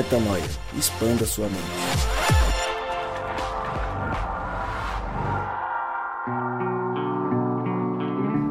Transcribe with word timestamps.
Metanoia. 0.00 0.42
Expanda 0.78 1.26
sua 1.26 1.44
mente. 1.44 1.60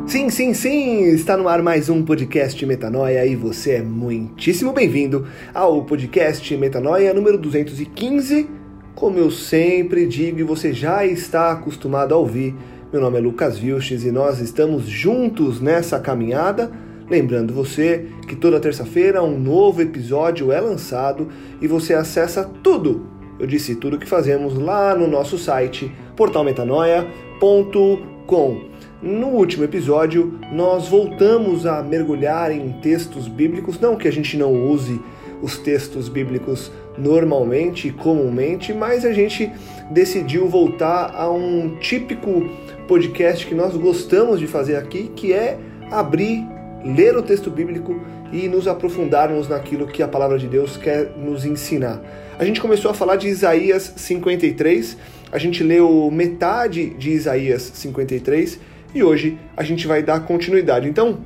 Sim, 0.05 0.29
sim, 0.29 0.53
sim! 0.53 1.05
Está 1.05 1.35
no 1.35 1.47
ar 1.47 1.63
mais 1.63 1.89
um 1.89 2.03
podcast 2.03 2.63
Metanoia 2.67 3.25
e 3.25 3.35
você 3.35 3.71
é 3.71 3.81
muitíssimo 3.81 4.71
bem-vindo 4.71 5.25
ao 5.51 5.83
podcast 5.85 6.55
Metanoia 6.55 7.15
número 7.15 7.35
215. 7.35 8.47
Como 8.93 9.17
eu 9.17 9.31
sempre 9.31 10.05
digo 10.05 10.39
e 10.39 10.43
você 10.43 10.71
já 10.71 11.03
está 11.03 11.51
acostumado 11.51 12.13
a 12.13 12.17
ouvir, 12.17 12.53
meu 12.93 13.01
nome 13.01 13.17
é 13.17 13.21
Lucas 13.21 13.57
Vilches 13.57 14.03
e 14.03 14.11
nós 14.11 14.39
estamos 14.39 14.83
juntos 14.83 15.59
nessa 15.59 15.99
caminhada 15.99 16.71
Lembrando 17.09 17.53
você 17.53 18.05
que 18.27 18.35
toda 18.35 18.59
terça-feira 18.59 19.23
um 19.23 19.39
novo 19.39 19.81
episódio 19.81 20.51
é 20.51 20.61
lançado 20.61 21.29
e 21.59 21.67
você 21.67 21.93
acessa 21.93 22.43
tudo, 22.61 23.07
eu 23.39 23.47
disse 23.47 23.75
tudo 23.75 23.97
que 23.97 24.05
fazemos 24.05 24.53
lá 24.55 24.93
no 24.93 25.07
nosso 25.07 25.37
site 25.37 25.91
portalmetanoia.com. 26.15 28.69
No 29.01 29.27
último 29.27 29.63
episódio, 29.63 30.37
nós 30.51 30.89
voltamos 30.89 31.65
a 31.65 31.81
mergulhar 31.81 32.51
em 32.51 32.73
textos 32.81 33.29
bíblicos, 33.29 33.79
não 33.79 33.95
que 33.95 34.09
a 34.09 34.11
gente 34.11 34.37
não 34.37 34.53
use 34.53 34.99
os 35.41 35.57
textos 35.57 36.09
bíblicos 36.09 36.69
normalmente 36.97 37.87
e 37.87 37.91
comumente, 37.91 38.73
mas 38.73 39.05
a 39.05 39.13
gente 39.13 39.49
decidiu 39.89 40.49
voltar 40.49 41.15
a 41.15 41.31
um 41.31 41.77
típico 41.79 42.49
podcast 42.89 43.47
que 43.47 43.55
nós 43.55 43.73
gostamos 43.77 44.37
de 44.37 44.47
fazer 44.47 44.75
aqui, 44.75 45.09
que 45.15 45.31
é 45.31 45.57
abrir 45.89 46.58
ler 46.83 47.15
o 47.15 47.21
texto 47.21 47.49
bíblico 47.49 47.99
e 48.31 48.47
nos 48.47 48.67
aprofundarmos 48.67 49.47
naquilo 49.47 49.87
que 49.87 50.01
a 50.03 50.07
palavra 50.07 50.37
de 50.37 50.47
Deus 50.47 50.77
quer 50.77 51.11
nos 51.17 51.45
ensinar. 51.45 52.01
A 52.37 52.45
gente 52.45 52.61
começou 52.61 52.91
a 52.91 52.93
falar 52.93 53.15
de 53.15 53.27
Isaías 53.27 53.93
53, 53.95 54.97
a 55.31 55.37
gente 55.37 55.63
leu 55.63 56.09
metade 56.11 56.91
de 56.91 57.11
Isaías 57.11 57.71
53 57.75 58.59
e 58.93 59.03
hoje 59.03 59.37
a 59.57 59.63
gente 59.63 59.87
vai 59.87 60.01
dar 60.01 60.21
continuidade. 60.21 60.87
Então, 60.87 61.19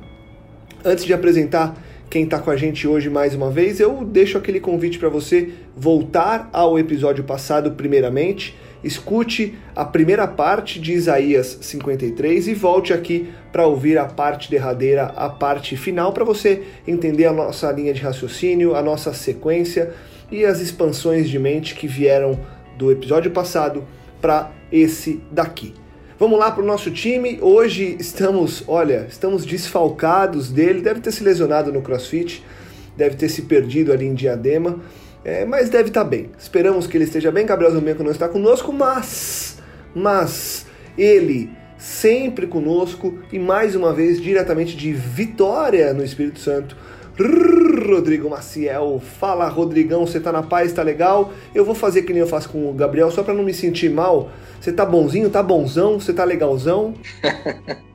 antes 0.84 1.04
de 1.04 1.12
apresentar 1.12 1.76
quem 2.10 2.24
está 2.24 2.38
com 2.38 2.50
a 2.50 2.56
gente 2.56 2.86
hoje 2.86 3.08
mais 3.08 3.34
uma 3.34 3.50
vez, 3.50 3.80
eu 3.80 4.04
deixo 4.04 4.38
aquele 4.38 4.60
convite 4.60 4.98
para 4.98 5.08
você 5.08 5.50
voltar 5.76 6.48
ao 6.52 6.78
episódio 6.78 7.24
passado, 7.24 7.72
primeiramente 7.72 8.54
escute 8.84 9.58
a 9.74 9.84
primeira 9.84 10.26
parte 10.26 10.78
de 10.78 10.92
Isaías 10.92 11.58
53 11.60 12.48
e 12.48 12.54
volte 12.54 12.92
aqui 12.92 13.30
para 13.50 13.66
ouvir 13.66 13.98
a 13.98 14.04
parte 14.04 14.50
derradeira, 14.50 15.06
a 15.16 15.28
parte 15.28 15.76
final, 15.76 16.12
para 16.12 16.24
você 16.24 16.62
entender 16.86 17.26
a 17.26 17.32
nossa 17.32 17.70
linha 17.72 17.92
de 17.92 18.02
raciocínio, 18.02 18.74
a 18.76 18.82
nossa 18.82 19.12
sequência 19.12 19.92
e 20.30 20.44
as 20.44 20.60
expansões 20.60 21.28
de 21.28 21.38
mente 21.38 21.74
que 21.74 21.86
vieram 21.86 22.38
do 22.76 22.90
episódio 22.90 23.30
passado 23.30 23.84
para 24.20 24.50
esse 24.70 25.22
daqui. 25.30 25.74
Vamos 26.18 26.38
lá 26.38 26.50
para 26.50 26.62
o 26.62 26.66
nosso 26.66 26.90
time. 26.90 27.38
Hoje 27.40 27.96
estamos, 27.98 28.62
olha, 28.66 29.06
estamos 29.08 29.44
desfalcados 29.44 30.50
dele. 30.50 30.80
Deve 30.80 31.00
ter 31.00 31.12
se 31.12 31.24
lesionado 31.24 31.72
no 31.72 31.82
CrossFit, 31.82 32.42
deve 32.96 33.16
ter 33.16 33.28
se 33.28 33.42
perdido 33.42 33.92
ali 33.92 34.06
em 34.06 34.14
Diadema. 34.14 34.80
É, 35.24 35.44
mas 35.44 35.70
deve 35.70 35.88
estar 35.88 36.04
tá 36.04 36.08
bem. 36.08 36.30
Esperamos 36.38 36.86
que 36.86 36.96
ele 36.96 37.04
esteja 37.04 37.32
bem. 37.32 37.46
Gabriel 37.46 37.72
Zamenco 37.72 38.02
não 38.02 38.10
está 38.10 38.28
conosco, 38.28 38.72
mas, 38.72 39.58
mas 39.94 40.66
ele 40.98 41.50
sempre 41.78 42.46
conosco 42.46 43.18
e 43.32 43.38
mais 43.38 43.74
uma 43.74 43.92
vez 43.92 44.20
diretamente 44.20 44.76
de 44.76 44.92
Vitória 44.92 45.92
no 45.92 46.04
Espírito 46.04 46.40
Santo. 46.40 46.76
Rodrigo 47.86 48.28
Maciel, 48.28 49.00
fala 49.20 49.48
Rodrigão, 49.48 50.04
você 50.04 50.18
tá 50.18 50.32
na 50.32 50.42
paz, 50.42 50.72
tá 50.72 50.82
legal? 50.82 51.32
Eu 51.54 51.64
vou 51.64 51.74
fazer 51.74 52.02
que 52.02 52.12
nem 52.12 52.20
eu 52.20 52.26
faço 52.26 52.48
com 52.48 52.68
o 52.68 52.72
Gabriel, 52.72 53.10
só 53.10 53.22
para 53.22 53.34
não 53.34 53.44
me 53.44 53.54
sentir 53.54 53.88
mal. 53.88 54.30
Você 54.60 54.72
tá 54.72 54.84
bonzinho, 54.84 55.30
tá 55.30 55.42
bonzão, 55.42 56.00
você 56.00 56.12
tá 56.12 56.24
legalzão? 56.24 56.94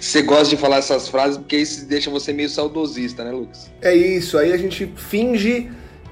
Você 0.00 0.22
gosta 0.22 0.48
de 0.48 0.56
falar 0.56 0.78
essas 0.78 1.08
frases 1.08 1.36
porque 1.36 1.56
isso 1.56 1.86
deixa 1.86 2.10
você 2.10 2.32
meio 2.32 2.48
saudosista, 2.48 3.22
né, 3.22 3.30
Lucas? 3.30 3.70
É 3.80 3.94
isso, 3.94 4.36
aí 4.36 4.52
a 4.52 4.56
gente 4.56 4.92
finge 4.96 5.70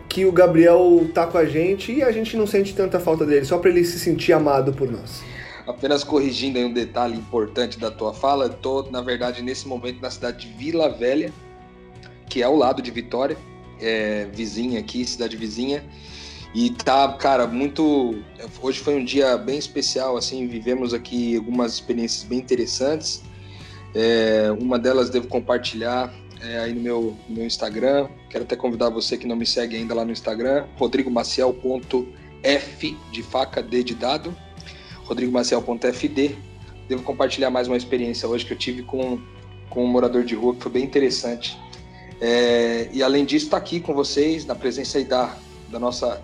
que 0.08 0.24
o 0.24 0.32
Gabriel 0.32 1.08
tá 1.12 1.26
com 1.26 1.38
a 1.38 1.44
gente 1.44 1.92
e 1.92 2.02
a 2.02 2.10
gente 2.10 2.36
não 2.36 2.46
sente 2.46 2.74
tanta 2.74 2.98
falta 2.98 3.26
dele, 3.26 3.44
só 3.44 3.58
para 3.58 3.70
ele 3.70 3.84
se 3.84 3.98
sentir 3.98 4.32
amado 4.32 4.72
por 4.72 4.90
nós. 4.90 5.22
Apenas 5.66 6.02
corrigindo 6.02 6.58
aí 6.58 6.64
um 6.64 6.72
detalhe 6.72 7.14
importante 7.14 7.78
da 7.78 7.90
tua 7.90 8.14
fala, 8.14 8.46
eu 8.46 8.54
tô, 8.54 8.82
na 8.90 9.02
verdade, 9.02 9.42
nesse 9.42 9.68
momento 9.68 10.00
na 10.00 10.10
cidade 10.10 10.46
de 10.46 10.54
Vila 10.54 10.88
Velha, 10.88 11.30
que 12.28 12.40
é 12.40 12.44
ao 12.44 12.56
lado 12.56 12.80
de 12.80 12.90
Vitória, 12.90 13.36
é, 13.80 14.26
vizinha 14.32 14.80
aqui, 14.80 15.04
cidade 15.04 15.36
vizinha. 15.36 15.84
E 16.54 16.70
tá, 16.70 17.12
cara, 17.12 17.46
muito. 17.46 18.18
Hoje 18.62 18.80
foi 18.80 18.96
um 18.96 19.04
dia 19.04 19.36
bem 19.36 19.58
especial, 19.58 20.16
assim, 20.16 20.46
vivemos 20.46 20.94
aqui 20.94 21.36
algumas 21.36 21.74
experiências 21.74 22.24
bem 22.24 22.38
interessantes. 22.38 23.22
É, 23.94 24.50
uma 24.58 24.78
delas 24.78 25.10
devo 25.10 25.28
compartilhar 25.28 26.12
é, 26.42 26.58
aí 26.58 26.72
no 26.72 26.80
meu, 26.80 27.16
no 27.28 27.36
meu 27.36 27.46
Instagram. 27.46 28.08
Quero 28.30 28.44
até 28.44 28.56
convidar 28.56 28.90
você 28.90 29.16
que 29.16 29.26
não 29.26 29.36
me 29.36 29.46
segue 29.46 29.76
ainda 29.76 29.94
lá 29.94 30.04
no 30.04 30.12
Instagram, 30.12 30.66
rodrigomaciel.f 30.76 32.96
de 33.10 33.22
faca 33.22 33.62
D 33.62 33.82
de 33.82 33.94
dado, 33.94 34.36
rodrigomaciel.fd. 35.04 36.36
Devo 36.88 37.02
compartilhar 37.02 37.50
mais 37.50 37.68
uma 37.68 37.76
experiência 37.76 38.28
hoje 38.28 38.46
que 38.46 38.52
eu 38.52 38.58
tive 38.58 38.82
com, 38.82 39.20
com 39.68 39.84
um 39.84 39.88
morador 39.88 40.24
de 40.24 40.34
rua 40.34 40.54
que 40.54 40.62
foi 40.62 40.72
bem 40.72 40.84
interessante. 40.84 41.58
É, 42.20 42.88
e 42.92 43.02
além 43.02 43.24
disso, 43.24 43.46
está 43.46 43.56
aqui 43.56 43.80
com 43.80 43.94
vocês, 43.94 44.44
na 44.44 44.54
presença 44.54 45.02
da, 45.04 45.36
da 45.68 45.78
nossa, 45.78 46.20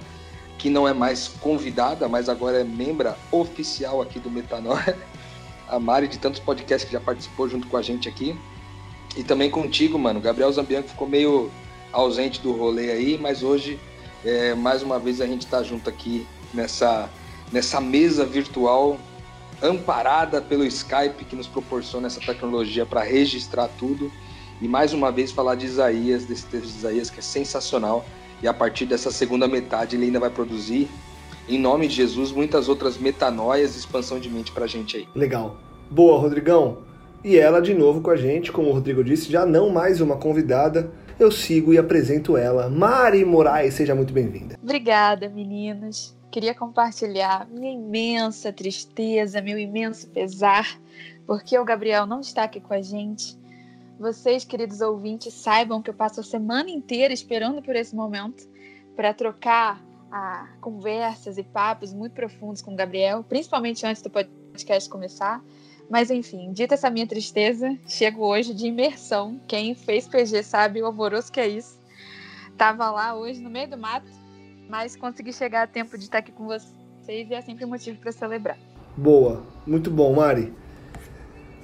que 0.59 0.69
não 0.69 0.89
é 0.89 0.93
mais 0.93 1.29
convidada, 1.29 2.09
mas 2.09 2.29
agora 2.29 2.61
é 2.61 2.65
membra 2.65 3.17
oficial 3.31 4.01
aqui 4.01 4.19
do 4.19 4.31
Metanoia, 4.31 4.97
a 5.69 5.79
Mari, 5.79 6.09
de 6.09 6.19
tantos 6.19 6.41
podcasts 6.41 6.89
que 6.89 6.93
já 6.93 7.01
participou 7.01 7.49
junto 7.49 7.67
com 7.69 7.77
a 7.77 7.83
gente 7.83 8.09
aqui. 8.09 8.37
E 9.17 9.23
também 9.23 9.51
contigo, 9.51 9.99
mano. 9.99 10.21
Gabriel 10.21 10.51
Zambianco 10.53 10.89
ficou 10.89 11.09
meio 11.09 11.51
ausente 11.93 12.41
do 12.41 12.53
rolê 12.53 12.91
aí, 12.91 13.19
mas 13.19 13.43
hoje, 13.43 13.79
é, 14.25 14.55
mais 14.55 14.83
uma 14.83 14.99
vez, 14.99 15.21
a 15.21 15.27
gente 15.27 15.43
está 15.43 15.63
junto 15.63 15.89
aqui 15.89 16.27
nessa, 16.53 17.09
nessa 17.53 17.81
mesa 17.81 18.25
virtual 18.25 18.99
amparada 19.63 20.43
pelo 20.43 20.65
Skype 20.65 21.25
que 21.25 21.37
nos 21.37 21.47
proporciona 21.47 22.07
essa 22.07 22.21
tecnologia 22.21 22.85
para 22.85 23.03
registrar 23.03 23.69
tudo. 23.79 24.11
E 24.61 24.69
mais 24.69 24.93
uma 24.93 25.11
vez 25.11 25.31
falar 25.31 25.55
de 25.55 25.67
Isaías, 25.67 26.25
desse 26.25 26.47
texto 26.47 26.67
de 26.67 26.79
Isaías 26.79 27.11
que 27.11 27.21
é 27.21 27.23
sensacional. 27.23 28.05
E 28.43 28.49
a 28.49 28.55
partir 28.55 28.87
dessa 28.87 29.11
segunda 29.11 29.47
metade 29.49 29.97
ele 29.97 30.07
ainda 30.07 30.21
vai 30.21 30.31
produzir, 30.31 30.89
em 31.49 31.59
nome 31.59 31.87
de 31.87 31.95
Jesus, 31.95 32.33
muitas 32.33 32.69
outras 32.69 32.99
metanoias 32.99 33.75
e 33.75 33.79
expansão 33.79 34.19
de 34.19 34.29
mente 34.29 34.51
para 34.53 34.65
a 34.65 34.69
gente 34.69 34.97
aí. 34.97 35.09
Legal. 35.15 35.57
Boa, 35.91 36.19
Rodrigão. 36.19 36.79
E 37.25 37.39
ela 37.39 37.63
de 37.63 37.73
novo 37.73 38.03
com 38.03 38.11
a 38.11 38.17
gente, 38.17 38.53
como 38.53 38.69
o 38.69 38.73
Rodrigo 38.75 39.03
disse, 39.03 39.33
já 39.33 39.47
não 39.47 39.71
mais 39.71 40.03
uma 40.03 40.19
convidada. 40.19 40.93
Eu 41.19 41.33
sigo 41.33 41.73
e 41.73 41.79
apresento 41.79 42.37
ela. 42.37 42.69
Mari 42.69 43.25
Moraes, 43.25 43.73
seja 43.73 43.95
muito 43.95 44.13
bem-vinda. 44.13 44.59
Obrigada, 44.63 45.27
meninos. 45.31 46.15
Queria 46.31 46.55
compartilhar 46.55 47.49
minha 47.49 47.73
imensa 47.73 48.53
tristeza, 48.53 49.41
meu 49.41 49.59
imenso 49.59 50.07
pesar, 50.09 50.79
porque 51.27 51.59
o 51.59 51.65
Gabriel 51.65 52.05
não 52.05 52.21
está 52.21 52.45
aqui 52.45 52.61
com 52.61 52.75
a 52.75 52.83
gente. 52.83 53.39
Vocês, 53.99 54.45
queridos 54.45 54.83
ouvintes, 54.83 55.33
saibam 55.33 55.81
que 55.81 55.89
eu 55.89 55.95
passo 55.95 56.21
a 56.21 56.25
semana 56.25 56.69
inteira 56.69 57.15
esperando 57.15 57.63
por 57.63 57.75
esse 57.75 57.97
momento 57.97 58.47
para 58.95 59.15
trocar 59.15 59.83
ah, 60.13 60.49
conversas 60.61 61.39
e 61.39 61.43
papos 61.43 61.91
muito 61.95 62.13
profundos 62.13 62.61
com 62.61 62.75
o 62.75 62.77
Gabriel, 62.77 63.25
principalmente 63.27 63.87
antes 63.87 64.03
do 64.03 64.11
podcast 64.11 64.91
começar. 64.91 65.43
Mas 65.91 66.11
enfim, 66.11 66.53
dita 66.53 66.75
essa 66.75 66.91
minha 66.91 67.07
tristeza, 67.07 67.77
chego 67.87 68.25
hoje 68.25 68.55
de 68.55 68.67
imersão. 68.67 69.41
Quem 69.47 69.75
fez 69.75 70.09
PG 70.09 70.43
sabe 70.43 70.83
o 70.83 70.87
alvoroço 70.87 71.31
que 71.31 71.41
é 71.41 71.49
isso. 71.49 71.79
Tava 72.57 72.91
lá 72.91 73.15
hoje 73.15 73.41
no 73.41 73.51
meio 73.51 73.69
do 73.69 73.77
mato, 73.77 74.07
mas 74.69 74.97
consegui 74.97 75.33
chegar 75.33 75.63
a 75.63 75.67
tempo 75.67 75.99
de 75.99 76.05
estar 76.05 76.19
aqui 76.19 76.33
com 76.33 76.47
vocês 76.47 77.29
e 77.31 77.35
é 77.35 77.43
sempre 77.43 77.65
um 77.65 77.69
motivo 77.69 77.99
para 77.99 78.13
celebrar. 78.13 78.59
Boa, 78.97 79.43
muito 79.67 79.91
bom, 79.91 80.15
Mari. 80.15 80.53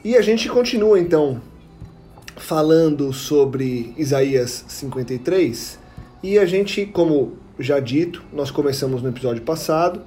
E 0.05 0.17
a 0.17 0.23
gente 0.23 0.49
continua 0.49 0.99
então 0.99 1.41
falando 2.37 3.13
sobre 3.13 3.95
Isaías 3.97 4.65
53 4.67 5.79
e 6.23 6.39
a 6.39 6.45
gente, 6.45 6.87
como 6.87 7.37
já 7.59 7.79
dito, 7.79 8.23
nós 8.33 8.51
começamos 8.51 9.03
no 9.03 9.11
episódio 9.11 9.43
passado, 9.43 10.03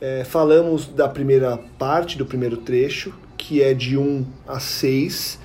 é, 0.00 0.24
falamos 0.24 0.86
da 0.86 1.08
primeira 1.08 1.58
parte, 1.78 2.18
do 2.18 2.26
primeiro 2.26 2.56
trecho, 2.58 3.14
que 3.40 3.62
é 3.62 3.72
de 3.72 3.96
1 3.96 4.26
a 4.46 4.60
6, 4.60 5.38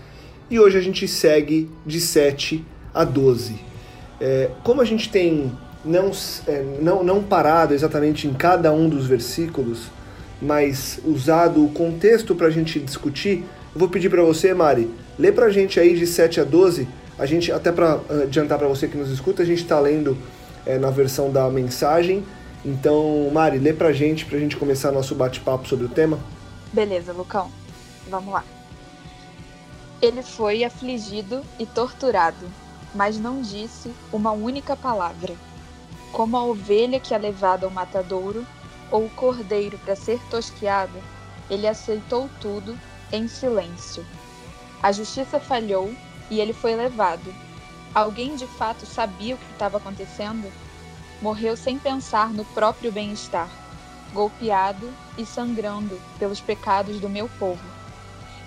e 0.51 0.59
hoje 0.59 0.77
a 0.77 0.81
gente 0.81 1.07
segue 1.07 1.69
de 1.86 2.01
7 2.01 2.63
a 2.94 3.06
12. 3.06 3.56
É, 4.19 4.51
como 4.63 4.81
a 4.81 4.86
gente 4.86 5.09
tem 5.09 5.51
não, 5.83 6.12
é, 6.45 6.63
não, 6.81 7.03
não 7.03 7.24
parado 7.24 7.74
exatamente 7.74 8.27
em 8.27 8.33
cada 8.33 8.71
um 8.74 8.89
dos 8.89 9.07
versículos, 9.07 9.88
mas 10.42 11.00
usado 11.06 11.63
o 11.63 11.69
contexto 11.69 12.36
para 12.36 12.47
a 12.47 12.50
gente 12.50 12.80
discutir, 12.80 13.45
eu 13.74 13.80
vou 13.80 13.88
pedir 13.88 14.09
para 14.09 14.21
você, 14.21 14.53
Mari, 14.53 14.89
lê 15.18 15.31
para 15.31 15.45
a 15.45 15.50
gente 15.50 15.80
aí 15.80 15.98
de 15.98 16.06
7 16.06 16.41
a 16.41 16.44
12. 16.44 16.88
A 17.18 17.25
gente, 17.25 17.50
até 17.50 17.71
para 17.71 18.01
adiantar 18.24 18.59
para 18.59 18.68
você 18.68 18.89
que 18.89 18.98
nos 18.98 19.09
escuta, 19.09 19.41
a 19.41 19.45
gente 19.45 19.62
está 19.62 19.80
lendo 19.80 20.18
é, 20.65 20.77
na 20.77 20.89
versão 20.89 21.31
da 21.31 21.50
mensagem. 21.50 22.25
Então, 22.65 23.30
Mari, 23.31 23.57
lê 23.57 23.71
pra 23.71 23.94
gente, 23.94 24.25
pra 24.25 24.38
gente 24.38 24.57
começar 24.57 24.91
nosso 24.91 25.15
bate-papo 25.15 25.65
sobre 25.68 25.86
o 25.86 25.89
tema. 25.89 26.19
Beleza, 26.74 27.13
Lucão. 27.13 27.50
Vamos 28.07 28.34
lá. 28.34 28.44
Ele 30.02 30.22
foi 30.22 30.63
afligido 30.63 31.44
e 31.57 31.66
torturado, 31.66 32.52
mas 32.94 33.18
não 33.18 33.42
disse 33.42 33.94
uma 34.12 34.31
única 34.31 34.75
palavra. 34.75 35.36
Como 36.12 36.38
a 36.38 36.44
ovelha 36.44 37.00
que 37.00 37.13
é 37.13 37.18
levada 37.18 37.66
ao 37.66 37.72
matadouro, 37.72 38.46
ou 38.92 39.06
o 39.06 39.10
cordeiro 39.10 39.78
para 39.80 39.96
ser 39.96 40.19
tosquiado, 40.30 41.02
ele 41.50 41.68
aceitou 41.68 42.30
tudo 42.40 42.78
em 43.12 43.28
silêncio. 43.28 44.06
A 44.81 44.92
justiça 44.92 45.40
falhou 45.40 45.94
e 46.30 46.40
ele 46.40 46.54
foi 46.54 46.75
levado. 46.75 47.34
Alguém 47.94 48.36
de 48.36 48.46
fato 48.46 48.86
sabia 48.86 49.36
o 49.36 49.38
que 49.38 49.51
estava 49.51 49.78
acontecendo? 49.78 50.51
Morreu 51.22 51.56
sem 51.56 51.80
pensar 51.80 52.30
no 52.30 52.46
próprio 52.46 52.92
bem-estar, 52.92 53.50
golpeado 54.13 54.94
e 55.18 55.25
sangrando 55.25 56.00
pelos 56.19 56.42
pecados 56.42 57.00
do 57.00 57.10
meu 57.10 57.30
povo. 57.40 57.75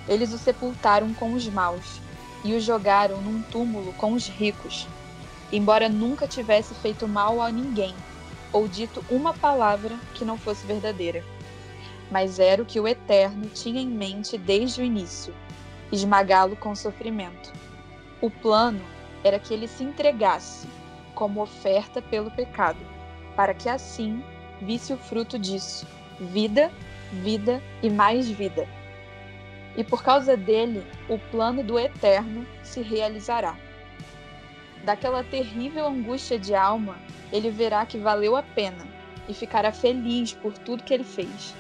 Eles 0.09 0.33
o 0.33 0.39
sepultaram 0.39 1.13
com 1.15 1.35
os 1.35 1.47
maus 1.49 2.01
e 2.43 2.55
o 2.55 2.61
jogaram 2.61 3.21
num 3.21 3.43
túmulo 3.43 3.93
com 3.93 4.15
os 4.15 4.27
ricos. 4.27 4.89
Embora 5.53 5.89
nunca 5.89 6.27
tivesse 6.27 6.75
feito 6.75 7.07
mal 7.07 7.41
a 7.41 7.51
ninguém 7.51 7.95
ou 8.53 8.67
dito 8.67 9.05
uma 9.11 9.35
palavra 9.35 9.99
que 10.15 10.25
não 10.25 10.39
fosse 10.39 10.67
verdadeira. 10.67 11.23
Mas 12.11 12.39
era 12.39 12.63
o 12.63 12.67
que 12.67 12.81
o 12.81 12.89
Eterno 12.89 13.47
tinha 13.51 13.81
em 13.81 13.89
mente 13.89 14.39
desde 14.39 14.81
o 14.81 14.85
início 14.85 15.35
esmagá-lo 15.93 16.57
com 16.57 16.75
sofrimento. 16.75 17.53
O 18.21 18.31
plano 18.31 18.81
era 19.25 19.39
que 19.39 19.53
ele 19.53 19.69
se 19.69 19.83
entregasse 19.83 20.69
como 21.15 21.43
oferta 21.43 22.01
pelo 22.01 22.31
pecado, 22.31 22.79
para 23.35 23.55
que 23.55 23.69
assim 23.69 24.23
visse 24.61 24.93
o 24.93 24.97
fruto 24.97 25.39
disso: 25.39 25.87
vida, 26.21 26.71
vida 27.13 27.63
e 27.83 27.91
mais 27.91 28.29
vida. 28.29 28.69
E 29.79 29.85
por 29.85 30.03
causa 30.03 30.37
dele, 30.37 30.85
o 31.09 31.17
plano 31.31 31.63
do 31.63 31.79
eterno 31.79 32.45
se 32.65 32.83
realizará. 32.83 33.57
Daquela 34.83 35.23
terrível 35.23 35.87
angústia 35.87 36.37
de 36.37 36.53
alma, 36.53 36.99
ele 37.33 37.49
verá 37.49 37.87
que 37.87 37.97
valeu 37.97 38.35
a 38.35 38.43
pena 38.43 38.85
e 39.29 39.33
ficará 39.33 39.71
feliz 39.71 40.33
por 40.33 40.53
tudo 40.59 40.83
que 40.83 40.93
ele 40.93 41.05
fez. 41.05 41.55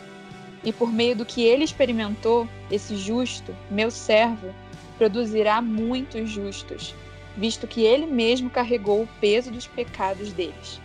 E 0.65 0.73
por 0.73 0.93
meio 0.93 1.15
do 1.15 1.25
que 1.25 1.44
ele 1.44 1.62
experimentou, 1.62 2.49
esse 2.69 2.97
justo, 2.97 3.55
meu 3.70 3.88
servo, 3.88 4.53
produzirá 4.97 5.62
muitos 5.62 6.29
justos, 6.29 6.97
visto 7.37 7.69
que 7.69 7.82
ele 7.82 8.06
mesmo 8.06 8.50
carregou 8.50 9.03
o 9.03 9.09
peso 9.20 9.53
dos 9.53 9.69
pecados 9.69 10.32
deles. 10.32 10.81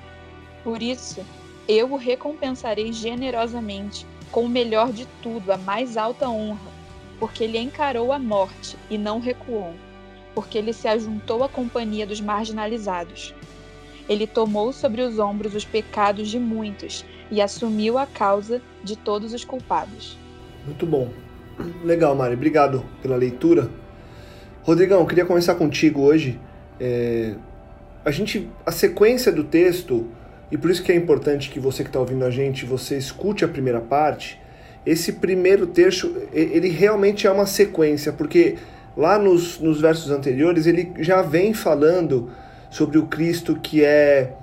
Por 0.63 0.83
isso, 0.83 1.25
eu 1.68 1.94
o 1.94 1.97
recompensarei 1.97 2.94
generosamente 2.94 4.06
com 4.31 4.45
o 4.45 4.50
melhor 4.50 4.91
de 4.91 5.07
tudo, 5.24 5.51
a 5.51 5.57
mais 5.57 5.97
alta 5.97 6.30
honra, 6.30 6.72
porque 7.23 7.45
ele 7.45 7.57
encarou 7.57 8.11
a 8.11 8.19
morte 8.19 8.75
e 8.89 8.97
não 8.97 9.17
recuou, 9.17 9.73
porque 10.35 10.57
ele 10.57 10.73
se 10.73 10.89
ajuntou 10.89 11.41
à 11.41 11.47
companhia 11.47 12.05
dos 12.05 12.19
marginalizados. 12.19 13.33
Ele 14.09 14.27
tomou 14.27 14.73
sobre 14.73 15.01
os 15.01 15.17
ombros 15.19 15.55
os 15.55 15.63
pecados 15.63 16.27
de 16.27 16.37
muitos 16.37 17.05
e 17.31 17.41
assumiu 17.41 17.97
a 17.97 18.05
causa 18.05 18.61
de 18.83 18.97
todos 18.97 19.33
os 19.33 19.45
culpados. 19.45 20.17
Muito 20.65 20.85
bom. 20.85 21.13
Legal, 21.81 22.13
Mari. 22.13 22.33
Obrigado 22.33 22.83
pela 23.01 23.15
leitura. 23.15 23.69
Rodrigão, 24.63 25.05
queria 25.05 25.23
começar 25.23 25.55
contigo 25.55 26.01
hoje. 26.01 26.37
É... 26.77 27.35
A 28.03 28.11
gente, 28.11 28.51
a 28.65 28.71
sequência 28.73 29.31
do 29.31 29.45
texto, 29.45 30.09
e 30.51 30.57
por 30.57 30.69
isso 30.69 30.83
que 30.83 30.91
é 30.91 30.95
importante 30.95 31.49
que 31.49 31.57
você 31.57 31.83
que 31.83 31.89
está 31.89 32.01
ouvindo 32.01 32.25
a 32.25 32.29
gente, 32.29 32.65
você 32.65 32.97
escute 32.97 33.45
a 33.45 33.47
primeira 33.47 33.79
parte. 33.79 34.43
Esse 34.85 35.13
primeiro 35.13 35.68
texto, 35.68 36.13
ele 36.33 36.69
realmente 36.69 37.25
é 37.25 37.31
uma 37.31 37.45
sequência, 37.45 38.12
porque 38.12 38.56
lá 38.97 39.18
nos, 39.18 39.59
nos 39.59 39.80
versos 39.80 40.12
anteriores 40.12 40.68
ele 40.68 40.91
já 41.00 41.21
vem 41.21 41.53
falando 41.53 42.30
sobre 42.69 42.97
o 42.97 43.06
Cristo 43.06 43.56
que 43.62 43.83
é, 43.83 44.33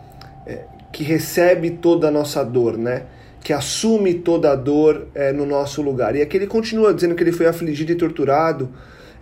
é 0.46 0.64
que 0.92 1.04
recebe 1.04 1.70
toda 1.70 2.08
a 2.08 2.10
nossa 2.10 2.42
dor, 2.42 2.76
né? 2.76 3.04
Que 3.42 3.52
assume 3.52 4.14
toda 4.14 4.52
a 4.52 4.56
dor 4.56 5.06
é, 5.14 5.32
no 5.32 5.46
nosso 5.46 5.82
lugar. 5.82 6.16
E 6.16 6.22
aqui 6.22 6.36
ele 6.36 6.46
continua 6.46 6.92
dizendo 6.92 7.14
que 7.14 7.22
ele 7.22 7.32
foi 7.32 7.46
afligido 7.46 7.92
e 7.92 7.94
torturado, 7.94 8.70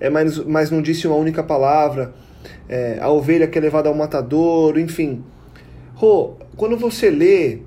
é, 0.01 0.09
mas, 0.09 0.39
mas 0.39 0.71
não 0.71 0.81
disse 0.81 1.07
uma 1.07 1.17
única 1.17 1.43
palavra. 1.43 2.15
É, 2.69 2.99
a 3.01 3.11
ovelha 3.11 3.47
que 3.47 3.59
é 3.59 3.61
levada 3.61 3.89
ao 3.89 3.95
matadouro, 3.95 4.79
enfim. 4.79 5.25
Rô, 5.95 6.37
quando 6.57 6.77
você 6.77 7.11
lê, 7.11 7.59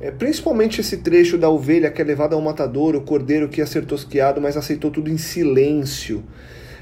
é, 0.00 0.10
principalmente 0.10 0.80
esse 0.80 0.98
trecho 0.98 1.38
da 1.38 1.48
ovelha 1.48 1.90
que 1.90 2.02
é 2.02 2.04
levada 2.04 2.34
ao 2.34 2.42
matadouro, 2.42 2.98
o 2.98 3.02
cordeiro 3.02 3.48
que 3.48 3.60
ia 3.60 3.66
ser 3.66 3.86
tosquiado, 3.86 4.40
mas 4.40 4.56
aceitou 4.56 4.90
tudo 4.90 5.10
em 5.10 5.16
silêncio. 5.16 6.22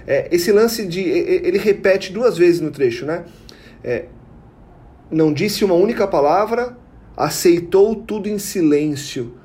É, 0.06 0.28
esse 0.32 0.50
lance 0.50 0.84
de. 0.86 1.00
Ele 1.00 1.58
repete 1.58 2.12
duas 2.12 2.36
vezes 2.36 2.60
no 2.60 2.70
trecho, 2.70 3.06
né? 3.06 3.24
É, 3.82 4.06
não 5.10 5.32
disse 5.32 5.64
uma 5.64 5.74
única 5.74 6.06
palavra, 6.06 6.76
aceitou 7.16 7.94
tudo 7.94 8.28
em 8.28 8.38
silêncio. 8.38 9.38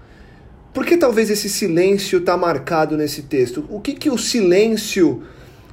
Por 0.73 0.85
que 0.85 0.97
talvez 0.97 1.29
esse 1.29 1.49
silêncio 1.49 2.19
está 2.19 2.35
marcado 2.35 2.97
nesse 2.97 3.23
texto? 3.23 3.65
O 3.69 3.79
que, 3.79 3.93
que 3.93 4.09
o 4.09 4.17
silêncio 4.17 5.23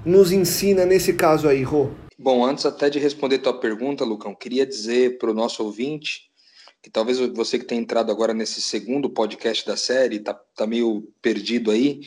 nos 0.04 0.32
ensina 0.32 0.84
nesse 0.84 1.14
caso 1.14 1.48
aí, 1.48 1.62
Rô? 1.62 1.90
Bom, 2.18 2.44
antes 2.44 2.64
até 2.64 2.88
de 2.88 2.98
responder 2.98 3.38
tua 3.38 3.58
pergunta, 3.58 4.04
Lucão, 4.04 4.34
queria 4.34 4.66
dizer 4.66 5.18
para 5.18 5.30
o 5.30 5.34
nosso 5.34 5.62
ouvinte 5.62 6.26
que 6.86 6.90
talvez 6.90 7.18
você 7.18 7.58
que 7.58 7.64
tenha 7.64 7.80
entrado 7.80 8.12
agora 8.12 8.32
nesse 8.32 8.62
segundo 8.62 9.10
podcast 9.10 9.66
da 9.66 9.76
série, 9.76 10.20
tá, 10.20 10.32
tá 10.32 10.68
meio 10.68 11.12
perdido 11.20 11.72
aí, 11.72 12.02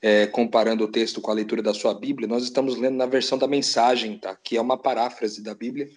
é, 0.00 0.26
comparando 0.26 0.82
o 0.82 0.90
texto 0.90 1.20
com 1.20 1.30
a 1.30 1.34
leitura 1.34 1.62
da 1.62 1.74
sua 1.74 1.92
Bíblia, 1.92 2.26
nós 2.26 2.42
estamos 2.42 2.78
lendo 2.78 2.96
na 2.96 3.04
versão 3.04 3.36
da 3.36 3.46
mensagem, 3.46 4.18
tá? 4.18 4.34
Que 4.34 4.56
é 4.56 4.60
uma 4.62 4.78
paráfrase 4.78 5.42
da 5.42 5.54
Bíblia 5.54 5.90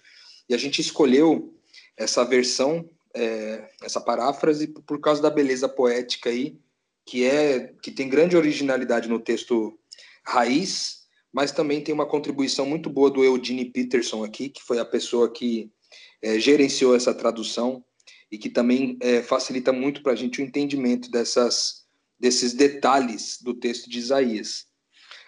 e 0.46 0.54
a 0.54 0.58
gente 0.58 0.78
escolheu 0.78 1.54
essa 1.96 2.22
versão, 2.22 2.86
é, 3.14 3.66
essa 3.82 3.98
paráfrase, 3.98 4.66
por 4.66 5.00
causa 5.00 5.22
da 5.22 5.30
beleza 5.30 5.66
poética 5.66 6.28
aí, 6.28 6.58
que 7.06 7.24
é 7.24 7.72
que 7.82 7.90
tem 7.90 8.10
grande 8.10 8.36
originalidade 8.36 9.08
no 9.08 9.18
texto 9.18 9.78
raiz, 10.22 10.98
mas 11.32 11.50
também 11.50 11.80
tem 11.80 11.94
uma 11.94 12.04
contribuição 12.04 12.66
muito 12.66 12.90
boa 12.90 13.10
do 13.10 13.24
Eugene 13.24 13.64
Peterson 13.64 14.22
aqui, 14.22 14.50
que 14.50 14.62
foi 14.62 14.78
a 14.78 14.84
pessoa 14.84 15.32
que 15.32 15.72
é, 16.20 16.38
gerenciou 16.38 16.94
essa 16.94 17.14
tradução 17.14 17.82
e 18.30 18.38
que 18.38 18.48
também 18.48 18.98
é, 19.00 19.22
facilita 19.22 19.72
muito 19.72 20.02
para 20.02 20.12
a 20.12 20.16
gente 20.16 20.40
o 20.40 20.44
entendimento 20.44 21.10
dessas, 21.10 21.86
desses 22.18 22.52
detalhes 22.52 23.38
do 23.42 23.54
texto 23.54 23.88
de 23.88 23.98
Isaías. 23.98 24.66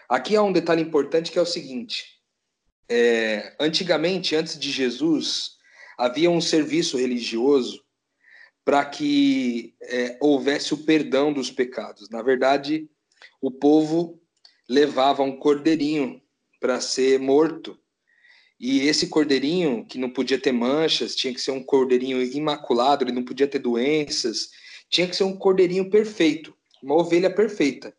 Aqui 0.09 0.37
há 0.37 0.43
um 0.43 0.53
detalhe 0.53 0.83
importante 0.83 1.31
que 1.31 1.39
é 1.39 1.43
o 1.43 1.47
seguinte: 1.47 2.05
é, 2.89 3.55
antigamente, 3.61 4.35
antes 4.35 4.59
de 4.59 4.71
Jesus, 4.71 5.53
havia 5.97 6.31
um 6.31 6.41
serviço 6.41 6.99
religioso 6.99 7.83
para 8.65 8.85
que 8.85 9.75
é, 9.83 10.19
houvesse 10.21 10.75
o 10.75 10.85
perdão 10.85 11.33
dos 11.33 11.51
pecados. 11.51 12.11
Na 12.11 12.23
verdade, 12.23 12.89
o 13.41 13.51
povo 13.51 14.21
levava 14.69 15.23
um 15.23 15.37
cordeirinho 15.37 16.21
para 16.61 16.81
ser 16.81 17.19
morto. 17.19 17.80
E 18.61 18.81
esse 18.87 19.07
cordeirinho, 19.07 19.87
que 19.87 19.99
não 19.99 20.11
podia 20.11 20.39
ter 20.39 20.53
manchas, 20.53 21.17
tinha 21.17 21.33
que 21.33 21.41
ser 21.41 21.51
um 21.51 21.65
cordeirinho 21.65 22.23
imaculado, 22.23 23.03
ele 23.03 23.13
não 23.13 23.25
podia 23.25 23.49
ter 23.49 23.59
doenças, 23.59 24.51
tinha 24.91 25.09
que 25.09 25.17
ser 25.17 25.25
um 25.25 25.35
cordeirinho 25.35 25.89
perfeito, 25.89 26.55
uma 26.83 26.95
ovelha 26.95 27.31
perfeita. 27.31 27.97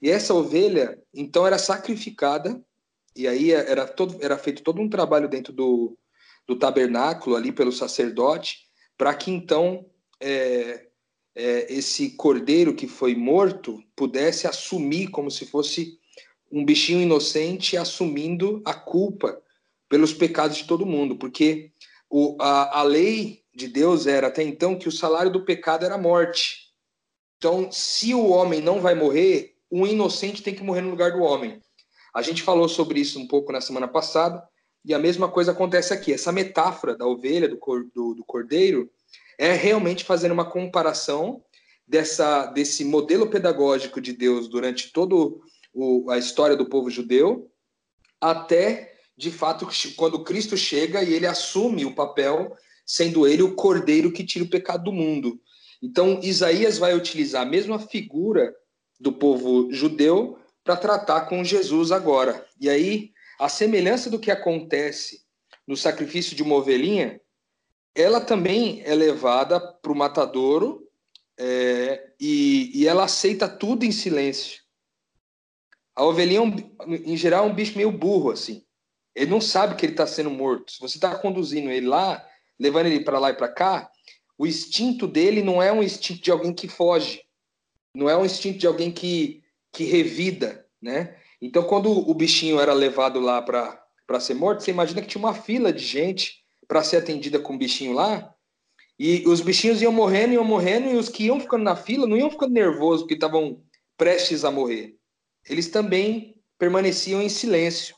E 0.00 0.08
essa 0.08 0.32
ovelha, 0.32 0.98
então, 1.12 1.46
era 1.46 1.58
sacrificada 1.58 2.64
e 3.14 3.28
aí 3.28 3.52
era, 3.52 3.86
todo, 3.86 4.16
era 4.22 4.38
feito 4.38 4.62
todo 4.62 4.80
um 4.80 4.88
trabalho 4.88 5.28
dentro 5.28 5.52
do, 5.52 5.98
do 6.46 6.56
tabernáculo 6.56 7.36
ali 7.36 7.52
pelo 7.52 7.70
sacerdote, 7.70 8.60
para 8.96 9.14
que 9.14 9.30
então 9.30 9.84
é, 10.18 10.86
é, 11.34 11.72
esse 11.72 12.12
cordeiro 12.12 12.74
que 12.74 12.88
foi 12.88 13.14
morto 13.14 13.82
pudesse 13.94 14.46
assumir 14.46 15.08
como 15.08 15.30
se 15.30 15.44
fosse 15.44 15.98
um 16.50 16.64
bichinho 16.64 17.02
inocente 17.02 17.76
assumindo 17.76 18.62
a 18.64 18.72
culpa 18.72 19.43
pelos 19.88 20.12
pecados 20.12 20.56
de 20.56 20.64
todo 20.64 20.86
mundo, 20.86 21.16
porque 21.16 21.72
o, 22.10 22.36
a, 22.40 22.80
a 22.80 22.82
lei 22.82 23.42
de 23.54 23.68
Deus 23.68 24.06
era 24.06 24.26
até 24.26 24.42
então 24.42 24.78
que 24.78 24.88
o 24.88 24.92
salário 24.92 25.30
do 25.30 25.44
pecado 25.44 25.84
era 25.84 25.94
a 25.94 25.98
morte. 25.98 26.72
Então, 27.36 27.70
se 27.70 28.14
o 28.14 28.28
homem 28.28 28.60
não 28.60 28.80
vai 28.80 28.94
morrer, 28.94 29.54
o 29.70 29.86
inocente 29.86 30.42
tem 30.42 30.54
que 30.54 30.62
morrer 30.62 30.80
no 30.80 30.90
lugar 30.90 31.12
do 31.12 31.22
homem. 31.22 31.60
A 32.14 32.22
gente 32.22 32.42
falou 32.42 32.68
sobre 32.68 33.00
isso 33.00 33.18
um 33.18 33.26
pouco 33.26 33.52
na 33.52 33.60
semana 33.60 33.88
passada, 33.88 34.42
e 34.84 34.92
a 34.92 34.98
mesma 34.98 35.28
coisa 35.28 35.52
acontece 35.52 35.92
aqui. 35.92 36.12
Essa 36.12 36.30
metáfora 36.30 36.96
da 36.96 37.06
ovelha, 37.06 37.48
do, 37.48 37.58
do, 37.94 38.14
do 38.14 38.24
cordeiro, 38.24 38.90
é 39.38 39.52
realmente 39.52 40.04
fazendo 40.04 40.32
uma 40.32 40.48
comparação 40.48 41.42
dessa, 41.86 42.46
desse 42.46 42.84
modelo 42.84 43.28
pedagógico 43.28 44.00
de 44.00 44.12
Deus 44.12 44.48
durante 44.48 44.92
toda 44.92 45.14
a 46.10 46.18
história 46.18 46.56
do 46.56 46.68
povo 46.68 46.90
judeu, 46.90 47.50
até, 48.20 48.93
de 49.16 49.30
fato, 49.30 49.68
quando 49.96 50.24
Cristo 50.24 50.56
chega 50.56 51.02
e 51.02 51.12
ele 51.12 51.26
assume 51.26 51.84
o 51.84 51.94
papel 51.94 52.56
sendo 52.86 53.26
ele 53.26 53.42
o 53.42 53.54
cordeiro 53.54 54.12
que 54.12 54.24
tira 54.24 54.44
o 54.44 54.50
pecado 54.50 54.84
do 54.84 54.92
mundo. 54.92 55.40
Então, 55.82 56.20
Isaías 56.22 56.78
vai 56.78 56.94
utilizar 56.94 57.42
a 57.42 57.50
mesma 57.50 57.78
figura 57.78 58.54
do 58.98 59.12
povo 59.12 59.72
judeu 59.72 60.38
para 60.62 60.76
tratar 60.76 61.22
com 61.22 61.44
Jesus 61.44 61.92
agora. 61.92 62.46
E 62.60 62.68
aí, 62.68 63.12
a 63.38 63.48
semelhança 63.48 64.08
do 64.08 64.18
que 64.18 64.30
acontece 64.30 65.22
no 65.66 65.76
sacrifício 65.76 66.36
de 66.36 66.42
uma 66.42 66.56
ovelhinha, 66.56 67.20
ela 67.94 68.20
também 68.20 68.82
é 68.84 68.94
levada 68.94 69.60
para 69.60 69.92
o 69.92 69.96
matadouro 69.96 70.88
é, 71.38 72.12
e, 72.20 72.70
e, 72.74 72.86
ela 72.86 73.04
aceita 73.04 73.48
tudo 73.48 73.84
em 73.84 73.92
silêncio. 73.92 74.62
A 75.94 76.04
ovelhinha, 76.04 76.42
em 76.86 77.16
geral, 77.16 77.46
é 77.46 77.50
um 77.50 77.54
bicho 77.54 77.76
meio 77.76 77.90
burro, 77.90 78.30
assim. 78.30 78.64
Ele 79.14 79.30
não 79.30 79.40
sabe 79.40 79.76
que 79.76 79.86
ele 79.86 79.92
está 79.92 80.06
sendo 80.06 80.30
morto. 80.30 80.72
Se 80.72 80.80
você 80.80 80.96
está 80.96 81.14
conduzindo 81.14 81.70
ele 81.70 81.86
lá, 81.86 82.26
levando 82.58 82.86
ele 82.86 83.00
para 83.00 83.18
lá 83.18 83.30
e 83.30 83.34
para 83.34 83.48
cá, 83.48 83.90
o 84.36 84.46
instinto 84.46 85.06
dele 85.06 85.42
não 85.42 85.62
é 85.62 85.72
um 85.72 85.82
instinto 85.82 86.22
de 86.22 86.30
alguém 86.30 86.52
que 86.52 86.66
foge, 86.66 87.22
não 87.94 88.10
é 88.10 88.16
um 88.16 88.24
instinto 88.24 88.58
de 88.58 88.66
alguém 88.66 88.90
que, 88.90 89.42
que 89.72 89.84
revida, 89.84 90.66
né? 90.82 91.16
Então, 91.40 91.62
quando 91.62 91.90
o 91.90 92.14
bichinho 92.14 92.58
era 92.58 92.72
levado 92.72 93.20
lá 93.20 93.40
para 93.42 94.20
ser 94.20 94.34
morto, 94.34 94.62
você 94.62 94.70
imagina 94.70 95.00
que 95.02 95.08
tinha 95.08 95.22
uma 95.22 95.34
fila 95.34 95.72
de 95.72 95.84
gente 95.84 96.44
para 96.66 96.82
ser 96.82 96.96
atendida 96.96 97.38
com 97.38 97.54
o 97.54 97.58
bichinho 97.58 97.92
lá, 97.92 98.34
e 98.98 99.24
os 99.26 99.40
bichinhos 99.40 99.82
iam 99.82 99.92
morrendo, 99.92 100.34
iam 100.34 100.44
morrendo, 100.44 100.88
e 100.88 100.96
os 100.96 101.08
que 101.08 101.24
iam 101.24 101.40
ficando 101.40 101.64
na 101.64 101.76
fila 101.76 102.06
não 102.06 102.16
iam 102.16 102.30
ficando 102.30 102.52
nervosos 102.52 103.02
porque 103.02 103.14
estavam 103.14 103.62
prestes 103.96 104.44
a 104.44 104.50
morrer. 104.50 104.96
Eles 105.48 105.68
também 105.68 106.40
permaneciam 106.58 107.20
em 107.20 107.28
silêncio, 107.28 107.94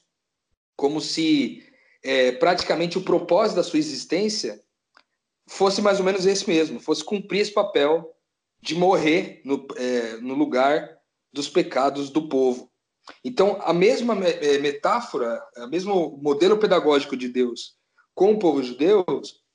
como 0.77 1.01
se 1.01 1.65
é, 2.03 2.33
praticamente 2.33 2.99
o 2.99 3.03
propósito 3.03 3.57
da 3.57 3.63
sua 3.63 3.79
existência 3.79 4.61
fosse 5.49 5.81
mais 5.81 5.99
ou 5.99 6.05
menos 6.05 6.27
esse 6.27 6.47
mesmo, 6.49 6.81
fosse 6.81 7.05
cumprir 7.05 7.41
esse 7.41 7.53
papel 7.53 8.15
de 8.61 8.75
morrer 8.75 9.41
no, 9.45 9.67
é, 9.77 10.17
no 10.19 10.35
lugar 10.35 10.97
dos 11.33 11.49
pecados 11.49 12.11
do 12.11 12.29
povo. 12.29 12.71
Então, 13.25 13.59
a 13.63 13.73
mesma 13.73 14.15
é, 14.25 14.59
metáfora, 14.59 15.41
o 15.57 15.69
mesmo 15.69 16.19
modelo 16.21 16.59
pedagógico 16.59 17.17
de 17.17 17.29
Deus 17.29 17.77
com 18.15 18.33
o 18.33 18.39
povo 18.39 18.63
judeu, 18.63 19.05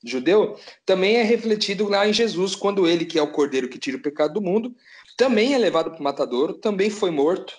judeu 0.04 0.58
também 0.86 1.16
é 1.16 1.24
refletido 1.24 1.88
lá 1.88 2.08
em 2.08 2.14
Jesus, 2.14 2.56
quando 2.56 2.88
ele, 2.88 3.06
que 3.06 3.18
é 3.18 3.22
o 3.22 3.32
cordeiro 3.32 3.68
que 3.68 3.80
tira 3.80 3.98
o 3.98 4.02
pecado 4.02 4.36
do 4.36 4.42
mundo, 4.42 4.74
também 5.18 5.54
é 5.54 5.58
levado 5.58 5.92
para 5.92 6.00
o 6.00 6.04
matadouro, 6.04 6.54
também 6.54 6.90
foi 6.90 7.12
morto, 7.12 7.58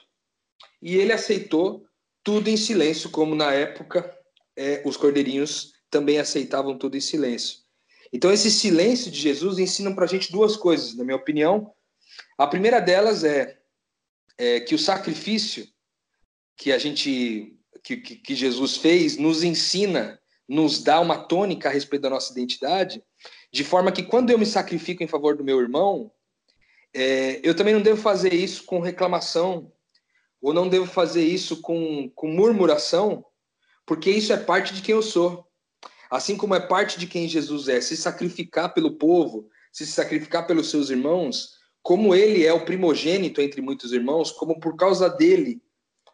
e 0.81 0.97
ele 0.97 1.13
aceitou 1.13 1.85
tudo 2.25 2.49
em 2.49 2.57
silêncio, 2.57 3.11
como 3.11 3.35
na 3.35 3.53
época 3.53 4.17
é, 4.57 4.83
os 4.85 4.97
cordeirinhos 4.97 5.73
também 5.91 6.19
aceitavam 6.19 6.79
tudo 6.79 6.97
em 6.97 7.01
silêncio. 7.01 7.59
Então, 8.13 8.33
esse 8.33 8.51
silêncio 8.51 9.11
de 9.11 9.19
Jesus 9.19 9.59
ensina 9.59 9.95
para 9.95 10.05
a 10.05 10.09
gente 10.09 10.31
duas 10.31 10.57
coisas, 10.57 10.95
na 10.95 11.05
minha 11.05 11.17
opinião. 11.17 11.73
A 12.37 12.47
primeira 12.47 12.81
delas 12.81 13.25
é, 13.25 13.59
é 14.37 14.61
que 14.61 14.75
o 14.75 14.79
sacrifício 14.79 15.67
que 16.57 16.71
a 16.73 16.79
gente 16.79 17.59
que, 17.83 17.97
que, 17.97 18.17
que, 18.17 18.35
Jesus 18.35 18.77
fez 18.77 19.17
nos 19.17 19.43
ensina, 19.43 20.21
nos 20.49 20.83
dá 20.83 21.01
uma 21.01 21.19
tônica 21.19 21.69
a 21.69 21.73
respeito 21.73 22.03
da 22.03 22.11
nossa 22.11 22.33
identidade, 22.33 23.03
de 23.53 23.65
forma 23.65 23.91
que 23.91 24.03
quando 24.03 24.31
eu 24.31 24.39
me 24.39 24.47
sacrifico 24.47 25.03
em 25.03 25.09
favor 25.09 25.37
do 25.37 25.43
meu 25.43 25.61
irmão, 25.61 26.13
é, 26.95 27.41
eu 27.43 27.57
também 27.57 27.75
não 27.75 27.83
devo 27.83 28.01
fazer 28.01 28.33
isso 28.33 28.65
com 28.65 28.79
reclamação, 28.79 29.73
ou 30.43 30.53
não 30.53 30.69
devo 30.69 30.87
fazer 30.87 31.25
isso 31.25 31.61
com, 31.63 32.11
com 32.17 32.27
murmuração, 32.27 33.25
porque 33.87 34.11
isso 34.11 34.33
é 34.33 34.37
parte 34.37 34.75
de 34.75 34.83
quem 34.83 34.95
eu 34.95 35.03
sou. 35.03 35.47
Assim 36.11 36.37
como 36.37 36.55
é 36.55 36.61
parte 36.61 36.99
de 36.99 37.07
quem 37.07 37.29
Jesus 37.29 37.69
é, 37.69 37.81
se 37.81 37.97
sacrificar 37.97 38.75
pelo 38.75 38.99
povo, 38.99 39.49
se 39.73 39.87
sacrificar 39.87 40.47
pelos 40.47 40.69
seus 40.69 40.91
irmãos, 40.91 41.53
como 41.81 42.15
ele 42.15 42.45
é 42.45 42.53
o 42.53 42.65
primogênito 42.65 43.41
entre 43.41 43.63
muitos 43.63 43.93
irmãos, 43.93 44.31
como 44.33 44.61
por 44.61 44.77
causa 44.77 45.09
dele 45.09 45.63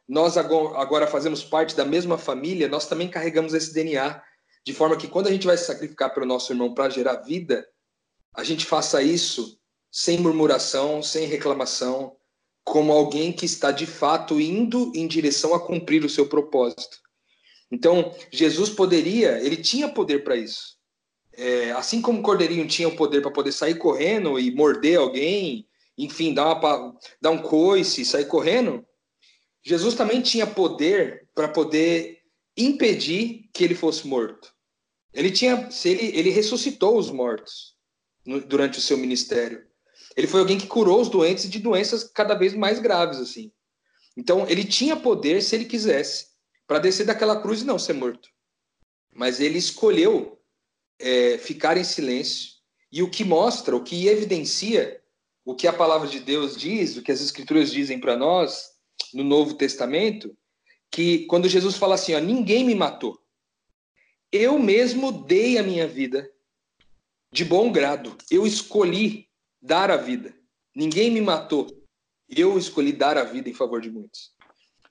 nós 0.09 0.39
agora 0.39 1.07
fazemos 1.07 1.45
parte 1.45 1.77
da 1.77 1.85
mesma 1.85 2.17
família, 2.17 2.67
nós 2.67 2.87
também 2.87 3.11
carregamos 3.11 3.53
esse 3.53 3.75
DNA, 3.75 4.23
de 4.65 4.73
forma 4.73 4.97
que 4.97 5.07
quando 5.07 5.27
a 5.27 5.31
gente 5.31 5.47
vai 5.47 5.57
se 5.57 5.67
sacrificar 5.67 6.15
pelo 6.15 6.25
nosso 6.25 6.51
irmão 6.51 6.73
para 6.73 6.89
gerar 6.89 7.17
vida, 7.17 7.67
a 8.35 8.43
gente 8.43 8.65
faça 8.65 9.03
isso 9.03 9.59
sem 9.91 10.19
murmuração, 10.19 11.03
sem 11.03 11.27
reclamação, 11.27 12.17
como 12.69 12.93
alguém 12.93 13.33
que 13.33 13.47
está 13.47 13.71
de 13.71 13.87
fato 13.87 14.41
indo 14.41 14.93
em 14.95 15.07
direção 15.07 15.55
a 15.55 15.61
cumprir 15.61 16.05
o 16.05 16.11
seu 16.11 16.29
propósito. 16.29 16.99
Então, 17.71 18.15
Jesus 18.31 18.71
poderia, 18.71 19.41
ele 19.41 19.57
tinha 19.57 19.89
poder 19.89 20.25
para 20.25 20.37
isso. 20.37 20.77
É, 21.33 21.71
assim 21.73 22.01
como 22.01 22.21
o 22.21 22.23
cordeirinho 22.23 22.67
tinha 22.67 22.89
o 22.89 22.97
poder 22.97 23.21
para 23.21 23.31
poder 23.31 23.53
sair 23.53 23.77
correndo 23.77 24.39
e 24.39 24.51
morder 24.51 24.99
alguém, 24.99 25.69
enfim, 25.97 26.35
dar, 26.35 26.55
uma, 26.55 26.97
dar 27.21 27.31
um 27.31 27.43
coice 27.43 28.03
e 28.03 28.05
sair 28.05 28.27
correndo, 28.27 28.85
Jesus 29.63 29.95
também 29.95 30.21
tinha 30.21 30.47
poder 30.47 31.29
para 31.35 31.49
poder 31.49 32.19
impedir 32.57 33.49
que 33.53 33.63
ele 33.65 33.75
fosse 33.75 34.07
morto. 34.07 34.53
Ele 35.13 35.31
tinha, 35.31 35.69
ele, 35.85 36.19
ele 36.19 36.31
ressuscitou 36.31 36.99
os 36.99 37.11
mortos 37.11 37.75
no, 38.27 38.41
durante 38.41 38.79
o 38.79 38.83
seu 38.83 38.97
ministério. 38.97 39.68
Ele 40.19 40.27
foi 40.27 40.41
alguém 40.41 40.59
que 40.59 40.67
curou 40.67 41.01
os 41.01 41.09
doentes 41.09 41.49
de 41.49 41.61
doenças 41.61 42.03
cada 42.03 42.35
vez 42.35 42.53
mais 42.53 42.81
graves 42.81 43.21
assim. 43.21 43.53
Então, 44.17 44.45
ele 44.49 44.65
tinha 44.65 44.97
poder 44.97 45.41
se 45.41 45.55
ele 45.55 45.65
quisesse 45.65 46.27
para 46.67 46.81
descer 46.81 47.07
daquela 47.07 47.41
cruz 47.41 47.63
e 47.63 47.65
não 47.65 47.79
ser 47.79 47.93
morto. 47.93 48.29
Mas 49.15 49.39
ele 49.39 49.59
escolheu 49.59 50.37
é, 50.99 51.39
ficar 51.39 51.77
em 51.77 51.85
silêncio. 51.85 52.51
E 52.91 53.01
o 53.01 53.09
que 53.09 53.23
mostra, 53.23 53.77
o 53.77 53.85
que 53.85 54.09
evidencia 54.09 55.01
o 55.45 55.55
que 55.55 55.69
a 55.69 55.73
palavra 55.73 56.09
de 56.09 56.19
Deus 56.19 56.57
diz, 56.57 56.97
o 56.97 57.03
que 57.03 57.13
as 57.13 57.21
escrituras 57.21 57.71
dizem 57.71 58.01
para 58.01 58.17
nós 58.17 58.73
no 59.15 59.23
Novo 59.23 59.55
Testamento, 59.55 60.37
que 60.91 61.27
quando 61.27 61.49
Jesus 61.49 61.77
fala 61.77 61.95
assim, 61.95 62.13
ó, 62.13 62.19
ninguém 62.19 62.65
me 62.65 62.75
matou. 62.75 63.17
Eu 64.33 64.59
mesmo 64.59 65.13
dei 65.13 65.59
a 65.59 65.63
minha 65.63 65.87
vida 65.87 66.29
de 67.33 67.45
bom 67.45 67.71
grado. 67.71 68.19
Eu 68.29 68.45
escolhi 68.45 69.28
dar 69.61 69.91
a 69.91 69.97
vida. 69.97 70.35
Ninguém 70.75 71.11
me 71.11 71.21
matou. 71.21 71.67
Eu 72.29 72.59
escolhi 72.59 72.93
dar 72.93 73.17
a 73.17 73.25
vida 73.25 73.49
em 73.49 73.55
favor 73.55 73.81
de 73.81 73.91
muitos. 73.91 74.33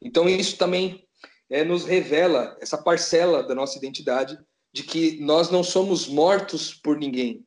Então 0.01 0.27
isso 0.27 0.57
também 0.57 1.07
é, 1.50 1.63
nos 1.63 1.86
revela 1.86 2.57
essa 2.59 2.77
parcela 2.77 3.43
da 3.43 3.55
nossa 3.55 3.77
identidade 3.77 4.38
de 4.74 4.83
que 4.83 5.19
nós 5.21 5.50
não 5.50 5.63
somos 5.63 6.07
mortos 6.07 6.74
por 6.74 6.97
ninguém, 6.97 7.45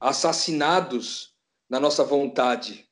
assassinados 0.00 1.34
na 1.68 1.78
nossa 1.78 2.04
vontade. 2.04 2.88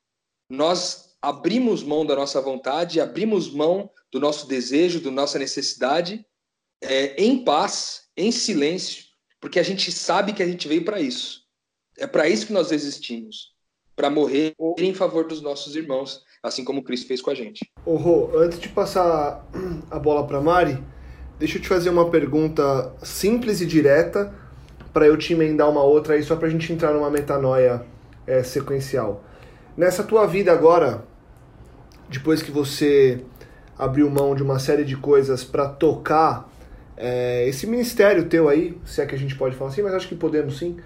Nós 0.49 1.15
abrimos 1.21 1.83
mão 1.83 2.05
da 2.05 2.15
nossa 2.15 2.41
vontade, 2.41 3.01
abrimos 3.01 3.51
mão 3.51 3.91
do 4.11 4.19
nosso 4.19 4.47
desejo, 4.47 5.01
da 5.01 5.11
nossa 5.11 5.37
necessidade, 5.37 6.25
é, 6.81 7.21
em 7.21 7.43
paz, 7.43 8.07
em 8.15 8.31
silêncio, 8.31 9.03
porque 9.39 9.59
a 9.59 9.63
gente 9.63 9.91
sabe 9.91 10.33
que 10.33 10.41
a 10.41 10.47
gente 10.47 10.67
veio 10.67 10.85
para 10.85 11.01
isso. 11.01 11.43
É 11.97 12.07
para 12.07 12.29
isso 12.29 12.47
que 12.47 12.53
nós 12.53 12.71
existimos 12.71 13.54
para 13.95 14.09
morrer 14.09 14.53
em 14.77 14.93
favor 14.93 15.25
dos 15.25 15.41
nossos 15.41 15.75
irmãos, 15.75 16.23
assim 16.43 16.63
como 16.63 16.83
Cristo 16.83 17.07
fez 17.07 17.21
com 17.21 17.31
a 17.31 17.35
gente. 17.35 17.71
Ô 17.85 17.95
Rô, 17.95 18.31
antes 18.37 18.59
de 18.59 18.69
passar 18.69 19.47
a 19.89 19.99
bola 19.99 20.27
para 20.27 20.41
Mari, 20.41 20.77
deixa 21.39 21.57
eu 21.57 21.61
te 21.61 21.67
fazer 21.67 21.89
uma 21.89 22.09
pergunta 22.09 22.93
simples 23.01 23.61
e 23.61 23.65
direta 23.65 24.33
para 24.93 25.07
eu 25.07 25.17
te 25.17 25.33
emendar 25.33 25.69
uma 25.69 25.83
outra 25.83 26.15
aí 26.15 26.23
só 26.23 26.35
para 26.35 26.47
a 26.47 26.51
gente 26.51 26.71
entrar 26.71 26.93
numa 26.93 27.09
metanoia 27.09 27.85
é, 28.27 28.43
sequencial. 28.43 29.23
Nessa 29.75 30.03
tua 30.03 30.25
vida 30.25 30.51
agora, 30.51 31.05
depois 32.09 32.41
que 32.41 32.51
você 32.51 33.21
abriu 33.77 34.09
mão 34.09 34.35
de 34.35 34.41
uma 34.41 34.57
série 34.59 34.85
de 34.85 34.95
coisas 34.95 35.43
para 35.43 35.67
tocar 35.67 36.49
é, 36.95 37.47
esse 37.47 37.67
ministério 37.67 38.29
teu 38.29 38.47
aí, 38.47 38.77
se 38.85 39.01
é 39.01 39.05
que 39.05 39.15
a 39.15 39.17
gente 39.17 39.35
pode 39.35 39.55
falar 39.55 39.71
assim, 39.71 39.81
mas 39.81 39.93
acho 39.93 40.07
que 40.07 40.15
podemos 40.15 40.57
sim, 40.57 40.77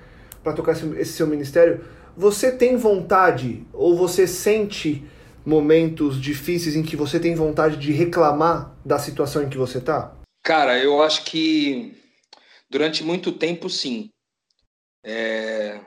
para 0.44 0.54
tocar 0.54 0.72
esse, 0.72 0.86
esse 0.98 1.14
seu 1.14 1.28
ministério, 1.28 1.82
você 2.16 2.52
tem 2.52 2.76
vontade 2.76 3.66
ou 3.74 3.96
você 3.96 4.28
sente 4.28 5.04
momentos 5.46 6.22
difíceis 6.22 6.76
em 6.76 6.84
que 6.84 6.96
você 6.96 7.20
tem 7.20 7.34
vontade 7.36 7.78
de 7.78 7.92
reclamar 7.92 8.78
da 8.86 9.00
situação 9.00 9.44
em 9.44 9.50
que 9.50 9.58
você 9.58 9.80
está? 9.80 10.16
Cara, 10.44 10.78
eu 10.78 11.02
acho 11.02 11.26
que 11.26 11.96
durante 12.70 13.04
muito 13.04 13.32
tempo, 13.32 13.70
sim. 13.70 14.10
É... 15.04 15.80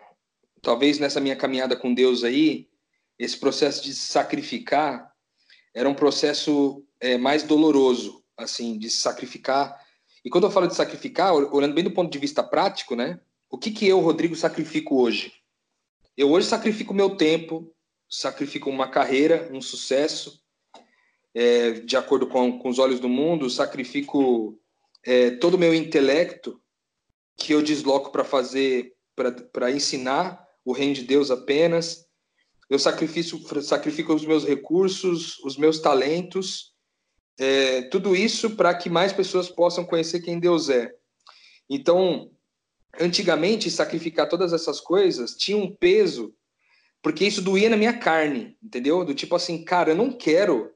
Talvez 0.61 0.99
nessa 0.99 1.21
minha 1.21 1.37
caminhada 1.37 1.76
com 1.76 1.93
Deus 1.93 2.23
aí, 2.23 2.69
esse 3.19 3.38
processo 3.38 3.83
de 3.83 3.95
sacrificar 3.95 5.11
era 5.75 5.88
um 5.88 5.95
processo 5.95 6.85
é, 7.00 7.17
mais 7.17 7.43
doloroso, 7.43 8.23
assim, 8.37 8.79
de 8.79 8.88
sacrificar. 8.91 9.76
E 10.25 10.31
quando 10.31 10.45
eu 10.45 10.50
falo 10.50 10.69
de 10.69 10.75
sacrificar, 10.75 11.35
olhando 11.35 11.75
bem 11.75 11.85
do 11.85 11.91
ponto 11.91 12.12
de 12.12 12.19
vista 12.19 12.43
prático, 12.43 12.95
né? 12.95 13.19
O 13.50 13.59
que 13.59 13.71
que 13.71 13.87
eu, 13.87 14.00
Rodrigo, 14.00 14.37
sacrifico 14.37 15.00
hoje? 15.00 15.33
Eu 16.16 16.31
hoje 16.31 16.47
sacrifico 16.47 16.92
meu 16.92 17.16
tempo, 17.16 17.75
sacrifico 18.09 18.69
uma 18.69 18.88
carreira, 18.88 19.49
um 19.52 19.62
sucesso, 19.62 20.42
é, 21.35 21.73
de 21.73 21.97
acordo 21.97 22.26
com, 22.26 22.59
com 22.59 22.69
os 22.69 22.78
olhos 22.78 23.00
do 23.00 23.09
mundo, 23.09 23.49
sacrifico 23.49 24.59
é, 25.04 25.31
todo 25.33 25.54
o 25.54 25.59
meu 25.59 25.75
intelecto 25.75 26.61
que 27.37 27.52
eu 27.52 27.62
desloco 27.62 28.12
para 28.12 28.25
fazer, 28.25 28.92
para 29.52 29.71
ensinar 29.71 30.47
o 30.64 30.73
reino 30.73 30.95
de 30.95 31.02
Deus 31.02 31.31
apenas. 31.31 32.07
Eu 32.69 32.78
sacrifico, 32.78 33.62
sacrifico 33.62 34.14
os 34.14 34.25
meus 34.25 34.45
recursos, 34.45 35.38
os 35.40 35.57
meus 35.57 35.81
talentos, 35.81 36.73
é, 37.38 37.83
tudo 37.83 38.14
isso 38.14 38.50
para 38.54 38.75
que 38.75 38.90
mais 38.90 39.12
pessoas 39.12 39.49
possam 39.49 39.85
conhecer 39.85 40.21
quem 40.21 40.38
Deus 40.38 40.69
é. 40.69 40.92
Então, 41.69 42.31
antigamente, 43.00 43.70
sacrificar 43.70 44.28
todas 44.28 44.52
essas 44.52 44.80
coisas 44.80 45.37
tinha 45.37 45.56
um 45.56 45.75
peso, 45.75 46.34
porque 47.02 47.26
isso 47.26 47.42
doía 47.42 47.68
na 47.68 47.76
minha 47.76 47.99
carne, 47.99 48.56
entendeu? 48.62 49.04
Do 49.04 49.14
tipo 49.14 49.34
assim, 49.34 49.64
cara, 49.64 49.90
eu 49.90 49.96
não 49.96 50.12
quero 50.12 50.72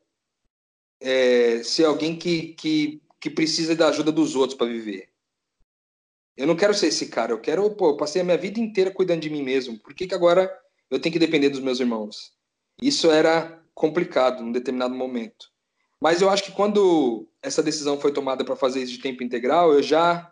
é, 1.01 1.63
ser 1.63 1.85
alguém 1.85 2.17
que, 2.17 2.55
que, 2.55 3.03
que 3.21 3.31
precisa 3.31 3.75
da 3.75 3.89
ajuda 3.89 4.11
dos 4.11 4.35
outros 4.35 4.57
para 4.57 4.67
viver. 4.67 5.09
Eu 6.37 6.47
não 6.47 6.57
quero 6.57 6.75
ser 6.75 6.89
esse 6.89 7.07
cara, 7.07 7.33
eu 7.33 7.41
quero, 7.41 7.69
pô, 7.71 7.91
eu 7.91 7.97
passei 7.97 8.21
a 8.21 8.25
minha 8.25 8.37
vida 8.37 8.61
inteira 8.61 8.91
cuidando 8.91 9.21
de 9.21 9.31
mim 9.31 9.43
mesmo. 9.43 9.79
Por 9.79 9.95
que, 9.95 10.07
que 10.07 10.15
agora 10.15 10.53
eu 10.91 11.01
tenho 11.01 11.13
que 11.13 11.19
depender 11.19 11.49
dos 11.49 11.61
meus 11.61 11.81
irmãos? 11.81 12.33
Isso 12.81 13.11
era 13.11 13.63
complicado 13.75 14.43
num 14.43 14.53
determinado 14.53 14.95
momento. 14.95 15.51
Mas 16.01 16.21
eu 16.21 16.29
acho 16.29 16.45
que 16.45 16.53
quando 16.53 17.27
essa 17.43 17.63
decisão 17.63 17.99
foi 17.99 18.13
tomada 18.13 18.45
para 18.45 18.55
fazer 18.55 18.83
isso 18.83 18.93
de 18.93 18.99
tempo 18.99 19.23
integral, 19.23 19.73
eu 19.73 19.83
já 19.83 20.31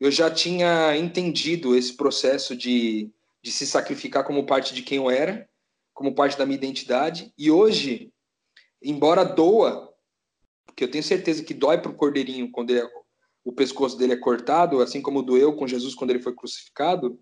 eu 0.00 0.10
já 0.10 0.30
tinha 0.30 0.96
entendido 0.96 1.74
esse 1.74 1.94
processo 1.94 2.56
de, 2.56 3.10
de 3.42 3.50
se 3.50 3.66
sacrificar 3.66 4.24
como 4.24 4.46
parte 4.46 4.74
de 4.74 4.82
quem 4.82 4.98
eu 4.98 5.10
era, 5.10 5.48
como 5.94 6.14
parte 6.14 6.36
da 6.36 6.44
minha 6.44 6.58
identidade. 6.58 7.32
E 7.38 7.50
hoje, 7.50 8.12
embora 8.82 9.24
doa, 9.24 9.92
porque 10.66 10.84
eu 10.84 10.90
tenho 10.90 11.02
certeza 11.02 11.42
que 11.42 11.54
dói 11.54 11.78
para 11.78 11.90
o 11.90 11.96
cordeirinho 11.96 12.50
quando 12.50 12.70
ele, 12.70 12.86
o 13.44 13.52
pescoço 13.52 13.96
dele 13.96 14.12
é 14.12 14.18
cortado, 14.18 14.82
assim 14.82 15.00
como 15.00 15.22
doeu 15.22 15.56
com 15.56 15.66
Jesus 15.66 15.94
quando 15.94 16.10
ele 16.10 16.22
foi 16.22 16.34
crucificado, 16.34 17.18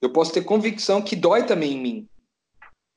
eu 0.00 0.10
posso 0.10 0.32
ter 0.32 0.44
convicção 0.44 1.02
que 1.02 1.16
dói 1.16 1.44
também 1.44 1.72
em 1.72 1.80
mim. 1.80 2.08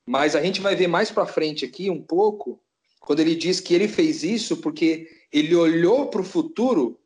Mas 0.06 0.34
a 0.34 0.42
gente 0.42 0.60
vai 0.62 0.74
ver 0.74 0.86
mais 0.86 1.10
para 1.10 1.26
frente 1.26 1.66
aqui 1.66 1.90
um 1.90 2.02
pouco, 2.02 2.62
quando 3.00 3.20
ele 3.20 3.34
diz 3.34 3.60
que 3.60 3.74
ele 3.74 3.88
fez 3.88 4.22
isso 4.22 4.56
porque 4.56 5.06
ele 5.30 5.54
olhou 5.54 6.08
para 6.08 6.22
o 6.22 6.24
futuro 6.24 6.98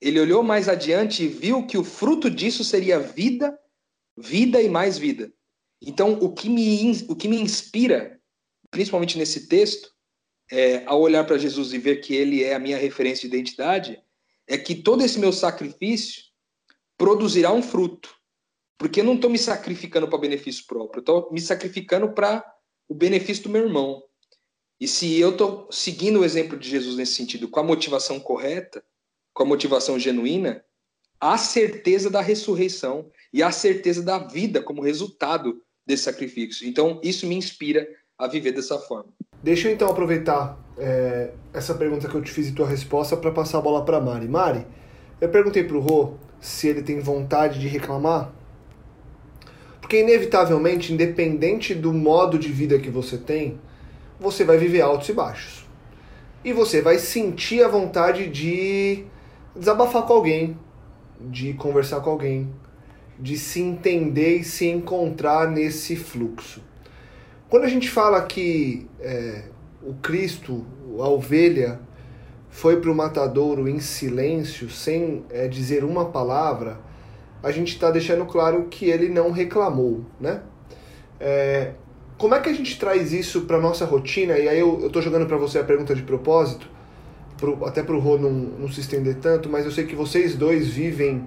ele 0.00 0.18
olhou 0.18 0.42
mais 0.42 0.68
adiante 0.68 1.24
e 1.24 1.28
viu 1.28 1.66
que 1.66 1.76
o 1.76 1.84
fruto 1.84 2.30
disso 2.30 2.64
seria 2.64 2.98
vida, 2.98 3.58
vida 4.16 4.60
e 4.62 4.68
mais 4.68 4.96
vida. 4.96 5.32
Então, 5.82 6.14
o 6.20 6.32
que 6.32 6.48
me, 6.48 7.04
o 7.08 7.16
que 7.16 7.28
me 7.28 7.40
inspira, 7.40 8.20
principalmente 8.70 9.18
nesse 9.18 9.48
texto, 9.48 9.90
é, 10.50 10.84
ao 10.84 11.00
olhar 11.00 11.24
para 11.24 11.38
Jesus 11.38 11.72
e 11.72 11.78
ver 11.78 12.00
que 12.00 12.14
ele 12.14 12.42
é 12.42 12.54
a 12.54 12.58
minha 12.58 12.76
referência 12.76 13.28
de 13.28 13.36
identidade, 13.36 14.02
é 14.48 14.58
que 14.58 14.74
todo 14.74 15.04
esse 15.04 15.18
meu 15.18 15.32
sacrifício 15.32 16.22
produzirá 16.98 17.52
um 17.52 17.62
fruto. 17.62 18.14
Porque 18.76 19.00
eu 19.00 19.04
não 19.04 19.14
estou 19.14 19.30
me 19.30 19.38
sacrificando 19.38 20.08
para 20.08 20.18
benefício 20.18 20.66
próprio, 20.66 21.00
estou 21.00 21.30
me 21.30 21.40
sacrificando 21.40 22.12
para 22.12 22.44
o 22.88 22.94
benefício 22.94 23.44
do 23.44 23.50
meu 23.50 23.62
irmão. 23.62 24.02
E 24.80 24.88
se 24.88 25.18
eu 25.20 25.30
estou 25.32 25.68
seguindo 25.70 26.20
o 26.20 26.24
exemplo 26.24 26.58
de 26.58 26.68
Jesus 26.68 26.96
nesse 26.96 27.12
sentido, 27.12 27.48
com 27.48 27.60
a 27.60 27.62
motivação 27.62 28.18
correta, 28.18 28.82
com 29.32 29.42
a 29.42 29.46
motivação 29.46 29.98
genuína, 29.98 30.64
a 31.20 31.36
certeza 31.36 32.08
da 32.10 32.20
ressurreição 32.20 33.10
e 33.32 33.42
a 33.42 33.50
certeza 33.50 34.02
da 34.02 34.18
vida 34.18 34.62
como 34.62 34.82
resultado 34.82 35.60
desse 35.86 36.04
sacrifício. 36.04 36.66
Então, 36.68 37.00
isso 37.02 37.26
me 37.26 37.34
inspira 37.34 37.86
a 38.18 38.26
viver 38.26 38.52
dessa 38.52 38.78
forma. 38.78 39.12
Deixa 39.42 39.68
eu 39.68 39.72
então 39.72 39.88
aproveitar 39.88 40.58
é, 40.78 41.32
essa 41.52 41.74
pergunta 41.74 42.08
que 42.08 42.14
eu 42.14 42.22
te 42.22 42.30
fiz 42.30 42.48
e 42.48 42.52
tua 42.52 42.66
resposta 42.66 43.16
para 43.16 43.30
passar 43.30 43.58
a 43.58 43.62
bola 43.62 43.84
para 43.84 44.00
Mari. 44.00 44.28
Mari, 44.28 44.66
eu 45.20 45.28
perguntei 45.28 45.64
para 45.64 45.76
o 45.76 45.80
Rô 45.80 46.14
se 46.40 46.68
ele 46.68 46.82
tem 46.82 47.00
vontade 47.00 47.58
de 47.58 47.68
reclamar, 47.68 48.32
porque 49.80 50.00
inevitavelmente, 50.00 50.92
independente 50.92 51.74
do 51.74 51.92
modo 51.92 52.38
de 52.38 52.48
vida 52.48 52.78
que 52.78 52.88
você 52.88 53.18
tem, 53.18 53.60
você 54.18 54.44
vai 54.44 54.56
viver 54.56 54.82
altos 54.82 55.08
e 55.08 55.12
baixos. 55.12 55.66
E 56.44 56.52
você 56.52 56.80
vai 56.80 56.98
sentir 56.98 57.62
a 57.62 57.68
vontade 57.68 58.28
de 58.28 59.04
desabafar 59.60 60.04
com 60.04 60.14
alguém, 60.14 60.56
de 61.20 61.52
conversar 61.52 62.00
com 62.00 62.08
alguém, 62.08 62.50
de 63.18 63.36
se 63.36 63.60
entender 63.60 64.38
e 64.38 64.44
se 64.44 64.66
encontrar 64.66 65.50
nesse 65.50 65.96
fluxo. 65.96 66.62
Quando 67.46 67.64
a 67.64 67.68
gente 67.68 67.90
fala 67.90 68.22
que 68.22 68.88
é, 68.98 69.42
o 69.82 69.92
Cristo, 69.94 70.64
a 70.98 71.08
ovelha, 71.08 71.78
foi 72.48 72.80
para 72.80 72.90
o 72.90 72.94
matadouro 72.94 73.68
em 73.68 73.80
silêncio, 73.80 74.70
sem 74.70 75.26
é, 75.28 75.46
dizer 75.46 75.84
uma 75.84 76.06
palavra, 76.06 76.80
a 77.42 77.50
gente 77.50 77.74
está 77.74 77.90
deixando 77.90 78.24
claro 78.24 78.66
que 78.70 78.86
ele 78.86 79.10
não 79.10 79.30
reclamou, 79.30 80.06
né? 80.18 80.40
É, 81.20 81.72
como 82.16 82.34
é 82.34 82.40
que 82.40 82.48
a 82.48 82.54
gente 82.54 82.78
traz 82.78 83.12
isso 83.12 83.42
para 83.42 83.60
nossa 83.60 83.84
rotina? 83.84 84.38
E 84.38 84.48
aí 84.48 84.58
eu 84.58 84.86
estou 84.86 85.02
jogando 85.02 85.26
para 85.26 85.36
você 85.36 85.58
a 85.58 85.64
pergunta 85.64 85.94
de 85.94 86.02
propósito 86.02 86.69
pro, 87.40 87.64
até 87.64 87.82
para 87.82 87.96
o 87.96 87.98
Rô 87.98 88.18
não, 88.18 88.30
não 88.30 88.70
se 88.70 88.80
estender 88.80 89.16
tanto, 89.16 89.48
mas 89.48 89.64
eu 89.64 89.72
sei 89.72 89.86
que 89.86 89.96
vocês 89.96 90.36
dois 90.36 90.68
vivem 90.68 91.24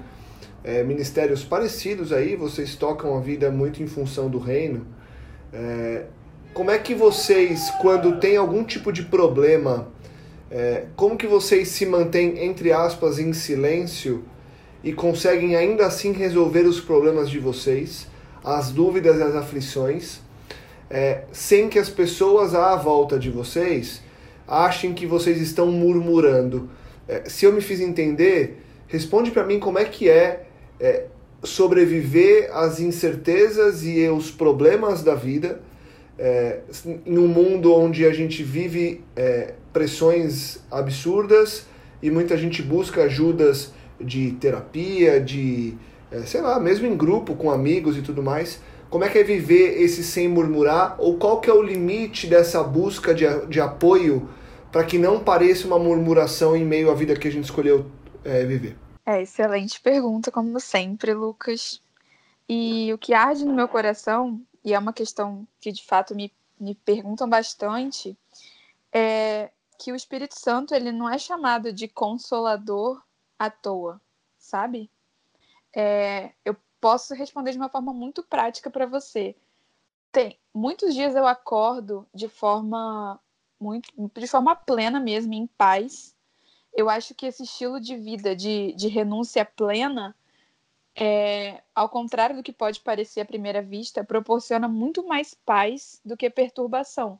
é, 0.64 0.84
ministérios 0.84 1.44
parecidos 1.44 2.14
aí, 2.14 2.36
vocês 2.36 2.76
tocam 2.76 3.18
a 3.18 3.20
vida 3.20 3.52
muito 3.52 3.82
em 3.82 3.88
função 3.88 4.30
do 4.30 4.38
reino. 4.38 4.86
É, 5.52 6.06
como 6.54 6.70
é 6.70 6.78
que 6.78 6.94
vocês, 6.94 7.72
quando 7.82 8.20
tem 8.20 8.38
algum 8.38 8.64
tipo 8.64 8.94
de 8.94 9.04
problema, 9.04 9.88
é, 10.52 10.86
como 10.96 11.18
que 11.18 11.26
vocês 11.26 11.70
se 11.70 11.86
mantêm, 11.86 12.46
entre 12.46 12.72
aspas, 12.72 13.18
em 13.18 13.34
silêncio 13.34 14.24
e 14.84 14.94
conseguem 14.94 15.56
ainda 15.56 15.88
assim 15.88 16.12
resolver 16.12 16.62
os 16.62 16.80
problemas 16.80 17.30
de 17.30 17.40
vocês, 17.40 18.08
as 18.44 18.72
dúvidas 18.72 19.18
e 19.18 19.24
as 19.24 19.36
aflições, 19.36 20.22
sem 21.32 21.70
que 21.70 21.80
as 21.80 21.90
pessoas 21.90 22.54
à 22.54 22.76
volta 22.76 23.18
de 23.18 23.32
vocês 23.32 24.04
achem 24.48 24.94
que 24.94 25.06
vocês 25.06 25.42
estão 25.42 25.68
murmurando. 25.72 26.70
É, 27.08 27.24
se 27.30 27.46
eu 27.46 27.52
me 27.52 27.62
fiz 27.62 27.80
entender, 27.80 28.64
responde 28.88 29.32
para 29.32 29.44
mim 29.44 29.60
como 29.60 29.80
é 29.80 29.86
que 29.86 30.10
é, 30.10 30.46
é, 30.80 31.06
sobreviver 31.44 32.50
às 32.54 32.80
incertezas 32.80 33.84
e 33.84 34.08
os 34.08 34.32
problemas 34.32 35.04
da 35.04 35.16
vida 35.16 35.62
é, 36.18 36.60
em 37.06 37.18
um 37.18 37.28
mundo 37.28 37.74
onde 37.74 38.06
a 38.06 38.14
gente 38.14 38.44
vive 38.44 39.04
é, 39.16 39.54
pressões 39.72 40.60
absurdas 40.70 41.66
e 42.02 42.12
muita 42.12 42.38
gente 42.38 42.62
busca 42.62 43.04
ajudas 43.04 43.74
de 44.00 44.32
terapia, 44.32 45.20
de 45.20 45.76
é, 46.12 46.22
sei 46.22 46.42
lá, 46.42 46.60
mesmo 46.60 46.86
em 46.86 46.96
grupo 46.96 47.36
com 47.36 47.50
amigos 47.50 47.98
e 47.98 48.02
tudo 48.02 48.22
mais. 48.22 48.62
Como 48.94 49.04
é 49.04 49.10
que 49.10 49.18
é 49.18 49.24
viver 49.24 49.82
esse 49.82 50.04
sem 50.04 50.28
murmurar? 50.28 50.96
Ou 51.00 51.18
qual 51.18 51.42
que 51.42 51.50
é 51.50 51.54
o 51.54 51.64
limite 51.64 52.28
dessa 52.28 52.64
busca 52.64 53.12
de, 53.12 53.26
de 53.48 53.60
apoio 53.60 54.30
para 54.72 54.86
que 54.86 55.00
não 55.00 55.24
pareça 55.24 55.66
uma 55.66 55.80
murmuração 55.80 56.56
em 56.56 56.64
meio 56.64 56.92
à 56.92 56.94
vida 56.94 57.16
que 57.16 57.28
a 57.28 57.32
gente 57.32 57.46
escolheu 57.46 57.90
é, 58.24 58.46
viver? 58.46 58.78
É, 59.04 59.20
excelente 59.20 59.82
pergunta, 59.82 60.30
como 60.30 60.60
sempre, 60.60 61.12
Lucas. 61.12 61.82
E 62.48 62.94
o 62.94 63.00
que 63.00 63.16
arde 63.16 63.44
no 63.44 63.56
meu 63.56 63.68
coração, 63.68 64.40
e 64.64 64.76
é 64.76 64.78
uma 64.78 64.94
questão 64.94 65.48
que 65.60 65.72
de 65.72 65.84
fato 65.84 66.14
me, 66.14 66.32
me 66.60 66.76
perguntam 66.76 67.28
bastante, 67.28 68.16
é 68.94 69.50
que 69.80 69.92
o 69.92 69.96
Espírito 69.96 70.40
Santo 70.40 70.76
ele 70.76 70.92
não 70.92 71.10
é 71.10 71.18
chamado 71.18 71.74
de 71.74 71.88
consolador 71.88 73.02
à 73.40 73.50
toa, 73.50 74.00
sabe? 74.38 74.88
É, 75.76 76.30
eu 76.46 76.56
posso 76.84 77.14
responder 77.14 77.54
de 77.54 77.58
uma 77.58 77.70
forma 77.70 77.94
muito 77.94 78.22
prática 78.22 78.70
para 78.70 78.86
você. 78.86 79.38
Tem 80.12 80.38
muitos 80.54 80.94
dias 80.94 81.16
eu 81.16 81.26
acordo 81.26 82.06
de 82.14 82.28
forma 82.28 83.18
muito, 83.58 83.90
de 84.20 84.28
forma 84.28 84.54
plena 84.54 85.00
mesmo, 85.00 85.34
em 85.34 85.48
paz. 85.48 86.14
Eu 86.74 86.90
acho 86.90 87.16
que 87.16 87.26
esse 87.26 87.44
estilo 87.44 87.80
de 87.80 87.96
vida 87.96 88.36
de, 88.36 88.74
de 88.74 88.90
renúncia 88.90 89.46
plena, 89.46 90.14
é, 90.94 91.64
ao 91.74 91.88
contrário 91.88 92.36
do 92.36 92.44
que 92.44 92.52
pode 92.52 92.82
parecer 92.82 93.22
à 93.22 93.26
primeira 93.26 93.62
vista, 93.62 94.04
proporciona 94.04 94.68
muito 94.68 95.08
mais 95.08 95.34
paz 95.34 96.02
do 96.04 96.18
que 96.18 96.30
perturbação. 96.30 97.18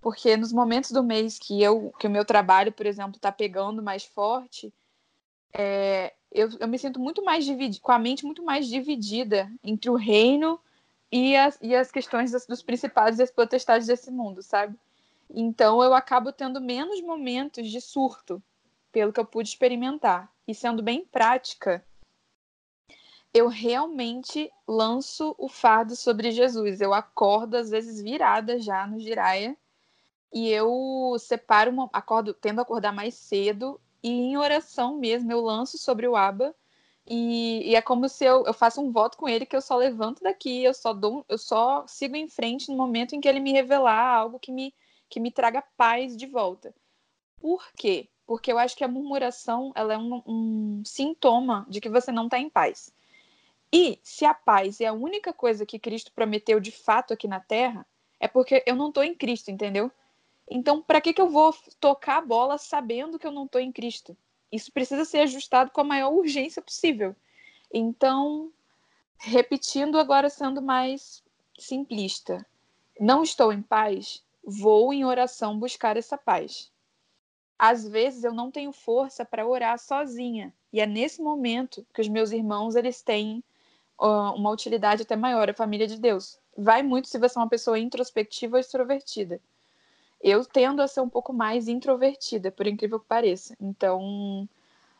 Porque 0.00 0.36
nos 0.36 0.52
momentos 0.52 0.92
do 0.92 1.02
mês 1.02 1.36
que 1.36 1.60
eu 1.60 1.92
que 1.98 2.06
o 2.06 2.10
meu 2.10 2.24
trabalho, 2.24 2.70
por 2.70 2.86
exemplo, 2.86 3.16
está 3.16 3.32
pegando 3.32 3.82
mais 3.82 4.04
forte, 4.04 4.72
é, 5.52 6.14
eu, 6.30 6.48
eu 6.60 6.68
me 6.68 6.78
sinto 6.78 7.00
muito 7.00 7.24
mais 7.24 7.44
dividida, 7.44 7.82
com 7.82 7.92
a 7.92 7.98
mente 7.98 8.24
muito 8.24 8.42
mais 8.42 8.66
dividida 8.66 9.50
entre 9.62 9.90
o 9.90 9.96
reino 9.96 10.60
e 11.10 11.36
as, 11.36 11.58
e 11.60 11.74
as 11.74 11.90
questões 11.90 12.30
das, 12.30 12.46
dos 12.46 12.62
principados 12.62 13.18
e 13.18 13.22
as 13.22 13.30
potestades 13.30 13.86
desse 13.86 14.10
mundo, 14.10 14.42
sabe? 14.42 14.78
Então 15.28 15.82
eu 15.82 15.94
acabo 15.94 16.32
tendo 16.32 16.60
menos 16.60 17.00
momentos 17.00 17.68
de 17.70 17.80
surto, 17.80 18.42
pelo 18.92 19.12
que 19.12 19.20
eu 19.20 19.24
pude 19.24 19.48
experimentar. 19.48 20.30
E 20.46 20.54
sendo 20.54 20.82
bem 20.82 21.04
prática, 21.04 21.84
eu 23.32 23.48
realmente 23.48 24.50
lanço 24.66 25.34
o 25.38 25.48
fardo 25.48 25.94
sobre 25.94 26.32
Jesus. 26.32 26.80
Eu 26.80 26.92
acordo, 26.92 27.56
às 27.56 27.70
vezes, 27.70 28.00
virada 28.00 28.58
já 28.58 28.86
no 28.86 28.98
giraia. 28.98 29.56
E 30.32 30.48
eu 30.48 31.16
separo, 31.18 31.70
uma, 31.70 31.88
acordo, 31.92 32.34
tendo 32.34 32.58
a 32.58 32.62
acordar 32.62 32.92
mais 32.92 33.14
cedo 33.14 33.80
e 34.02 34.10
em 34.10 34.36
oração 34.36 34.96
mesmo, 34.98 35.30
eu 35.32 35.40
lanço 35.40 35.78
sobre 35.78 36.06
o 36.08 36.16
aba 36.16 36.54
E, 37.06 37.70
e, 37.70 37.76
é 37.76 37.82
como 37.82 38.08
se 38.08 38.24
eu, 38.24 38.44
eu 38.46 38.54
faço 38.54 38.80
um 38.80 38.92
voto 38.92 39.16
com 39.18 39.28
ele 39.28 39.46
que 39.46 39.56
eu 39.56 39.60
só 39.60 39.76
levanto 39.76 40.22
daqui, 40.22 40.62
eu 40.64 40.74
só 40.74 40.92
dou, 40.92 41.24
eu 41.28 41.38
só 41.38 41.86
sigo 41.86 42.16
em 42.16 42.28
frente 42.28 42.70
no 42.70 42.76
momento 42.76 43.14
em 43.14 43.20
que 43.20 43.28
ele 43.28 43.40
me 43.40 43.52
revelar 43.52 44.14
algo 44.14 44.38
que 44.38 44.52
me, 44.52 44.74
que 45.08 45.20
me 45.20 45.30
traga 45.30 45.62
paz 45.76 46.16
de 46.16 46.26
volta. 46.26 46.74
Por 47.40 47.64
quê? 47.76 48.08
Porque 48.26 48.52
eu 48.52 48.58
acho 48.58 48.76
que 48.76 48.84
a 48.84 48.88
murmuração 48.88 49.72
ela 49.74 49.94
é 49.94 49.98
um, 49.98 50.22
um 50.26 50.82
sintoma 50.84 51.66
de 51.68 51.80
que 51.80 51.88
você 51.88 52.12
não 52.12 52.24
está 52.26 52.38
em 52.38 52.50
paz. 52.50 52.92
E 53.72 53.98
se 54.02 54.24
a 54.24 54.34
paz 54.34 54.80
é 54.80 54.86
a 54.86 54.92
única 54.92 55.32
coisa 55.32 55.66
que 55.66 55.78
Cristo 55.78 56.12
prometeu 56.12 56.60
de 56.60 56.72
fato 56.72 57.12
aqui 57.14 57.28
na 57.28 57.40
Terra, 57.40 57.86
é 58.18 58.28
porque 58.28 58.62
eu 58.66 58.76
não 58.76 58.88
estou 58.88 59.02
em 59.02 59.14
Cristo, 59.14 59.50
entendeu? 59.50 59.90
Então, 60.50 60.82
para 60.82 61.00
que, 61.00 61.12
que 61.12 61.20
eu 61.20 61.28
vou 61.28 61.54
tocar 61.78 62.18
a 62.18 62.26
bola 62.26 62.58
sabendo 62.58 63.20
que 63.20 63.26
eu 63.26 63.30
não 63.30 63.44
estou 63.44 63.60
em 63.60 63.70
Cristo? 63.70 64.16
Isso 64.50 64.72
precisa 64.72 65.04
ser 65.04 65.20
ajustado 65.20 65.70
com 65.70 65.80
a 65.80 65.84
maior 65.84 66.12
urgência 66.12 66.60
possível. 66.60 67.14
Então, 67.72 68.52
repetindo 69.16 69.96
agora 69.96 70.28
sendo 70.28 70.60
mais 70.60 71.22
simplista, 71.56 72.44
não 72.98 73.22
estou 73.22 73.52
em 73.52 73.62
paz, 73.62 74.24
vou 74.42 74.92
em 74.92 75.04
oração 75.04 75.56
buscar 75.56 75.96
essa 75.96 76.18
paz. 76.18 76.72
Às 77.56 77.86
vezes 77.86 78.24
eu 78.24 78.32
não 78.32 78.50
tenho 78.50 78.72
força 78.72 79.24
para 79.24 79.46
orar 79.46 79.78
sozinha, 79.78 80.52
e 80.72 80.80
é 80.80 80.86
nesse 80.86 81.22
momento 81.22 81.86
que 81.94 82.00
os 82.00 82.08
meus 82.08 82.32
irmãos 82.32 82.74
eles 82.74 83.02
têm 83.02 83.44
uh, 84.00 84.34
uma 84.34 84.50
utilidade 84.50 85.02
até 85.02 85.14
maior, 85.14 85.48
a 85.48 85.54
família 85.54 85.86
de 85.86 86.00
Deus. 86.00 86.40
Vai 86.56 86.82
muito 86.82 87.06
se 87.06 87.18
você 87.18 87.38
é 87.38 87.42
uma 87.42 87.48
pessoa 87.48 87.78
introspectiva 87.78 88.56
ou 88.56 88.60
extrovertida. 88.60 89.40
Eu 90.22 90.44
tendo 90.44 90.82
a 90.82 90.86
ser 90.86 91.00
um 91.00 91.08
pouco 91.08 91.32
mais 91.32 91.66
introvertida, 91.66 92.50
por 92.50 92.66
incrível 92.66 93.00
que 93.00 93.06
pareça. 93.06 93.54
Então, 93.60 94.48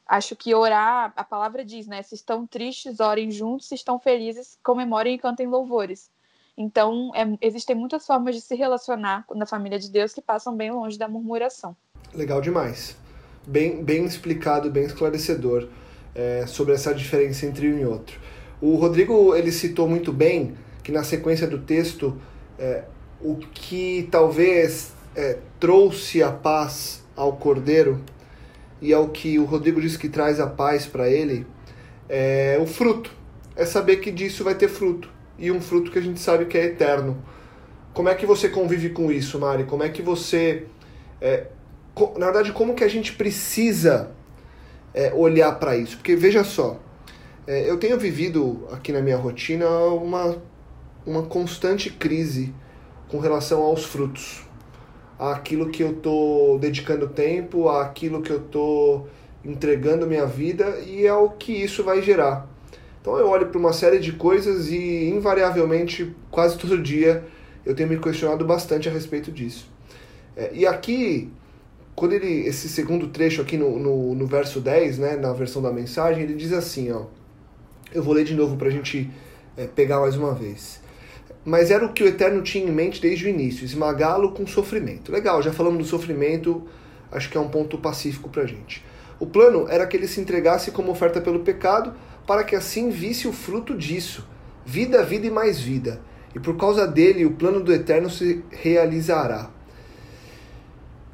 acho 0.06 0.34
que 0.34 0.54
orar, 0.54 1.12
a 1.14 1.24
palavra 1.24 1.64
diz, 1.64 1.86
né? 1.86 2.02
Se 2.02 2.14
estão 2.14 2.46
tristes, 2.46 3.00
orem 3.00 3.30
juntos, 3.30 3.68
se 3.68 3.74
estão 3.74 3.98
felizes, 3.98 4.58
comemorem 4.62 5.14
e 5.14 5.18
cantem 5.18 5.46
louvores. 5.46 6.10
Então, 6.56 7.10
é, 7.14 7.22
existem 7.40 7.76
muitas 7.76 8.06
formas 8.06 8.34
de 8.34 8.40
se 8.40 8.54
relacionar 8.54 9.24
na 9.34 9.46
família 9.46 9.78
de 9.78 9.90
Deus 9.90 10.12
que 10.12 10.20
passam 10.20 10.56
bem 10.56 10.70
longe 10.70 10.98
da 10.98 11.08
murmuração. 11.08 11.76
Legal 12.12 12.40
demais. 12.40 12.96
Bem, 13.46 13.82
bem 13.82 14.04
explicado, 14.04 14.70
bem 14.70 14.84
esclarecedor 14.84 15.68
é, 16.14 16.46
sobre 16.46 16.74
essa 16.74 16.94
diferença 16.94 17.46
entre 17.46 17.72
um 17.72 17.78
e 17.78 17.86
outro. 17.86 18.20
O 18.60 18.74
Rodrigo 18.76 19.34
ele 19.34 19.50
citou 19.50 19.88
muito 19.88 20.12
bem 20.12 20.54
que 20.82 20.92
na 20.92 21.02
sequência 21.02 21.46
do 21.46 21.58
texto 21.58 22.20
é, 22.58 22.84
o 23.22 23.36
que 23.36 24.08
talvez 24.10 24.92
é, 25.14 25.38
trouxe 25.58 26.22
a 26.22 26.30
paz 26.30 27.02
ao 27.16 27.34
cordeiro 27.34 28.02
e 28.80 28.92
ao 28.92 29.08
que 29.08 29.38
o 29.38 29.44
Rodrigo 29.44 29.80
diz 29.80 29.96
que 29.96 30.08
traz 30.08 30.40
a 30.40 30.46
paz 30.46 30.86
para 30.86 31.08
ele 31.08 31.46
é 32.08 32.58
o 32.60 32.66
fruto. 32.66 33.10
É 33.54 33.64
saber 33.64 33.96
que 33.96 34.10
disso 34.10 34.42
vai 34.42 34.54
ter 34.54 34.68
fruto 34.68 35.08
e 35.38 35.50
um 35.50 35.60
fruto 35.60 35.90
que 35.90 35.98
a 35.98 36.02
gente 36.02 36.18
sabe 36.18 36.46
que 36.46 36.56
é 36.56 36.64
eterno. 36.64 37.22
Como 37.92 38.08
é 38.08 38.14
que 38.14 38.24
você 38.24 38.48
convive 38.48 38.90
com 38.90 39.10
isso, 39.10 39.38
Mari? 39.38 39.64
Como 39.64 39.82
é 39.82 39.88
que 39.88 40.00
você. 40.00 40.66
É, 41.20 41.48
na 42.16 42.26
verdade, 42.26 42.52
como 42.52 42.74
que 42.74 42.84
a 42.84 42.88
gente 42.88 43.12
precisa 43.12 44.12
é, 44.94 45.12
olhar 45.12 45.52
para 45.58 45.76
isso? 45.76 45.96
Porque 45.96 46.16
veja 46.16 46.42
só, 46.42 46.80
é, 47.46 47.68
eu 47.68 47.78
tenho 47.78 47.98
vivido 47.98 48.66
aqui 48.72 48.92
na 48.92 49.02
minha 49.02 49.16
rotina 49.16 49.68
uma, 49.68 50.40
uma 51.04 51.22
constante 51.24 51.90
crise 51.90 52.54
com 53.08 53.18
relação 53.18 53.60
aos 53.60 53.84
frutos 53.84 54.48
aquilo 55.20 55.68
que 55.68 55.82
eu 55.82 55.90
estou 55.90 56.58
dedicando 56.58 57.06
tempo, 57.06 57.68
aquilo 57.68 58.22
que 58.22 58.30
eu 58.30 58.38
estou 58.38 59.06
entregando 59.44 60.06
minha 60.06 60.24
vida 60.24 60.78
e 60.86 61.06
é 61.06 61.12
o 61.12 61.28
que 61.28 61.52
isso 61.52 61.84
vai 61.84 62.00
gerar. 62.00 62.48
Então 63.02 63.18
eu 63.18 63.28
olho 63.28 63.48
para 63.48 63.58
uma 63.58 63.72
série 63.72 63.98
de 63.98 64.12
coisas 64.12 64.70
e 64.70 65.10
invariavelmente, 65.10 66.14
quase 66.30 66.56
todo 66.56 66.76
dia, 66.80 67.22
eu 67.66 67.74
tenho 67.74 67.90
me 67.90 67.98
questionado 67.98 68.46
bastante 68.46 68.88
a 68.88 68.92
respeito 68.92 69.30
disso. 69.30 69.68
É, 70.34 70.50
e 70.54 70.66
aqui, 70.66 71.30
quando 71.94 72.14
ele, 72.14 72.46
esse 72.46 72.66
segundo 72.70 73.08
trecho 73.08 73.42
aqui 73.42 73.58
no, 73.58 73.78
no, 73.78 74.14
no, 74.14 74.26
verso 74.26 74.58
10, 74.58 74.98
né, 74.98 75.16
na 75.16 75.34
versão 75.34 75.60
da 75.60 75.70
mensagem, 75.70 76.22
ele 76.22 76.34
diz 76.34 76.52
assim, 76.52 76.90
ó, 76.92 77.04
eu 77.92 78.02
vou 78.02 78.14
ler 78.14 78.24
de 78.24 78.34
novo 78.34 78.56
para 78.56 78.68
a 78.68 78.70
gente 78.70 79.10
é, 79.54 79.66
pegar 79.66 80.00
mais 80.00 80.16
uma 80.16 80.32
vez 80.32 80.80
mas 81.44 81.70
era 81.70 81.84
o 81.84 81.92
que 81.92 82.02
o 82.02 82.06
Eterno 82.06 82.42
tinha 82.42 82.64
em 82.64 82.70
mente 82.70 83.00
desde 83.00 83.26
o 83.26 83.28
início, 83.28 83.64
esmagá-lo 83.64 84.32
com 84.32 84.46
sofrimento. 84.46 85.10
Legal, 85.10 85.42
já 85.42 85.52
falamos 85.52 85.78
do 85.78 85.84
sofrimento, 85.84 86.66
acho 87.10 87.30
que 87.30 87.36
é 87.36 87.40
um 87.40 87.48
ponto 87.48 87.78
pacífico 87.78 88.28
para 88.28 88.42
a 88.42 88.46
gente. 88.46 88.84
O 89.18 89.26
plano 89.26 89.66
era 89.68 89.86
que 89.86 89.96
ele 89.96 90.06
se 90.06 90.20
entregasse 90.20 90.70
como 90.70 90.90
oferta 90.90 91.20
pelo 91.20 91.40
pecado, 91.40 91.94
para 92.26 92.44
que 92.44 92.54
assim 92.54 92.90
visse 92.90 93.26
o 93.26 93.32
fruto 93.32 93.76
disso, 93.76 94.26
vida, 94.64 95.02
vida 95.02 95.26
e 95.26 95.30
mais 95.30 95.60
vida. 95.60 96.00
E 96.34 96.38
por 96.38 96.56
causa 96.56 96.86
dele, 96.86 97.26
o 97.26 97.32
plano 97.32 97.60
do 97.60 97.72
Eterno 97.72 98.08
se 98.08 98.44
realizará. 98.50 99.50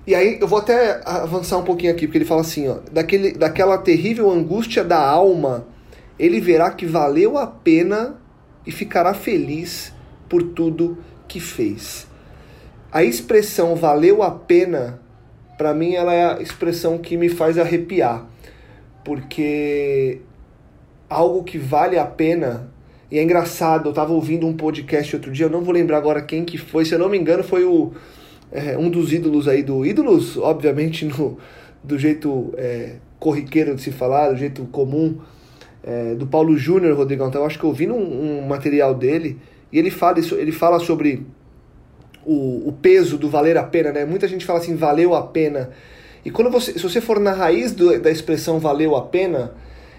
E 0.07 0.15
aí 0.15 0.39
eu 0.41 0.47
vou 0.47 0.59
até 0.59 1.01
avançar 1.05 1.57
um 1.57 1.65
pouquinho 1.65 1.93
aqui, 1.93 2.07
porque 2.07 2.19
ele 2.19 2.25
fala 2.25 2.43
assim, 2.43 2.69
ó, 2.69 2.79
daquele, 2.93 3.33
daquela 3.33 3.79
terrível 3.79 4.31
angústia 4.31 4.85
da 4.85 5.01
alma, 5.01 5.67
ele 6.19 6.41
verá 6.41 6.71
que 6.71 6.87
valeu 6.87 7.37
a 7.37 7.47
pena 7.47 8.21
e 8.65 8.71
ficará 8.71 9.15
feliz 9.15 9.93
por 10.29 10.43
tudo 10.43 10.99
que 11.29 11.41
fez. 11.41 12.07
A 12.93 13.03
expressão 13.05 13.77
valeu 13.77 14.23
a 14.23 14.31
pena, 14.31 15.01
para 15.59 15.75
mim, 15.75 15.95
ela 15.95 16.15
é 16.15 16.25
a 16.25 16.41
expressão 16.41 16.99
que 16.99 17.17
me 17.17 17.29
faz 17.29 17.59
arrepiar, 17.59 18.27
porque 19.05 20.21
algo 21.09 21.43
que 21.45 21.59
vale 21.59 21.99
a 21.99 22.05
pena. 22.05 22.71
E 23.11 23.19
é 23.19 23.23
engraçado, 23.23 23.87
eu 23.87 23.91
estava 23.91 24.12
ouvindo 24.12 24.47
um 24.47 24.57
podcast 24.57 25.15
outro 25.15 25.31
dia, 25.31 25.47
eu 25.47 25.51
não 25.51 25.62
vou 25.62 25.73
lembrar 25.73 25.99
agora 25.99 26.21
quem 26.21 26.45
que 26.45 26.59
foi, 26.59 26.85
se 26.85 26.95
eu 26.95 26.99
não 26.99 27.09
me 27.09 27.17
engano, 27.17 27.45
foi 27.45 27.65
o, 27.65 27.93
é, 28.51 28.77
um 28.77 28.91
dos 28.91 29.12
ídolos 29.12 29.47
aí 29.47 29.62
do. 29.62 29.85
Ídolos, 29.87 30.37
obviamente, 30.37 31.05
no, 31.05 31.39
do 31.83 31.99
jeito 31.99 32.53
é, 32.57 32.97
corriqueiro 33.19 33.75
de 33.75 33.83
se 33.83 33.93
falar, 33.93 34.31
do 34.31 34.37
jeito 34.37 34.65
comum, 34.67 35.19
é, 35.85 36.15
do 36.15 36.27
Paulo 36.27 36.57
Júnior, 36.57 36.97
Rodrigão. 36.97 37.29
Então, 37.29 37.43
eu 37.43 37.47
acho 37.47 37.59
que 37.59 37.65
eu 37.65 37.73
vi 37.73 37.89
um, 37.89 38.41
um 38.41 38.47
material 38.47 38.95
dele 38.95 39.39
e 39.77 39.79
ele 39.79 39.91
fala, 39.91 40.19
ele 40.19 40.53
fala 40.53 40.79
sobre 40.79 41.27
o, 42.25 42.67
o 42.67 42.73
peso 42.73 43.19
do 43.19 43.29
valer 43.29 43.59
a 43.59 43.62
pena, 43.62 43.93
né? 43.93 44.07
Muita 44.07 44.27
gente 44.27 44.47
fala 44.47 44.59
assim, 44.59 44.75
valeu 44.75 45.15
a 45.15 45.25
pena. 45.25 45.69
E 46.25 46.31
quando 46.31 46.51
você, 46.51 46.73
se 46.73 46.83
você 46.83 46.99
for 46.99 47.21
na 47.21 47.33
raiz 47.33 47.73
do, 47.73 48.01
da 48.01 48.11
expressão 48.11 48.59
valeu 48.59 48.97
a 48.97 49.03
pena, 49.03 49.53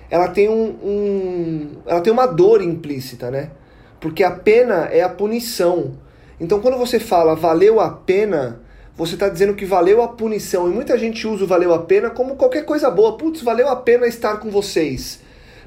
ela 0.10 0.30
tem 0.30 0.50
um, 0.50 0.70
um, 0.84 1.68
ela 1.86 2.02
tem 2.02 2.12
uma 2.12 2.26
dor 2.26 2.60
implícita, 2.60 3.30
né? 3.30 3.52
Porque 4.00 4.24
a 4.24 4.32
pena 4.32 4.86
é 4.86 5.04
a 5.04 5.10
punição. 5.10 5.94
Então 6.42 6.60
quando 6.60 6.80
você 6.80 7.00
fala 7.00 7.36
valeu 7.36 7.80
a 7.80 7.92
pena, 7.92 8.60
você 8.96 9.14
está 9.14 9.30
dizendo 9.30 9.54
que 9.54 9.64
valeu 9.64 10.02
a 10.02 10.08
punição. 10.08 10.68
E 10.68 10.74
muita 10.74 10.98
gente 10.98 11.28
usa 11.28 11.44
o 11.44 11.48
valeu 11.48 11.72
a 11.72 11.84
pena 11.84 12.10
como 12.10 12.36
qualquer 12.36 12.66
coisa 12.66 12.90
boa. 12.90 13.16
Putz, 13.16 13.44
valeu 13.44 13.70
a 13.70 13.76
pena 13.76 14.08
estar 14.08 14.38
com 14.38 14.50
vocês. 14.50 15.20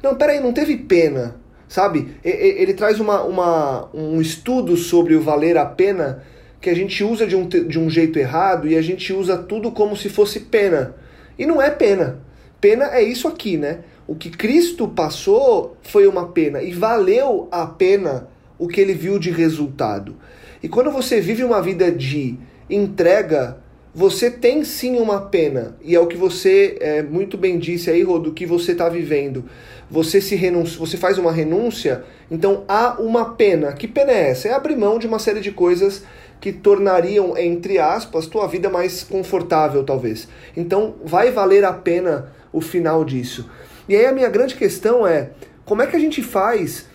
Não, 0.03 0.17
peraí, 0.17 0.41
não 0.41 0.53
teve 0.53 0.77
pena 0.77 1.40
sabe? 1.71 2.17
Ele 2.25 2.75
traz 2.75 2.99
uma, 2.99 3.23
uma, 3.23 3.89
um 3.95 4.21
estudo 4.21 4.77
sobre 4.77 5.15
o 5.15 5.23
valer 5.23 5.57
a 5.57 5.65
pena 5.65 6.21
que 6.61 6.69
a 6.69 6.75
gente 6.75 7.03
usa 7.05 7.29
de 7.29 7.37
um, 7.37 7.47
de 7.47 7.79
um 7.79 7.89
jeito 7.89 8.19
errado 8.19 8.67
e 8.67 8.77
a 8.77 8.83
gente 8.83 9.13
usa 9.13 9.39
tudo 9.39 9.71
como 9.71 9.97
se 9.97 10.09
fosse 10.09 10.41
pena. 10.41 10.97
E 11.39 11.47
não 11.47 11.63
é 11.63 11.71
pena. 11.71 12.21
Pena 12.61 12.87
é 12.87 13.01
isso 13.01 13.29
aqui, 13.29 13.57
né? 13.57 13.79
O 14.05 14.17
que 14.17 14.31
Cristo 14.31 14.89
passou 14.89 15.77
foi 15.81 16.09
uma 16.09 16.27
pena 16.31 16.61
e 16.61 16.73
valeu 16.73 17.47
a 17.53 17.65
pena 17.65 18.27
o 18.59 18.67
que 18.67 18.81
ele 18.81 18.93
viu 18.93 19.17
de 19.17 19.31
resultado. 19.31 20.17
E 20.61 20.69
quando 20.69 20.91
você 20.91 21.21
vive 21.21 21.45
uma 21.45 21.63
vida 21.63 21.91
de 21.93 22.37
entrega, 22.69 23.59
você 23.95 24.31
tem 24.31 24.65
sim 24.65 24.99
uma 24.99 25.21
pena, 25.23 25.77
e 25.83 25.95
é 25.95 26.01
o 26.01 26.07
que 26.07 26.17
você 26.17 26.77
é, 26.81 27.03
muito 27.03 27.37
bem 27.37 27.59
disse 27.59 27.91
aí, 27.91 28.03
Rô, 28.03 28.19
do 28.19 28.33
que 28.33 28.47
você 28.47 28.73
está 28.73 28.89
vivendo 28.89 29.45
você 29.91 30.21
se 30.21 30.37
renuncia, 30.37 30.79
você 30.79 30.97
faz 30.97 31.19
uma 31.19 31.33
renúncia, 31.33 32.05
então 32.31 32.65
há 32.69 33.01
uma 33.01 33.35
pena. 33.35 33.73
Que 33.73 33.89
pena 33.89 34.13
é 34.13 34.31
essa? 34.31 34.49
É 34.49 34.53
abrir 34.53 34.77
mão 34.77 34.99
de 34.99 35.07
uma 35.07 35.19
série 35.19 35.41
de 35.41 35.51
coisas 35.51 36.05
que 36.41 36.53
tornariam, 36.53 37.37
entre 37.37 37.79
aspas, 37.79 38.27
tua 38.27 38.47
vida 38.47 38.71
mais 38.71 39.03
confortável, 39.03 39.83
talvez. 39.83 40.29
Então 40.57 40.95
vai 41.05 41.33
valer 41.33 41.65
a 41.65 41.73
pena 41.73 42.33
o 42.53 42.61
final 42.61 43.05
disso. 43.05 43.51
E 43.89 43.97
aí 43.97 44.07
a 44.07 44.13
minha 44.13 44.29
grande 44.29 44.55
questão 44.55 45.05
é: 45.05 45.31
como 45.65 45.83
é 45.83 45.87
que 45.87 45.97
a 45.97 46.01
gente 46.01 46.23
faz 46.23 46.87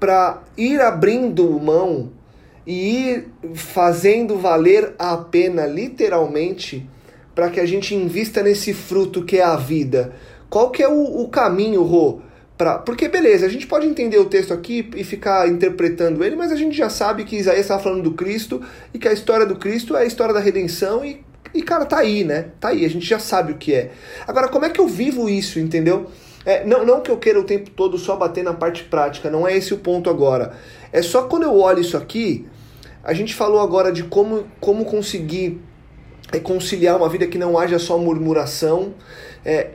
para 0.00 0.42
ir 0.56 0.80
abrindo 0.80 1.60
mão 1.60 2.10
e 2.68 3.12
ir 3.12 3.28
fazendo 3.54 4.36
valer 4.36 4.92
a 4.98 5.16
pena, 5.16 5.64
literalmente, 5.64 6.86
para 7.34 7.48
que 7.48 7.58
a 7.58 7.64
gente 7.64 7.94
invista 7.94 8.42
nesse 8.42 8.74
fruto 8.74 9.24
que 9.24 9.38
é 9.38 9.42
a 9.42 9.56
vida? 9.56 10.12
Qual 10.50 10.70
que 10.70 10.82
é 10.82 10.88
o, 10.88 11.22
o 11.22 11.28
caminho, 11.30 11.82
Rô? 11.82 12.20
Pra, 12.58 12.76
porque, 12.76 13.08
beleza, 13.08 13.46
a 13.46 13.48
gente 13.48 13.66
pode 13.66 13.86
entender 13.86 14.18
o 14.18 14.26
texto 14.26 14.52
aqui 14.52 14.90
e 14.94 15.02
ficar 15.02 15.48
interpretando 15.48 16.22
ele, 16.22 16.36
mas 16.36 16.52
a 16.52 16.56
gente 16.56 16.76
já 16.76 16.90
sabe 16.90 17.24
que 17.24 17.36
Isaías 17.36 17.62
está 17.62 17.78
falando 17.78 18.02
do 18.02 18.12
Cristo 18.12 18.60
e 18.92 18.98
que 18.98 19.08
a 19.08 19.14
história 19.14 19.46
do 19.46 19.56
Cristo 19.56 19.96
é 19.96 20.02
a 20.02 20.04
história 20.04 20.34
da 20.34 20.40
redenção 20.40 21.02
e, 21.02 21.24
e, 21.54 21.62
cara, 21.62 21.86
tá 21.86 22.00
aí, 22.00 22.22
né? 22.22 22.50
Tá 22.60 22.68
aí, 22.68 22.84
a 22.84 22.90
gente 22.90 23.06
já 23.06 23.18
sabe 23.18 23.52
o 23.52 23.56
que 23.56 23.72
é. 23.72 23.92
Agora, 24.26 24.46
como 24.48 24.66
é 24.66 24.68
que 24.68 24.80
eu 24.80 24.86
vivo 24.86 25.26
isso, 25.26 25.58
entendeu? 25.58 26.10
É, 26.44 26.66
não, 26.66 26.84
não 26.84 27.00
que 27.00 27.10
eu 27.10 27.16
queira 27.16 27.40
o 27.40 27.44
tempo 27.44 27.70
todo 27.70 27.96
só 27.96 28.14
bater 28.14 28.44
na 28.44 28.52
parte 28.52 28.84
prática, 28.84 29.30
não 29.30 29.48
é 29.48 29.56
esse 29.56 29.72
o 29.72 29.78
ponto 29.78 30.10
agora. 30.10 30.52
É 30.92 31.00
só 31.00 31.22
quando 31.22 31.44
eu 31.44 31.56
olho 31.56 31.80
isso 31.80 31.96
aqui, 31.96 32.46
a 33.02 33.12
gente 33.12 33.34
falou 33.34 33.60
agora 33.60 33.92
de 33.92 34.04
como, 34.04 34.46
como 34.60 34.84
conseguir 34.84 35.60
é, 36.32 36.38
conciliar 36.38 36.96
uma 36.96 37.08
vida 37.08 37.26
que 37.26 37.38
não 37.38 37.58
haja 37.58 37.78
só 37.78 37.98
murmuração. 37.98 38.94
É, 39.44 39.70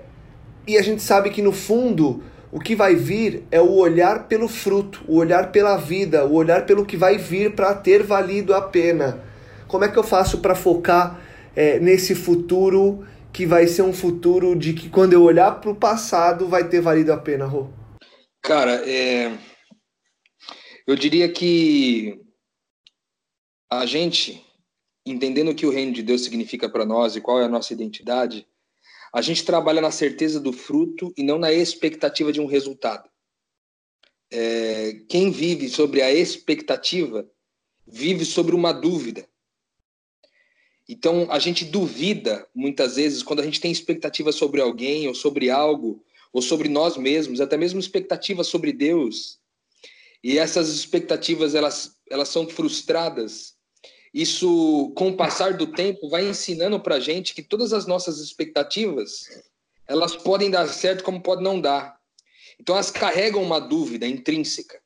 e 0.68 0.78
a 0.78 0.82
gente 0.82 1.02
sabe 1.02 1.30
que 1.30 1.42
no 1.42 1.52
fundo 1.52 2.24
o 2.52 2.60
que 2.60 2.76
vai 2.76 2.96
vir 2.96 3.44
é 3.50 3.60
o 3.60 3.74
olhar 3.74 4.28
pelo 4.28 4.48
fruto, 4.48 5.04
o 5.08 5.18
olhar 5.18 5.52
pela 5.52 5.76
vida, 5.78 6.26
o 6.26 6.34
olhar 6.34 6.66
pelo 6.66 6.86
que 6.86 6.96
vai 6.96 7.18
vir 7.18 7.54
para 7.56 7.74
ter 7.74 8.04
valido 8.04 8.54
a 8.54 8.62
pena. 8.62 9.24
Como 9.68 9.84
é 9.84 9.88
que 9.88 9.98
eu 9.98 10.04
faço 10.04 10.38
para 10.40 10.54
focar 10.54 11.20
é, 11.56 11.80
nesse 11.80 12.14
futuro 12.14 13.06
que 13.32 13.46
vai 13.48 13.66
ser 13.66 13.82
um 13.82 13.92
futuro 13.92 14.56
de 14.56 14.74
que 14.74 14.90
quando 14.90 15.14
eu 15.14 15.24
olhar 15.24 15.60
para 15.60 15.72
o 15.72 15.76
passado 15.76 16.48
vai 16.48 16.68
ter 16.68 16.80
valido 16.80 17.12
a 17.12 17.18
pena, 17.18 17.46
Rô? 17.46 17.70
Cara, 18.44 18.88
é... 18.88 19.32
eu 20.86 20.96
diria 20.96 21.28
que 21.28 22.23
a 23.80 23.86
gente, 23.86 24.44
entendendo 25.06 25.52
o 25.52 25.56
que 25.56 25.66
o 25.66 25.72
reino 25.72 25.94
de 25.94 26.04
Deus 26.04 26.24
significa 26.24 26.70
para 26.70 26.86
nós 26.86 27.16
e 27.16 27.22
qual 27.22 27.42
é 27.42 27.46
a 27.46 27.50
nossa 27.50 27.74
identidade, 27.74 28.48
a 29.14 29.22
gente 29.22 29.46
trabalha 29.46 29.82
na 29.82 29.92
certeza 29.92 30.40
do 30.40 30.52
fruto 30.52 31.14
e 31.16 31.24
não 31.24 31.38
na 31.38 31.52
expectativa 31.52 32.32
de 32.32 32.42
um 32.42 32.46
resultado. 32.46 33.10
É... 34.32 34.94
Quem 35.08 35.32
vive 35.32 35.70
sobre 35.70 36.02
a 36.02 36.12
expectativa 36.12 37.30
vive 37.86 38.26
sobre 38.26 38.56
uma 38.56 38.72
dúvida. 38.72 39.28
Então, 40.88 41.28
a 41.30 41.40
gente 41.40 41.64
duvida 41.66 42.48
muitas 42.54 42.96
vezes 42.96 43.24
quando 43.24 43.40
a 43.40 43.44
gente 43.44 43.62
tem 43.62 43.72
expectativa 43.72 44.32
sobre 44.32 44.62
alguém 44.62 45.08
ou 45.08 45.16
sobre 45.16 45.50
algo, 45.50 46.04
ou 46.32 46.42
sobre 46.42 46.68
nós 46.68 46.98
mesmos, 46.98 47.40
até 47.40 47.56
mesmo 47.56 47.80
expectativas 47.80 48.48
sobre 48.48 48.74
Deus. 48.74 49.40
E 50.24 50.38
essas 50.38 50.70
expectativas 50.70 51.54
elas, 51.54 51.96
elas 52.10 52.30
são 52.30 52.48
frustradas. 52.48 53.53
Isso, 54.14 54.94
com 54.96 55.10
o 55.10 55.18
passar 55.18 55.58
do 55.58 55.66
tempo, 55.66 56.08
vai 56.08 56.28
ensinando 56.28 56.80
para 56.80 57.00
gente 57.00 57.34
que 57.34 57.42
todas 57.42 57.74
as 57.74 57.88
nossas 57.88 58.20
expectativas 58.20 59.28
elas 59.88 60.16
podem 60.16 60.52
dar 60.52 60.68
certo 60.68 61.04
como 61.04 61.22
podem 61.22 61.44
não 61.44 61.60
dar. 61.60 62.00
Então, 62.60 62.76
elas 62.76 62.92
carregam 62.92 63.42
uma 63.42 63.60
dúvida 63.60 64.08
intrínseca. 64.08 64.80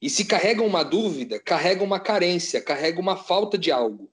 E 0.00 0.10
se 0.10 0.24
carregam 0.24 0.66
uma 0.66 0.82
dúvida, 0.82 1.38
carregam 1.38 1.86
uma 1.86 2.00
carência, 2.00 2.60
carregam 2.60 3.00
uma 3.00 3.16
falta 3.16 3.56
de 3.56 3.70
algo. 3.70 4.10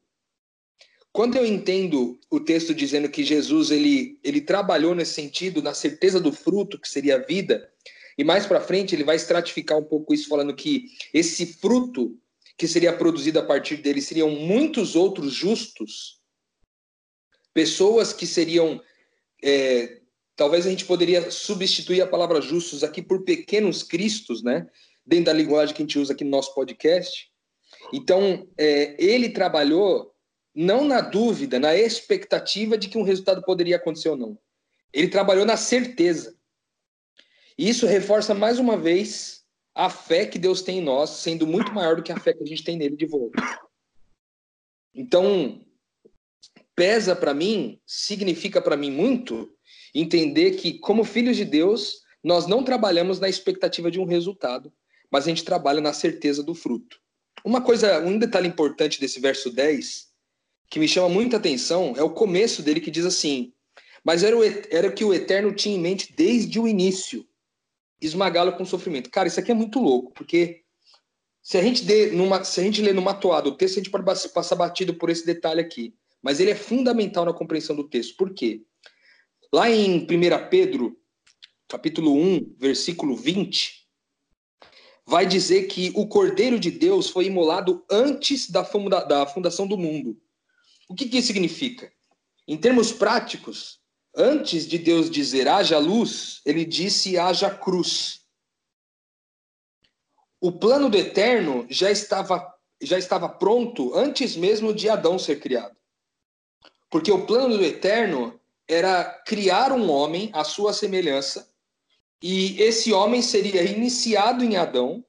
Quando 1.12 1.36
eu 1.36 1.46
entendo 1.46 2.20
o 2.30 2.40
texto 2.40 2.74
dizendo 2.74 3.10
que 3.10 3.24
Jesus 3.24 3.72
ele, 3.72 4.20
ele 4.24 4.40
trabalhou 4.40 4.94
nesse 4.94 5.14
sentido, 5.14 5.62
na 5.62 5.74
certeza 5.74 6.20
do 6.20 6.32
fruto, 6.32 6.80
que 6.80 6.88
seria 6.88 7.16
a 7.16 7.26
vida, 7.26 7.68
e 8.16 8.24
mais 8.24 8.46
para 8.46 8.62
frente 8.62 8.94
ele 8.94 9.04
vai 9.04 9.16
estratificar 9.16 9.80
um 9.80 9.84
pouco 9.84 10.14
isso, 10.14 10.30
falando 10.30 10.56
que 10.56 10.86
esse 11.12 11.48
fruto 11.48 12.16
que 12.60 12.68
seria 12.68 12.92
produzido 12.92 13.40
a 13.40 13.46
partir 13.46 13.78
dele 13.78 14.02
seriam 14.02 14.30
muitos 14.30 14.94
outros 14.94 15.34
justos, 15.34 16.20
pessoas 17.54 18.12
que 18.12 18.28
seriam. 18.28 18.82
É, 19.42 20.02
talvez 20.36 20.68
a 20.68 20.70
gente 20.70 20.84
poderia 20.84 21.32
substituir 21.32 22.02
a 22.02 22.08
palavra 22.08 22.42
justos 22.42 22.84
aqui 22.84 23.02
por 23.02 23.24
pequenos 23.24 23.82
cristos, 23.82 24.44
né? 24.44 24.68
Dentro 25.06 25.26
da 25.26 25.34
linguagem 25.34 25.74
que 25.74 25.82
a 25.82 25.86
gente 25.86 25.98
usa 25.98 26.12
aqui 26.12 26.26
no 26.26 26.32
nosso 26.32 26.54
podcast. 26.54 27.32
Então, 27.94 28.46
é, 28.58 28.94
ele 29.02 29.30
trabalhou 29.30 30.14
não 30.54 30.84
na 30.84 31.00
dúvida, 31.00 31.60
na 31.60 31.74
expectativa 31.74 32.78
de 32.78 32.90
que 32.90 32.98
um 32.98 33.04
resultado 33.04 33.42
poderia 33.44 33.78
acontecer 33.78 34.10
ou 34.10 34.18
não. 34.18 34.38
Ele 34.92 35.08
trabalhou 35.08 35.46
na 35.46 35.56
certeza. 35.56 36.38
E 37.58 37.70
isso 37.70 37.86
reforça 37.86 38.34
mais 38.34 38.60
uma 38.60 38.78
vez 38.78 39.39
a 39.80 39.90
fé 39.90 40.26
que 40.26 40.38
Deus 40.38 40.62
tem 40.62 40.80
em 40.80 40.82
nós, 40.82 41.10
sendo 41.10 41.48
muito 41.48 41.72
maior 41.72 41.96
do 41.96 42.04
que 42.04 42.12
a 42.12 42.20
fé 42.20 42.34
que 42.34 42.44
a 42.44 42.46
gente 42.46 42.66
tem 42.66 42.76
nele 42.76 42.98
de 42.98 43.06
volta. 43.06 43.42
Então, 44.94 45.66
pesa 46.76 47.16
para 47.16 47.34
mim, 47.34 47.80
significa 47.86 48.62
para 48.62 48.76
mim 48.76 48.92
muito 48.92 49.50
entender 49.96 50.58
que, 50.58 50.80
como 50.80 51.06
filhos 51.06 51.38
de 51.38 51.46
Deus, 51.46 52.02
nós 52.22 52.46
não 52.46 52.62
trabalhamos 52.62 53.22
na 53.22 53.30
expectativa 53.30 53.90
de 53.90 54.02
um 54.02 54.04
resultado, 54.04 54.70
mas 55.10 55.24
a 55.24 55.30
gente 55.30 55.46
trabalha 55.46 55.80
na 55.80 55.94
certeza 55.94 56.44
do 56.44 56.54
fruto. 56.54 57.00
Uma 57.46 57.62
coisa, 57.62 58.02
um 58.02 58.20
detalhe 58.20 58.50
importante 58.50 59.00
desse 59.00 59.22
verso 59.22 59.50
10 59.50 60.10
que 60.70 60.78
me 60.78 60.90
chama 60.90 61.08
muita 61.08 61.38
atenção 61.38 61.94
é 61.96 62.04
o 62.04 62.10
começo 62.10 62.62
dele 62.62 62.82
que 62.82 62.92
diz 62.92 63.06
assim: 63.06 63.54
Mas 64.04 64.24
era 64.24 64.38
o, 64.38 64.44
era 64.44 64.92
que 64.92 65.06
o 65.06 65.14
Eterno 65.14 65.54
tinha 65.54 65.78
em 65.78 65.80
mente 65.80 66.14
desde 66.14 66.60
o 66.60 66.68
início, 66.68 67.26
esmagá-lo 68.02 68.54
com 68.54 68.66
sofrimento. 68.66 69.10
Cara, 69.10 69.28
isso 69.28 69.40
aqui 69.40 69.52
é 69.52 69.56
muito 69.56 69.80
louco, 69.80 70.12
porque 70.14 70.64
se 71.42 71.58
a 71.58 71.62
gente, 71.62 71.84
dê 71.84 72.12
numa, 72.12 72.44
se 72.44 72.60
a 72.60 72.64
gente 72.64 72.82
ler 72.82 72.94
numa 72.94 73.14
toada 73.14 73.50
o 73.50 73.56
texto, 73.56 73.76
a 73.76 73.80
gente 73.80 73.90
pode 73.90 74.06
passar 74.30 74.56
batido 74.56 74.94
por 74.94 75.10
esse 75.10 75.26
detalhe 75.26 75.60
aqui. 75.60 75.96
Mas 76.22 76.40
ele 76.40 76.52
é 76.52 76.56
fundamental 76.56 77.26
na 77.26 77.34
compreensão 77.34 77.76
do 77.76 77.88
texto. 77.88 78.16
Por 78.18 78.34
quê? 78.34 78.62
Lá 79.52 79.70
em 79.70 80.02
1 80.02 80.08
Pedro, 80.50 81.00
capítulo 81.68 82.14
1, 82.14 82.56
versículo 82.58 83.16
20, 83.16 83.88
vai 85.08 85.26
dizer 85.26 85.64
que 85.64 85.92
o 85.96 86.08
Cordeiro 86.08 86.60
de 86.60 86.70
Deus 86.70 87.10
foi 87.10 87.26
imolado 87.26 87.84
antes 87.90 88.50
da 88.50 88.64
fundação 88.64 89.66
do 89.66 89.78
mundo. 89.78 90.22
O 90.88 90.94
que, 90.94 91.08
que 91.08 91.18
isso 91.18 91.28
significa? 91.28 91.92
Em 92.48 92.58
termos 92.58 92.92
práticos, 92.92 93.79
antes 94.16 94.68
de 94.68 94.78
Deus 94.78 95.10
dizer 95.10 95.48
haja 95.48 95.78
luz, 95.78 96.42
ele 96.46 96.66
disse 96.66 97.18
haja 97.18 97.50
cruz. 97.50 98.22
O 100.42 100.52
plano 100.52 100.90
do 100.90 100.98
eterno 100.98 101.66
já 101.70 101.92
estava, 101.92 102.54
já 102.82 102.98
estava 102.98 103.28
pronto 103.28 103.94
antes 103.94 104.36
mesmo 104.36 104.74
de 104.74 104.90
Adão 104.90 105.20
ser 105.20 105.40
criado. 105.40 105.76
Porque 106.90 107.12
o 107.12 107.26
plano 107.26 107.58
do 107.58 107.64
eterno 107.64 108.40
era 108.68 109.04
criar 109.26 109.72
um 109.72 109.90
homem 109.90 110.30
à 110.34 110.44
sua 110.44 110.74
semelhança, 110.74 111.50
e 112.22 112.62
esse 112.62 112.92
homem 112.92 113.22
seria 113.22 113.64
iniciado 113.64 114.44
em 114.44 114.58
Adão, 114.58 115.04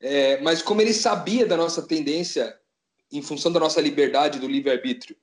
é, 0.00 0.40
mas 0.40 0.62
como 0.62 0.80
ele 0.80 0.94
sabia 0.94 1.44
da 1.44 1.56
nossa 1.56 1.82
tendência 1.82 2.58
em 3.10 3.20
função 3.20 3.50
da 3.50 3.60
nossa 3.60 3.80
liberdade 3.80 4.38
do 4.38 4.46
livre-arbítrio, 4.46 5.16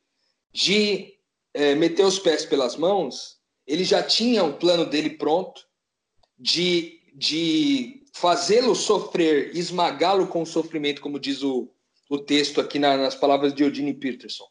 de 0.52 1.18
é, 1.54 1.76
meter 1.76 2.06
os 2.06 2.20
pés 2.20 2.46
pelas 2.46 2.76
mãos, 2.76 3.38
ele 3.68 3.84
já 3.84 4.02
tinha 4.02 4.44
um 4.44 4.54
plano 4.54 4.86
dele 4.86 5.12
pronto 5.12 5.62
de, 6.38 7.00
de 7.16 8.04
fazê-lo 8.14 8.76
sofrer, 8.76 9.56
esmagá-lo 9.56 10.28
com 10.28 10.42
o 10.42 10.46
sofrimento, 10.46 11.02
como 11.02 11.20
diz 11.20 11.44
o, 11.44 11.70
o 12.10 12.18
texto 12.18 12.60
aqui 12.60 12.80
na, 12.80 12.98
nas 12.98 13.16
palavras 13.16 13.54
de 13.54 13.64
Eugene 13.64 13.94
Peterson. 13.94 14.48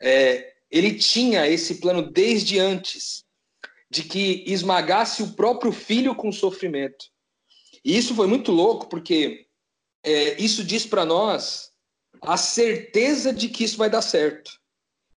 É, 0.00 0.54
ele 0.70 0.94
tinha 0.94 1.46
esse 1.46 1.76
plano 1.76 2.02
desde 2.02 2.58
antes, 2.58 3.24
de 3.88 4.02
que 4.02 4.44
esmagasse 4.46 5.22
o 5.22 5.32
próprio 5.34 5.72
filho 5.72 6.14
com 6.14 6.32
sofrimento. 6.32 7.06
E 7.84 7.96
isso 7.96 8.14
foi 8.14 8.26
muito 8.26 8.50
louco, 8.50 8.88
porque 8.88 9.46
é, 10.02 10.40
isso 10.42 10.64
diz 10.64 10.84
para 10.84 11.04
nós 11.04 11.70
a 12.20 12.36
certeza 12.36 13.32
de 13.32 13.48
que 13.48 13.64
isso 13.64 13.76
vai 13.76 13.88
dar 13.88 14.02
certo. 14.02 14.50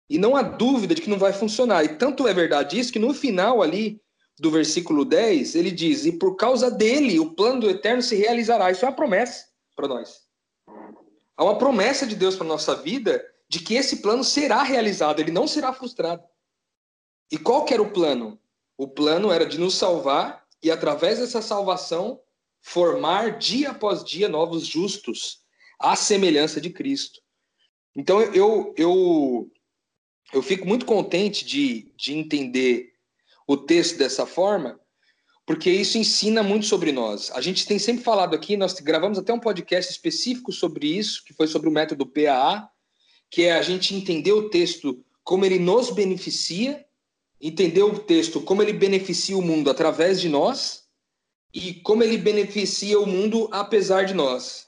E 0.09 0.19
não 0.19 0.37
há 0.37 0.43
dúvida 0.43 0.95
de 0.95 1.03
que 1.03 1.11
não 1.11 1.19
vai 1.19 1.33
funcionar. 1.33 1.85
E 1.85 1.97
tanto 1.97 2.27
é 2.27 2.33
verdade 2.33 2.79
isso 2.79 2.93
que 2.93 2.99
no 2.99 3.13
final 3.13 3.63
ali 3.63 4.01
do 4.39 4.51
versículo 4.51 5.05
10, 5.05 5.55
ele 5.55 5.71
diz: 5.71 6.07
E 6.07 6.13
por 6.13 6.37
causa 6.37 6.71
dele, 6.71 7.19
o 7.19 7.35
plano 7.35 7.61
do 7.61 7.71
eterno 7.71 8.03
se 8.03 8.15
realizará. 8.15 8.71
Isso 8.71 8.85
é 8.85 8.89
uma 8.89 8.95
promessa 8.95 9.47
para 9.75 9.89
nós. 9.89 10.23
Há 11.37 11.45
uma 11.45 11.59
promessa 11.59 12.07
de 12.07 12.17
Deus 12.17 12.37
para 12.37 12.47
nossa 12.47 12.75
vida 12.75 13.25
de 13.49 13.61
que 13.61 13.75
esse 13.75 13.97
plano 13.97 14.23
será 14.23 14.63
realizado, 14.63 15.21
ele 15.21 15.31
não 15.31 15.47
será 15.47 15.73
frustrado. 15.73 16.23
E 17.31 17.39
qual 17.39 17.65
que 17.65 17.73
era 17.73 17.83
o 17.83 17.91
plano? 17.91 18.39
O 18.77 18.87
plano 18.87 19.31
era 19.31 19.47
de 19.47 19.59
nos 19.59 19.75
salvar 19.75 20.45
e, 20.63 20.71
através 20.71 21.19
dessa 21.19 21.43
salvação, 21.43 22.21
formar 22.61 23.39
dia 23.39 23.71
após 23.71 24.05
dia 24.05 24.29
novos 24.29 24.67
justos 24.67 25.41
à 25.79 25.95
semelhança 25.97 26.61
de 26.61 26.71
Cristo. 26.71 27.21
Então 27.95 28.21
eu, 28.21 28.75
eu, 28.77 29.51
eu 30.33 30.43
fico 30.43 30.67
muito 30.67 30.85
contente 30.85 31.45
de, 31.45 31.93
de 31.97 32.13
entender 32.15 32.93
o 33.47 33.57
texto 33.57 33.97
dessa 33.97 34.27
forma, 34.27 34.79
porque 35.47 35.71
isso 35.71 35.97
ensina 35.97 36.43
muito 36.43 36.67
sobre 36.67 36.93
nós. 36.93 37.31
A 37.31 37.41
gente 37.41 37.67
tem 37.67 37.79
sempre 37.79 38.05
falado 38.05 38.35
aqui, 38.35 38.57
nós 38.57 38.75
gravamos 38.75 39.19
até 39.19 39.33
um 39.33 39.41
podcast 39.41 39.91
específico 39.91 40.53
sobre 40.53 40.87
isso, 40.87 41.25
que 41.25 41.33
foi 41.33 41.47
sobre 41.47 41.69
o 41.69 41.73
método 41.73 42.07
PAA, 42.07 42.69
que 43.31 43.45
é 43.45 43.53
a 43.53 43.63
gente 43.63 43.95
entender 43.95 44.33
o 44.33 44.51
texto 44.51 45.03
como 45.25 45.45
ele 45.45 45.59
nos 45.59 45.91
beneficia, 45.91 46.85
entender 47.41 47.83
o 47.83 47.99
texto 47.99 48.41
como 48.41 48.63
ele 48.63 48.73
beneficia 48.73 49.37
o 49.37 49.43
mundo 49.43 49.71
através 49.71 50.21
de 50.21 50.29
nós 50.29 50.85
e 51.55 51.75
como 51.75 52.03
ele 52.03 52.19
beneficia 52.19 53.01
o 53.01 53.07
mundo 53.07 53.49
apesar 53.51 54.05
de 54.05 54.13
nós. 54.13 54.67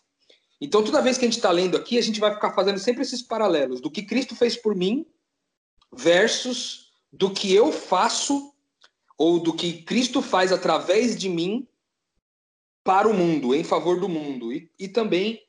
Então, 0.61 0.83
toda 0.85 1.03
vez 1.03 1.19
que 1.19 1.25
a 1.25 1.29
gente 1.29 1.37
está 1.37 1.51
lendo 1.51 1.77
aqui, 1.77 1.99
a 1.99 2.03
gente 2.03 2.21
vai 2.21 2.35
ficar 2.35 2.53
fazendo 2.53 2.79
sempre 2.79 3.03
esses 3.03 3.23
paralelos 3.23 3.81
do 3.81 3.91
que 3.91 4.03
Cristo 4.03 4.35
fez 4.35 4.57
por 4.57 4.75
mim 4.75 5.07
versus 5.93 6.91
do 7.13 7.31
que 7.31 7.53
eu 7.53 7.73
faço 7.73 8.55
ou 9.19 9.39
do 9.41 9.53
que 9.53 9.83
Cristo 9.83 10.23
faz 10.23 10.53
através 10.53 11.17
de 11.17 11.29
mim 11.29 11.67
para 12.83 13.09
o 13.09 13.15
mundo, 13.15 13.55
em 13.55 13.63
favor 13.63 14.01
do 14.01 14.09
mundo, 14.09 14.53
e, 14.53 14.71
e 14.79 14.89
também 14.89 15.41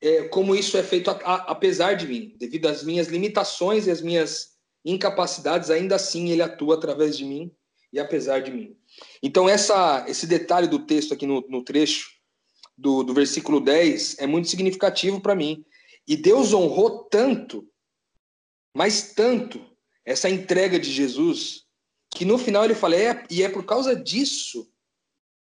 é, 0.00 0.28
como 0.28 0.54
isso 0.54 0.76
é 0.76 0.82
feito 0.82 1.10
a, 1.10 1.14
a, 1.14 1.34
apesar 1.52 1.94
de 1.94 2.06
mim, 2.06 2.34
devido 2.38 2.66
às 2.66 2.82
minhas 2.82 3.08
limitações 3.08 3.86
e 3.86 3.90
às 3.90 4.00
minhas 4.00 4.56
incapacidades, 4.84 5.70
ainda 5.70 5.96
assim 5.96 6.30
ele 6.30 6.42
atua 6.42 6.76
através 6.76 7.16
de 7.16 7.24
mim 7.24 7.52
e 7.92 7.98
apesar 7.98 8.40
de 8.40 8.50
mim. 8.50 8.76
Então, 9.22 9.48
essa, 9.48 10.04
esse 10.08 10.26
detalhe 10.26 10.68
do 10.68 10.80
texto 10.80 11.12
aqui 11.12 11.26
no, 11.26 11.44
no 11.48 11.62
trecho 11.62 12.10
do, 12.76 13.02
do 13.02 13.12
versículo 13.12 13.60
10 13.60 14.18
é 14.18 14.26
muito 14.26 14.48
significativo 14.48 15.20
para 15.20 15.34
mim. 15.34 15.64
E 16.06 16.16
Deus 16.16 16.54
honrou 16.54 17.04
tanto, 17.04 17.68
mas 18.74 19.12
tanto, 19.12 19.67
essa 20.08 20.30
entrega 20.30 20.78
de 20.78 20.90
Jesus, 20.90 21.66
que 22.10 22.24
no 22.24 22.38
final 22.38 22.64
ele 22.64 22.74
fala: 22.74 22.96
é, 22.96 23.24
e 23.30 23.42
é 23.42 23.48
por 23.48 23.64
causa 23.66 23.94
disso 23.94 24.66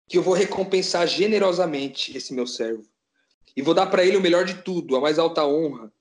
que 0.08 0.18
eu 0.18 0.22
vou 0.22 0.34
recompensar 0.34 1.06
generosamente 1.06 2.16
esse 2.16 2.34
meu 2.34 2.46
servo. 2.46 2.84
E 3.56 3.62
vou 3.62 3.72
dar 3.72 3.86
para 3.86 4.04
ele 4.04 4.16
o 4.16 4.20
melhor 4.20 4.44
de 4.44 4.62
tudo, 4.62 4.96
a 4.96 5.00
mais 5.00 5.18
alta 5.18 5.46
honra. 5.46 5.92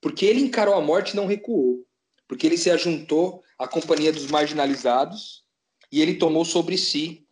Porque 0.00 0.24
ele 0.26 0.40
encarou 0.40 0.74
a 0.74 0.80
morte 0.80 1.10
e 1.10 1.16
não 1.16 1.26
recuou. 1.26 1.84
Porque 2.28 2.46
ele 2.46 2.56
se 2.56 2.70
ajuntou 2.70 3.42
à 3.58 3.66
companhia 3.66 4.12
dos 4.12 4.28
marginalizados 4.28 5.42
e 5.90 6.00
ele 6.00 6.14
tomou 6.14 6.44
sobre 6.44 6.78
si, 6.78 7.26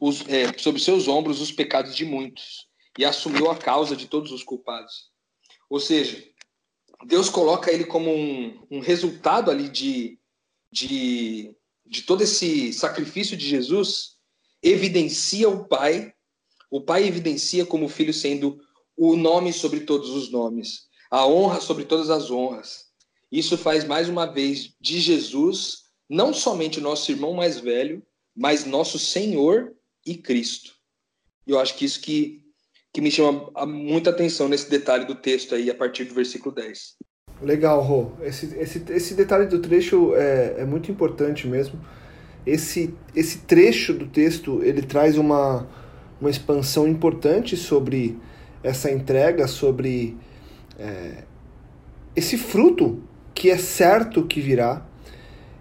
os, 0.00 0.26
é, 0.28 0.56
sobre 0.58 0.80
seus 0.80 1.06
ombros, 1.06 1.40
os 1.40 1.52
pecados 1.52 1.94
de 1.94 2.04
muitos 2.04 2.66
e 2.98 3.04
assumiu 3.04 3.48
a 3.48 3.56
causa 3.56 3.94
de 3.94 4.08
todos 4.08 4.32
os 4.32 4.42
culpados. 4.42 5.10
Ou 5.70 5.78
seja, 5.78 6.24
Deus 7.06 7.28
coloca 7.28 7.72
ele 7.72 7.84
como 7.84 8.10
um, 8.10 8.66
um 8.70 8.80
resultado 8.80 9.50
ali 9.50 9.68
de, 9.68 10.18
de, 10.70 11.54
de 11.86 12.02
todo 12.02 12.22
esse 12.22 12.72
sacrifício 12.72 13.36
de 13.36 13.48
Jesus 13.48 14.16
evidencia 14.62 15.48
o 15.48 15.64
Pai, 15.64 16.12
o 16.70 16.80
Pai 16.80 17.04
evidencia 17.04 17.64
como 17.64 17.86
o 17.86 17.88
Filho 17.88 18.12
sendo 18.12 18.60
o 18.96 19.16
nome 19.16 19.52
sobre 19.52 19.80
todos 19.80 20.10
os 20.10 20.30
nomes, 20.30 20.88
a 21.10 21.26
honra 21.26 21.60
sobre 21.60 21.84
todas 21.84 22.10
as 22.10 22.30
honras. 22.30 22.86
Isso 23.30 23.56
faz 23.56 23.84
mais 23.84 24.08
uma 24.08 24.26
vez 24.26 24.74
de 24.80 25.00
Jesus 25.00 25.84
não 26.08 26.32
somente 26.32 26.80
nosso 26.80 27.10
irmão 27.12 27.34
mais 27.34 27.60
velho, 27.60 28.02
mas 28.34 28.64
nosso 28.64 28.98
Senhor 28.98 29.74
e 30.04 30.16
Cristo. 30.16 30.74
Eu 31.46 31.58
acho 31.58 31.74
que 31.76 31.84
isso 31.84 32.00
que, 32.00 32.42
que 32.92 33.00
me 33.00 33.10
chama 33.10 33.50
muita 33.66 34.10
atenção 34.10 34.48
nesse 34.48 34.70
detalhe 34.70 35.04
do 35.04 35.14
texto 35.14 35.54
aí, 35.54 35.70
a 35.70 35.74
partir 35.74 36.04
do 36.04 36.14
versículo 36.14 36.54
10. 36.54 36.96
Legal, 37.42 37.80
Rô. 37.80 38.12
Esse, 38.22 38.56
esse, 38.58 38.82
esse 38.90 39.14
detalhe 39.14 39.46
do 39.46 39.60
trecho 39.60 40.14
é, 40.16 40.56
é 40.58 40.64
muito 40.64 40.90
importante 40.90 41.46
mesmo 41.46 41.78
esse, 42.48 42.94
esse 43.14 43.38
trecho 43.40 43.92
do 43.92 44.06
texto 44.06 44.60
ele 44.62 44.82
traz 44.82 45.18
uma, 45.18 45.68
uma 46.20 46.30
expansão 46.30 46.88
importante 46.88 47.56
sobre 47.56 48.16
essa 48.62 48.90
entrega, 48.90 49.46
sobre 49.46 50.16
é, 50.78 51.24
esse 52.16 52.36
fruto 52.36 53.02
que 53.34 53.50
é 53.50 53.58
certo 53.58 54.24
que 54.24 54.40
virá. 54.40 54.84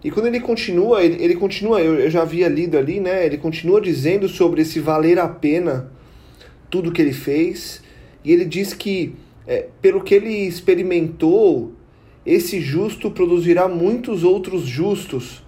E 0.03 0.09
quando 0.09 0.27
ele 0.27 0.39
continua, 0.39 1.03
ele, 1.03 1.21
ele 1.21 1.35
continua, 1.35 1.81
eu, 1.81 1.99
eu 1.99 2.09
já 2.09 2.21
havia 2.21 2.47
lido 2.47 2.77
ali, 2.77 2.99
né? 2.99 3.25
Ele 3.25 3.37
continua 3.37 3.81
dizendo 3.81 4.27
sobre 4.29 4.61
esse 4.61 4.79
valer 4.79 5.19
a 5.19 5.27
pena 5.27 5.91
tudo 6.69 6.91
que 6.91 7.01
ele 7.01 7.13
fez. 7.13 7.83
E 8.23 8.31
ele 8.31 8.45
diz 8.45 8.73
que, 8.73 9.15
é, 9.45 9.67
pelo 9.81 10.03
que 10.03 10.13
ele 10.13 10.31
experimentou, 10.47 11.73
esse 12.25 12.59
justo 12.59 13.11
produzirá 13.11 13.67
muitos 13.67 14.23
outros 14.23 14.63
justos 14.63 15.45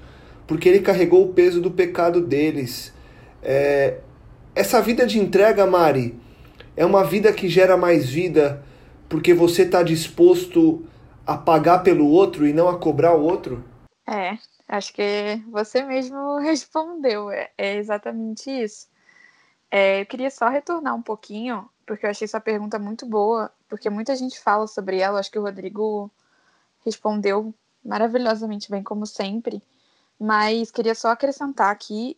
porque 0.49 0.67
ele 0.67 0.79
carregou 0.79 1.25
o 1.25 1.31
peso 1.31 1.61
do 1.61 1.69
pecado 1.69 2.21
deles. 2.21 2.91
É, 3.43 3.99
essa 4.55 4.81
vida 4.81 5.05
de 5.05 5.19
entrega, 5.19 5.63
Mari, 5.67 6.19
é 6.75 6.83
uma 6.83 7.03
vida 7.03 7.31
que 7.31 7.47
gera 7.47 7.77
mais 7.77 8.09
vida 8.09 8.65
porque 9.07 9.31
você 9.31 9.61
está 9.61 9.83
disposto 9.83 10.83
a 11.23 11.37
pagar 11.37 11.83
pelo 11.83 12.07
outro 12.07 12.47
e 12.47 12.51
não 12.51 12.67
a 12.67 12.79
cobrar 12.79 13.13
o 13.13 13.21
outro? 13.21 13.63
É, 14.09 14.39
acho 14.67 14.91
que 14.91 15.39
você 15.51 15.83
mesmo 15.83 16.37
respondeu. 16.41 17.29
É, 17.29 17.51
é 17.55 17.75
exatamente 17.77 18.49
isso. 18.49 18.87
É, 19.71 20.01
eu 20.01 20.05
queria 20.05 20.31
só 20.31 20.49
retornar 20.49 20.95
um 20.95 21.01
pouquinho, 21.01 21.69
porque 21.85 22.05
eu 22.05 22.09
achei 22.09 22.27
sua 22.27 22.39
pergunta 22.39 22.79
muito 22.79 23.05
boa, 23.05 23.51
porque 23.67 23.89
muita 23.89 24.15
gente 24.15 24.39
fala 24.39 24.67
sobre 24.67 24.99
ela. 24.99 25.19
Acho 25.19 25.31
que 25.31 25.39
o 25.39 25.43
Rodrigo 25.43 26.11
respondeu 26.85 27.53
maravilhosamente 27.83 28.69
bem, 28.69 28.83
como 28.83 29.05
sempre. 29.05 29.61
Mas 30.19 30.71
queria 30.71 30.95
só 30.95 31.09
acrescentar 31.09 31.71
aqui 31.71 32.17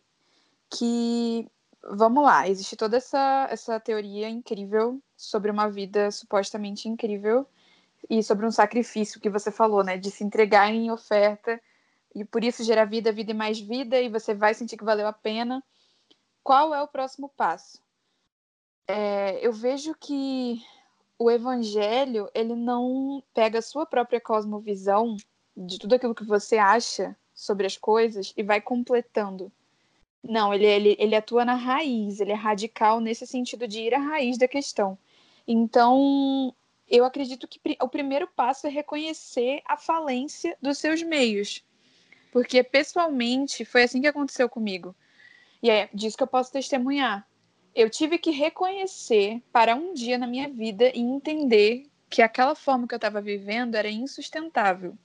que, 0.70 1.48
vamos 1.90 2.24
lá, 2.24 2.48
existe 2.48 2.76
toda 2.76 2.96
essa, 2.96 3.46
essa 3.50 3.78
teoria 3.78 4.28
incrível 4.28 5.00
sobre 5.16 5.50
uma 5.50 5.68
vida 5.70 6.10
supostamente 6.10 6.88
incrível 6.88 7.46
e 8.10 8.22
sobre 8.22 8.46
um 8.46 8.50
sacrifício 8.50 9.20
que 9.20 9.30
você 9.30 9.50
falou, 9.50 9.84
né, 9.84 9.96
de 9.96 10.10
se 10.10 10.24
entregar 10.24 10.68
em 10.70 10.90
oferta 10.90 11.60
e 12.14 12.24
por 12.24 12.42
isso 12.42 12.64
gerar 12.64 12.84
vida, 12.86 13.12
vida 13.12 13.30
e 13.30 13.34
mais 13.34 13.60
vida 13.60 14.00
e 14.00 14.08
você 14.08 14.34
vai 14.34 14.54
sentir 14.54 14.76
que 14.76 14.84
valeu 14.84 15.06
a 15.06 15.12
pena. 15.12 15.62
Qual 16.42 16.74
é 16.74 16.82
o 16.82 16.88
próximo 16.88 17.28
passo? 17.28 17.80
É, 18.86 19.38
eu 19.46 19.52
vejo 19.52 19.94
que 19.94 20.60
o 21.18 21.30
evangelho 21.30 22.28
ele 22.34 22.54
não 22.54 23.22
pega 23.32 23.60
a 23.60 23.62
sua 23.62 23.86
própria 23.86 24.20
cosmovisão 24.20 25.16
de 25.56 25.78
tudo 25.78 25.94
aquilo 25.94 26.14
que 26.14 26.24
você 26.24 26.58
acha 26.58 27.16
sobre 27.34 27.66
as 27.66 27.76
coisas 27.76 28.32
e 28.36 28.42
vai 28.42 28.60
completando. 28.60 29.52
Não, 30.22 30.52
ele, 30.52 30.66
ele, 30.66 30.96
ele 30.98 31.14
atua 31.16 31.44
na 31.44 31.54
raiz, 31.54 32.20
ele 32.20 32.32
é 32.32 32.34
radical 32.34 33.00
nesse 33.00 33.26
sentido 33.26 33.66
de 33.66 33.80
ir 33.80 33.94
à 33.94 33.98
raiz 33.98 34.38
da 34.38 34.46
questão. 34.46 34.96
Então, 35.46 36.54
eu 36.88 37.04
acredito 37.04 37.48
que 37.48 37.60
o 37.80 37.88
primeiro 37.88 38.28
passo 38.28 38.66
é 38.66 38.70
reconhecer 38.70 39.62
a 39.66 39.76
falência 39.76 40.56
dos 40.60 40.78
seus 40.78 41.02
meios. 41.02 41.64
Porque, 42.30 42.62
pessoalmente, 42.62 43.64
foi 43.64 43.82
assim 43.82 44.00
que 44.00 44.06
aconteceu 44.06 44.48
comigo. 44.48 44.94
E 45.62 45.70
é 45.70 45.88
disso 45.94 46.16
que 46.16 46.22
eu 46.22 46.28
posso 46.28 46.52
testemunhar. 46.52 47.26
Eu 47.74 47.88
tive 47.88 48.18
que 48.18 48.30
reconhecer 48.30 49.40
para 49.52 49.74
um 49.74 49.94
dia 49.94 50.18
na 50.18 50.26
minha 50.26 50.48
vida 50.48 50.90
e 50.94 51.00
entender 51.00 51.86
que 52.10 52.20
aquela 52.20 52.54
forma 52.54 52.86
que 52.86 52.94
eu 52.94 52.98
estava 52.98 53.20
vivendo 53.20 53.74
era 53.74 53.88
insustentável. 53.88 54.98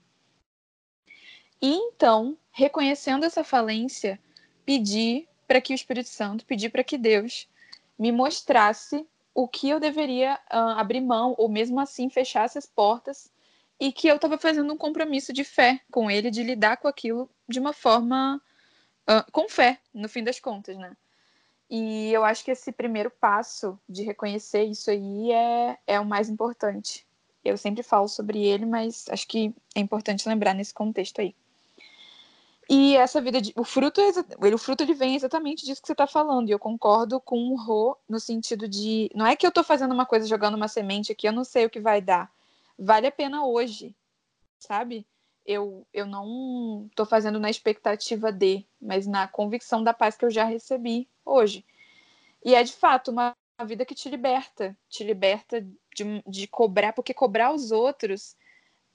E 1.61 1.73
então, 1.73 2.37
reconhecendo 2.51 3.23
essa 3.23 3.43
falência, 3.43 4.19
pedi 4.65 5.27
para 5.47 5.61
que 5.61 5.73
o 5.73 5.75
Espírito 5.75 6.09
Santo, 6.09 6.45
pedi 6.45 6.69
para 6.69 6.83
que 6.83 6.97
Deus 6.97 7.47
me 7.97 8.11
mostrasse 8.11 9.07
o 9.33 9.47
que 9.47 9.69
eu 9.69 9.79
deveria 9.79 10.39
uh, 10.51 10.77
abrir 10.77 10.99
mão, 10.99 11.33
ou 11.37 11.47
mesmo 11.47 11.79
assim 11.79 12.09
fechasse 12.09 12.57
as 12.57 12.65
portas, 12.65 13.31
e 13.79 13.91
que 13.91 14.07
eu 14.07 14.15
estava 14.15 14.37
fazendo 14.37 14.73
um 14.73 14.77
compromisso 14.77 15.31
de 15.31 15.43
fé 15.43 15.79
com 15.91 16.09
Ele, 16.09 16.29
de 16.29 16.43
lidar 16.43 16.77
com 16.77 16.87
aquilo 16.87 17.29
de 17.47 17.59
uma 17.59 17.71
forma 17.71 18.41
com 19.31 19.47
fé, 19.47 19.79
no 19.93 20.09
fim 20.09 20.23
das 20.23 20.39
contas, 20.39 20.77
né? 20.77 20.95
E 21.69 22.11
eu 22.13 22.23
acho 22.23 22.43
que 22.45 22.51
esse 22.51 22.71
primeiro 22.71 23.09
passo 23.09 23.77
de 23.87 24.03
reconhecer 24.03 24.63
isso 24.63 24.89
aí 24.89 25.31
é, 25.31 25.77
é 25.85 25.99
o 25.99 26.05
mais 26.05 26.29
importante. 26.29 27.05
Eu 27.43 27.57
sempre 27.57 27.83
falo 27.83 28.07
sobre 28.07 28.45
ele, 28.45 28.65
mas 28.65 29.05
acho 29.09 29.27
que 29.27 29.53
é 29.75 29.79
importante 29.79 30.27
lembrar 30.27 30.53
nesse 30.53 30.73
contexto 30.73 31.19
aí. 31.19 31.35
E 32.69 32.97
essa 32.97 33.21
vida 33.21 33.41
de, 33.41 33.53
o 33.55 33.63
fruto 33.63 34.01
ele, 34.01 34.55
o 34.55 34.57
fruto 34.57 34.83
ele 34.83 34.93
vem 34.93 35.15
exatamente 35.15 35.65
disso 35.65 35.81
que 35.81 35.87
você 35.87 35.93
está 35.93 36.05
falando. 36.05 36.49
E 36.49 36.51
eu 36.51 36.59
concordo 36.59 37.19
com 37.19 37.51
o 37.51 37.55
Rô 37.55 37.97
no 38.07 38.19
sentido 38.19 38.67
de 38.67 39.09
não 39.15 39.25
é 39.25 39.35
que 39.35 39.45
eu 39.45 39.49
estou 39.49 39.63
fazendo 39.63 39.93
uma 39.93 40.05
coisa 40.05 40.27
jogando 40.27 40.55
uma 40.55 40.67
semente 40.67 41.11
aqui, 41.11 41.27
eu 41.27 41.33
não 41.33 41.45
sei 41.45 41.65
o 41.65 41.69
que 41.69 41.79
vai 41.79 42.01
dar. 42.01 42.29
Vale 42.77 43.07
a 43.07 43.11
pena 43.11 43.45
hoje, 43.45 43.95
sabe? 44.59 45.05
Eu, 45.47 45.87
eu 45.93 46.05
não 46.05 46.87
estou 46.89 47.05
fazendo 47.05 47.39
na 47.39 47.49
expectativa 47.49 48.31
de, 48.31 48.67
mas 48.81 49.07
na 49.07 49.27
convicção 49.27 49.81
da 49.81 49.93
paz 49.93 50.17
que 50.17 50.25
eu 50.25 50.29
já 50.29 50.43
recebi 50.43 51.09
hoje. 51.25 51.65
E 52.43 52.53
é 52.53 52.61
de 52.61 52.73
fato 52.73 53.11
uma, 53.11 53.33
vida 53.65 53.85
que 53.85 53.95
te 53.95 54.09
liberta, 54.09 54.77
te 54.87 55.03
liberta 55.03 55.61
de, 55.95 56.23
de 56.27 56.47
cobrar, 56.47 56.93
porque 56.93 57.13
cobrar 57.13 57.53
os 57.53 57.71
outros 57.71 58.35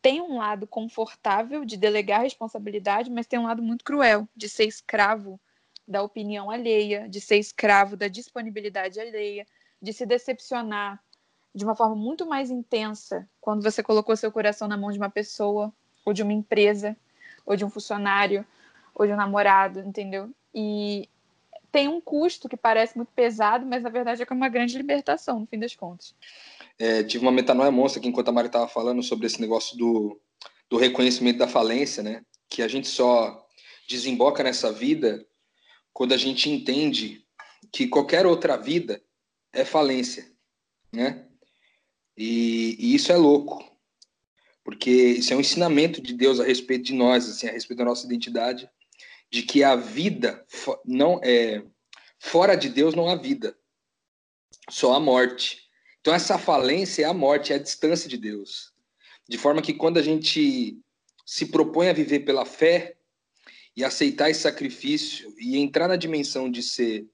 tem 0.00 0.20
um 0.20 0.38
lado 0.38 0.66
confortável 0.66 1.64
de 1.64 1.76
delegar 1.76 2.22
responsabilidade, 2.22 3.10
mas 3.10 3.26
tem 3.26 3.38
um 3.38 3.46
lado 3.46 3.62
muito 3.62 3.84
cruel 3.84 4.28
de 4.36 4.48
ser 4.48 4.66
escravo 4.66 5.40
da 5.86 6.02
opinião 6.02 6.50
alheia, 6.50 7.08
de 7.08 7.20
ser 7.20 7.38
escravo 7.38 7.96
da 7.96 8.08
disponibilidade 8.08 9.00
alheia, 9.00 9.46
de 9.80 9.92
se 9.92 10.04
decepcionar 10.04 11.02
de 11.54 11.64
uma 11.64 11.76
forma 11.76 11.94
muito 11.94 12.26
mais 12.26 12.50
intensa 12.50 13.28
quando 13.40 13.62
você 13.62 13.82
colocou 13.82 14.16
seu 14.16 14.32
coração 14.32 14.66
na 14.66 14.76
mão 14.76 14.90
de 14.90 14.98
uma 14.98 15.10
pessoa, 15.10 15.72
ou 16.04 16.12
de 16.12 16.22
uma 16.22 16.32
empresa, 16.32 16.96
ou 17.44 17.56
de 17.56 17.64
um 17.64 17.70
funcionário, 17.70 18.46
ou 18.94 19.06
de 19.06 19.12
um 19.12 19.16
namorado, 19.16 19.80
entendeu? 19.80 20.30
E 20.54 21.08
tem 21.70 21.88
um 21.88 22.00
custo 22.00 22.48
que 22.48 22.56
parece 22.56 22.96
muito 22.96 23.10
pesado, 23.14 23.64
mas 23.64 23.82
na 23.82 23.88
verdade 23.88 24.22
é 24.22 24.34
uma 24.34 24.48
grande 24.48 24.76
libertação, 24.76 25.40
no 25.40 25.46
fim 25.46 25.58
das 25.58 25.74
contas. 25.74 26.14
É, 26.78 27.02
tive 27.02 27.24
uma 27.24 27.32
metanoia 27.32 27.70
monstra 27.70 27.98
aqui 27.98 28.08
enquanto 28.08 28.28
a 28.28 28.32
Mari 28.32 28.48
estava 28.48 28.68
falando 28.68 29.02
sobre 29.02 29.26
esse 29.26 29.40
negócio 29.40 29.76
do, 29.76 30.20
do 30.68 30.76
reconhecimento 30.76 31.38
da 31.38 31.48
falência, 31.48 32.02
né? 32.02 32.24
Que 32.48 32.62
a 32.62 32.68
gente 32.68 32.88
só 32.88 33.46
desemboca 33.88 34.42
nessa 34.42 34.70
vida 34.70 35.26
quando 35.92 36.12
a 36.12 36.16
gente 36.16 36.50
entende 36.50 37.24
que 37.72 37.86
qualquer 37.86 38.26
outra 38.26 38.56
vida 38.56 39.02
é 39.52 39.64
falência, 39.64 40.30
né? 40.92 41.26
E, 42.16 42.76
e, 42.78 42.94
isso 42.94 43.10
é 43.10 43.16
louco, 43.16 43.64
porque 44.64 44.90
isso 44.90 45.32
é 45.32 45.36
um 45.36 45.40
ensinamento 45.40 46.00
de 46.00 46.14
Deus 46.14 46.40
a 46.40 46.44
respeito 46.44 46.84
de 46.84 46.94
nós, 46.94 47.28
assim, 47.28 47.48
a 47.48 47.52
respeito 47.52 47.78
da 47.78 47.84
nossa 47.84 48.06
identidade, 48.06 48.68
de 49.30 49.42
que 49.42 49.64
a 49.64 49.74
vida 49.74 50.44
não 50.84 51.20
é 51.22 51.62
fora 52.18 52.54
de 52.54 52.68
Deus 52.68 52.94
não 52.94 53.08
há 53.08 53.16
vida, 53.16 53.56
só 54.70 54.94
a 54.94 55.00
morte. 55.00 55.62
Então 56.00 56.14
essa 56.14 56.38
falência 56.38 57.02
é 57.02 57.06
a 57.06 57.14
morte, 57.14 57.52
é 57.52 57.56
a 57.56 57.62
distância 57.62 58.08
de 58.08 58.16
Deus. 58.16 58.72
De 59.28 59.36
forma 59.36 59.62
que 59.62 59.74
quando 59.74 59.98
a 59.98 60.02
gente 60.02 60.78
se 61.26 61.46
propõe 61.46 61.88
a 61.88 61.92
viver 61.92 62.20
pela 62.20 62.44
fé 62.44 62.96
e 63.76 63.84
aceitar 63.84 64.30
esse 64.30 64.40
sacrifício 64.40 65.34
e 65.38 65.56
entrar 65.56 65.88
na 65.88 65.96
dimensão 65.96 66.50
de 66.50 66.62
ser 66.62 67.06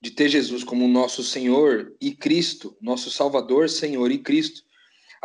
de 0.00 0.10
ter 0.10 0.28
Jesus 0.28 0.62
como 0.62 0.86
nosso 0.86 1.22
Senhor 1.22 1.96
e 1.98 2.14
Cristo, 2.14 2.76
nosso 2.78 3.10
Salvador, 3.10 3.70
Senhor 3.70 4.10
e 4.10 4.18
Cristo, 4.18 4.62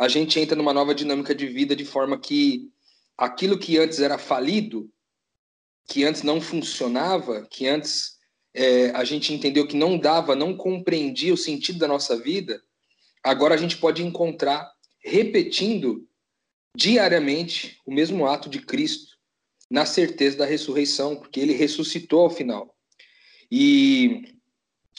a 0.00 0.08
gente 0.08 0.40
entra 0.40 0.56
numa 0.56 0.72
nova 0.72 0.94
dinâmica 0.94 1.34
de 1.34 1.46
vida 1.46 1.76
de 1.76 1.84
forma 1.84 2.18
que 2.18 2.70
aquilo 3.18 3.58
que 3.58 3.76
antes 3.76 4.00
era 4.00 4.16
falido, 4.16 4.90
que 5.86 6.04
antes 6.04 6.22
não 6.22 6.40
funcionava, 6.40 7.46
que 7.50 7.68
antes 7.68 8.16
é, 8.54 8.88
a 8.92 9.04
gente 9.04 9.34
entendeu 9.34 9.66
que 9.66 9.76
não 9.76 9.98
dava, 9.98 10.34
não 10.34 10.56
compreendia 10.56 11.34
o 11.34 11.36
sentido 11.36 11.78
da 11.78 11.86
nossa 11.86 12.16
vida, 12.16 12.62
agora 13.22 13.54
a 13.54 13.58
gente 13.58 13.76
pode 13.76 14.02
encontrar 14.02 14.72
repetindo 15.04 16.08
diariamente 16.74 17.78
o 17.84 17.92
mesmo 17.92 18.26
ato 18.26 18.48
de 18.48 18.58
Cristo, 18.58 19.18
na 19.70 19.84
certeza 19.84 20.38
da 20.38 20.46
ressurreição, 20.46 21.14
porque 21.14 21.40
ele 21.40 21.52
ressuscitou 21.52 22.20
ao 22.20 22.30
final. 22.30 22.74
E 23.52 24.22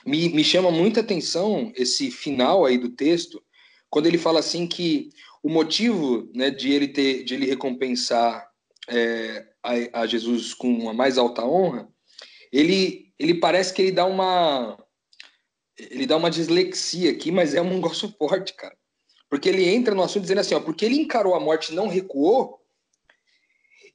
me, 0.05 0.29
me 0.29 0.43
chama 0.43 0.69
muita 0.69 0.99
atenção 0.99 1.73
esse 1.75 2.11
final 2.11 2.65
aí 2.65 2.77
do 2.77 2.89
texto, 2.89 3.43
quando 3.91 4.07
ele 4.07 4.17
fala 4.17 4.39
assim 4.39 4.65
que 4.65 5.09
o 5.43 5.49
motivo 5.49 6.31
né, 6.33 6.49
de 6.49 6.71
ele 6.71 6.87
ter 6.87 7.23
de 7.23 7.35
ele 7.35 7.45
recompensar 7.45 8.49
é, 8.87 9.45
a, 9.61 10.01
a, 10.01 10.07
Jesus 10.07 10.53
com 10.53 10.71
uma 10.73 10.93
mais 10.93 11.17
alta 11.17 11.45
honra, 11.45 11.87
ele, 12.51 13.13
ele 13.19 13.35
parece 13.35 13.73
que 13.73 13.81
ele 13.81 13.91
dá 13.91 14.05
uma 14.05 14.77
ele 15.77 16.05
dá 16.05 16.15
uma 16.15 16.31
dislexia 16.31 17.11
aqui, 17.11 17.31
mas 17.31 17.53
é 17.53 17.61
um 17.61 17.73
negócio 17.73 18.13
forte, 18.17 18.53
cara. 18.53 18.75
Porque 19.29 19.49
ele 19.49 19.67
entra 19.67 19.95
no 19.95 20.03
assunto 20.03 20.23
dizendo 20.23 20.41
assim, 20.41 20.55
ó, 20.55 20.59
porque 20.59 20.85
ele 20.85 20.99
encarou 20.99 21.33
a 21.33 21.39
morte 21.39 21.71
e 21.71 21.75
não 21.75 21.87
recuou, 21.87 22.59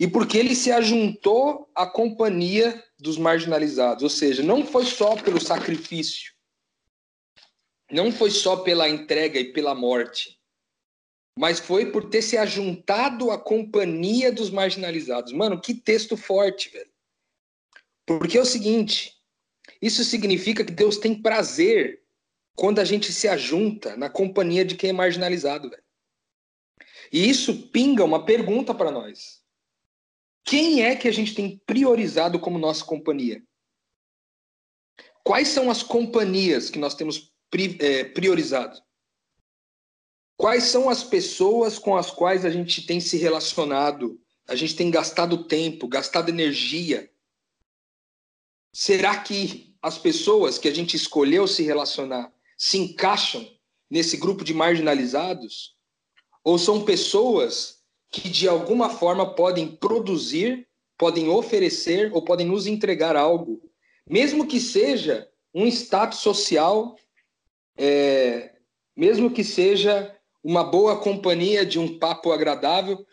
e 0.00 0.06
porque 0.06 0.36
ele 0.36 0.54
se 0.54 0.72
ajuntou 0.72 1.70
à 1.74 1.86
companhia 1.86 2.82
dos 2.98 3.16
marginalizados, 3.16 4.02
ou 4.02 4.10
seja, 4.10 4.42
não 4.42 4.64
foi 4.64 4.84
só 4.84 5.14
pelo 5.16 5.40
sacrifício, 5.40 6.32
não 7.90 8.10
foi 8.10 8.30
só 8.30 8.56
pela 8.56 8.88
entrega 8.88 9.38
e 9.38 9.52
pela 9.52 9.74
morte, 9.74 10.40
mas 11.38 11.60
foi 11.60 11.92
por 11.92 12.08
ter 12.08 12.22
se 12.22 12.36
ajuntado 12.36 13.30
à 13.30 13.38
companhia 13.38 14.32
dos 14.32 14.50
marginalizados. 14.50 15.32
Mano, 15.32 15.60
que 15.60 15.74
texto 15.74 16.16
forte, 16.16 16.70
velho. 16.70 16.90
Porque 18.06 18.38
é 18.38 18.40
o 18.40 18.46
seguinte, 18.46 19.16
isso 19.80 20.02
significa 20.04 20.64
que 20.64 20.72
Deus 20.72 20.96
tem 20.96 21.20
prazer 21.20 22.02
quando 22.56 22.78
a 22.78 22.84
gente 22.84 23.12
se 23.12 23.28
ajunta 23.28 23.96
na 23.96 24.08
companhia 24.08 24.64
de 24.64 24.76
quem 24.76 24.90
é 24.90 24.92
marginalizado, 24.92 25.68
velho. 25.68 25.82
E 27.12 27.28
isso 27.28 27.68
pinga 27.68 28.04
uma 28.04 28.24
pergunta 28.24 28.74
para 28.74 28.90
nós. 28.90 29.44
Quem 30.44 30.82
é 30.82 30.96
que 30.96 31.08
a 31.08 31.12
gente 31.12 31.34
tem 31.34 31.58
priorizado 31.66 32.38
como 32.40 32.58
nossa 32.58 32.84
companhia? 32.84 33.42
Quais 35.22 35.48
são 35.48 35.70
as 35.70 35.82
companhias 35.82 36.70
que 36.70 36.78
nós 36.78 36.94
temos 36.94 37.34
priorizado? 38.14 38.80
Quais 40.36 40.64
são 40.64 40.90
as 40.90 41.02
pessoas 41.02 41.78
com 41.78 41.96
as 41.96 42.10
quais 42.10 42.44
a 42.44 42.50
gente 42.50 42.86
tem 42.86 43.00
se 43.00 43.16
relacionado? 43.16 44.20
A 44.46 44.54
gente 44.54 44.76
tem 44.76 44.90
gastado 44.90 45.44
tempo, 45.44 45.88
gastado 45.88 46.28
energia? 46.28 47.10
Será 48.72 49.18
que 49.18 49.74
as 49.80 49.96
pessoas 49.96 50.58
que 50.58 50.68
a 50.68 50.74
gente 50.74 50.96
escolheu 50.96 51.46
se 51.46 51.62
relacionar 51.62 52.32
se 52.58 52.76
encaixam 52.78 53.48
nesse 53.90 54.16
grupo 54.16 54.44
de 54.44 54.52
marginalizados? 54.52 55.74
Ou 56.44 56.58
são 56.58 56.84
pessoas 56.84 57.76
que 58.10 58.28
de 58.28 58.46
alguma 58.46 58.90
forma 58.90 59.34
podem 59.34 59.74
produzir, 59.76 60.68
podem 60.98 61.28
oferecer 61.28 62.12
ou 62.12 62.22
podem 62.22 62.46
nos 62.46 62.66
entregar 62.66 63.16
algo, 63.16 63.60
mesmo 64.08 64.46
que 64.46 64.60
seja 64.60 65.28
um 65.54 65.66
status 65.66 66.20
social, 66.20 66.96
é, 67.76 68.54
mesmo 68.96 69.30
que 69.30 69.44
seja 69.44 70.14
uma 70.42 70.62
boa 70.62 71.00
companhia 71.00 71.66
de 71.66 71.78
um 71.78 71.98
papo 71.98 72.32
agradável. 72.32 73.04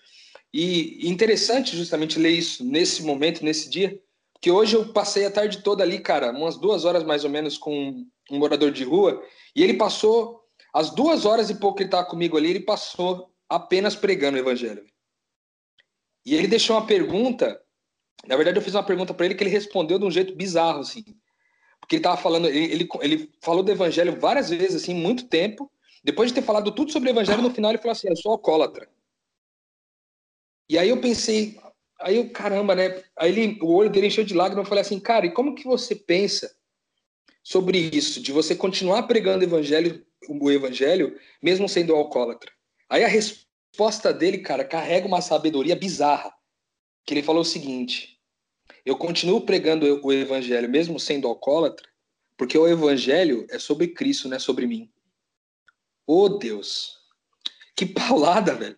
E 0.54 1.10
interessante 1.10 1.76
justamente 1.76 2.20
ler 2.20 2.30
isso 2.30 2.64
nesse 2.64 3.02
momento, 3.02 3.44
nesse 3.44 3.68
dia, 3.68 4.00
que 4.40 4.52
hoje 4.52 4.76
eu 4.76 4.94
passei 4.94 5.26
a 5.26 5.32
tarde 5.32 5.64
toda 5.64 5.84
ali, 5.84 6.00
cara, 6.00 6.32
umas 6.32 6.58
duas 6.58 6.86
horas 6.86 7.04
mais 7.04 7.24
ou 7.24 7.30
menos 7.30 7.58
com 7.58 8.06
um 8.30 8.38
morador 8.38 8.72
de 8.72 8.84
rua, 8.84 9.24
e 9.56 9.64
ele 9.64 9.74
passou 9.74 10.44
as 10.72 10.92
duas 10.92 11.26
horas 11.26 11.50
e 11.50 11.56
pouco 11.56 11.78
que 11.78 11.84
ele 11.84 11.88
estava 11.88 12.06
comigo 12.06 12.38
ali, 12.38 12.52
ele 12.52 12.60
passou 12.60 13.32
apenas 13.50 13.96
pregando 13.96 14.38
o 14.38 14.40
evangelho. 14.40 14.86
E 16.26 16.36
ele 16.36 16.48
deixou 16.48 16.76
uma 16.76 16.86
pergunta, 16.86 17.60
na 18.28 18.36
verdade 18.36 18.58
eu 18.58 18.62
fiz 18.62 18.76
uma 18.76 18.84
pergunta 18.84 19.14
para 19.14 19.26
ele 19.26 19.36
que 19.36 19.44
ele 19.44 19.50
respondeu 19.50 19.98
de 19.98 20.06
um 20.06 20.12
jeito 20.12 20.36
bizarro, 20.36 20.82
assim. 20.82 21.04
Porque 21.84 21.98
ele 21.98 22.00
estava 22.00 22.16
falando, 22.16 22.48
ele, 22.48 22.72
ele, 22.72 22.90
ele, 23.02 23.30
falou 23.42 23.62
do 23.62 23.70
evangelho 23.70 24.18
várias 24.18 24.50
vezes, 24.50 24.82
assim, 24.82 24.96
muito 24.96 25.28
tempo. 25.28 25.70
Depois 26.02 26.30
de 26.30 26.36
ter 26.36 26.42
falado 26.42 26.72
tudo 26.72 26.94
sobre 26.94 27.10
o 27.10 27.12
evangelho, 27.12 27.42
no 27.42 27.54
final 27.54 27.72
ele 27.72 27.78
falou 27.78 27.92
assim, 27.92 28.08
eu 28.08 28.16
sou 28.16 28.32
alcoólatra. 28.32 28.90
E 30.70 30.78
aí 30.78 30.88
eu 30.88 31.02
pensei, 31.02 31.60
aí 32.00 32.16
eu, 32.16 32.30
caramba, 32.30 32.74
né? 32.74 33.04
Aí 33.18 33.32
ele, 33.32 33.60
o 33.62 33.74
olho 33.74 33.90
dele 33.90 34.08
encheu 34.08 34.24
de 34.24 34.34
lágrimas, 34.34 34.64
eu 34.64 34.70
falei 34.70 34.82
assim, 34.82 34.98
cara, 34.98 35.26
e 35.26 35.32
como 35.32 35.56
que 35.56 35.66
você 35.66 35.94
pensa 35.94 36.56
sobre 37.44 37.78
isso, 37.78 38.22
de 38.22 38.32
você 38.32 38.56
continuar 38.56 39.04
pregando 39.04 39.44
o 39.44 39.48
evangelho, 39.48 40.06
o 40.30 40.50
evangelho, 40.50 41.20
mesmo 41.42 41.68
sendo 41.68 41.94
alcoólatra? 41.94 42.50
Aí 42.90 43.04
a 43.04 43.10
resposta 43.10 44.14
dele, 44.14 44.38
cara, 44.38 44.64
carrega 44.64 45.06
uma 45.06 45.20
sabedoria 45.20 45.76
bizarra. 45.76 46.34
Que 47.06 47.14
ele 47.14 47.24
falou 47.24 47.42
o 47.42 47.46
seguinte: 47.46 48.13
Eu 48.86 48.98
continuo 48.98 49.42
pregando 49.42 49.86
o 50.04 50.12
evangelho, 50.12 50.70
mesmo 50.70 51.00
sendo 51.00 51.28
alcoólatra, 51.28 51.88
porque 52.36 52.58
o 52.58 52.68
evangelho 52.68 53.48
é 53.50 53.58
sobre 53.58 53.88
Cristo, 53.88 54.28
não 54.28 54.36
é 54.36 54.40
sobre 54.40 54.68
mim. 54.68 54.92
Oh, 56.06 56.28
Deus! 56.28 57.00
Que 57.76 57.86
paulada, 57.86 58.54
velho! 58.54 58.78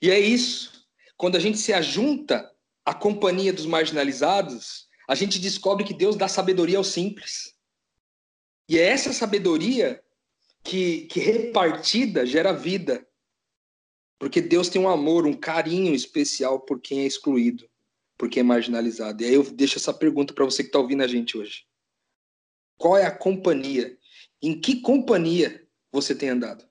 E 0.00 0.10
é 0.10 0.18
isso. 0.18 0.86
Quando 1.16 1.36
a 1.36 1.40
gente 1.40 1.58
se 1.58 1.72
ajunta 1.72 2.50
à 2.84 2.94
companhia 2.94 3.52
dos 3.52 3.66
marginalizados, 3.66 4.88
a 5.06 5.14
gente 5.14 5.38
descobre 5.38 5.84
que 5.84 5.92
Deus 5.92 6.16
dá 6.16 6.26
sabedoria 6.26 6.78
aos 6.78 6.88
simples. 6.88 7.54
E 8.66 8.78
é 8.78 8.84
essa 8.84 9.12
sabedoria 9.12 10.02
que, 10.64 11.02
que 11.06 11.20
repartida 11.20 12.24
gera 12.24 12.52
vida. 12.52 13.06
Porque 14.18 14.40
Deus 14.40 14.68
tem 14.68 14.80
um 14.80 14.88
amor, 14.88 15.26
um 15.26 15.34
carinho 15.34 15.94
especial 15.94 16.60
por 16.60 16.80
quem 16.80 17.00
é 17.00 17.06
excluído, 17.06 17.68
por 18.20 18.28
quem 18.28 18.40
é 18.40 18.44
marginalizado. 18.44 19.22
E 19.22 19.26
aí 19.26 19.32
eu 19.32 19.42
deixo 19.50 19.78
essa 19.78 19.94
pergunta 19.94 20.34
para 20.34 20.44
você 20.44 20.62
que 20.62 20.68
está 20.68 20.78
ouvindo 20.78 21.02
a 21.02 21.06
gente 21.06 21.38
hoje. 21.38 21.64
Qual 22.76 22.94
é 22.94 23.06
a 23.06 23.10
companhia? 23.10 23.96
Em 24.42 24.60
que 24.60 24.82
companhia 24.82 25.66
você 25.90 26.14
tem 26.14 26.28
andado? 26.28 26.62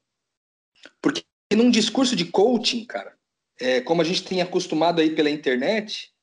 Porque 1.01 1.25
num 1.55 1.71
discurso 1.71 2.15
de 2.15 2.25
coaching, 2.25 2.85
cara, 2.85 3.17
é, 3.59 3.81
como 3.81 3.99
a 3.99 4.05
gente 4.05 4.23
tem 4.23 4.43
acostumado 4.43 5.01
aí 5.01 5.15
pela 5.15 5.31
internet, 5.31 6.13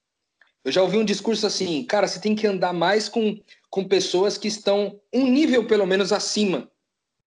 eu 0.64 0.70
já 0.70 0.81
ouvi 0.81 0.97
um 0.97 1.05
discurso 1.05 1.45
assim, 1.45 1.85
cara, 1.85 2.07
você 2.07 2.20
tem 2.20 2.37
que 2.37 2.47
andar 2.47 2.72
mais 2.72 3.09
com, 3.09 3.37
com 3.68 3.83
pessoas 3.83 4.39
que 4.39 4.47
estão 4.47 5.01
um 5.12 5.27
nível 5.27 5.66
pelo 5.66 5.89
menos 5.89 6.12
acima 6.12 6.70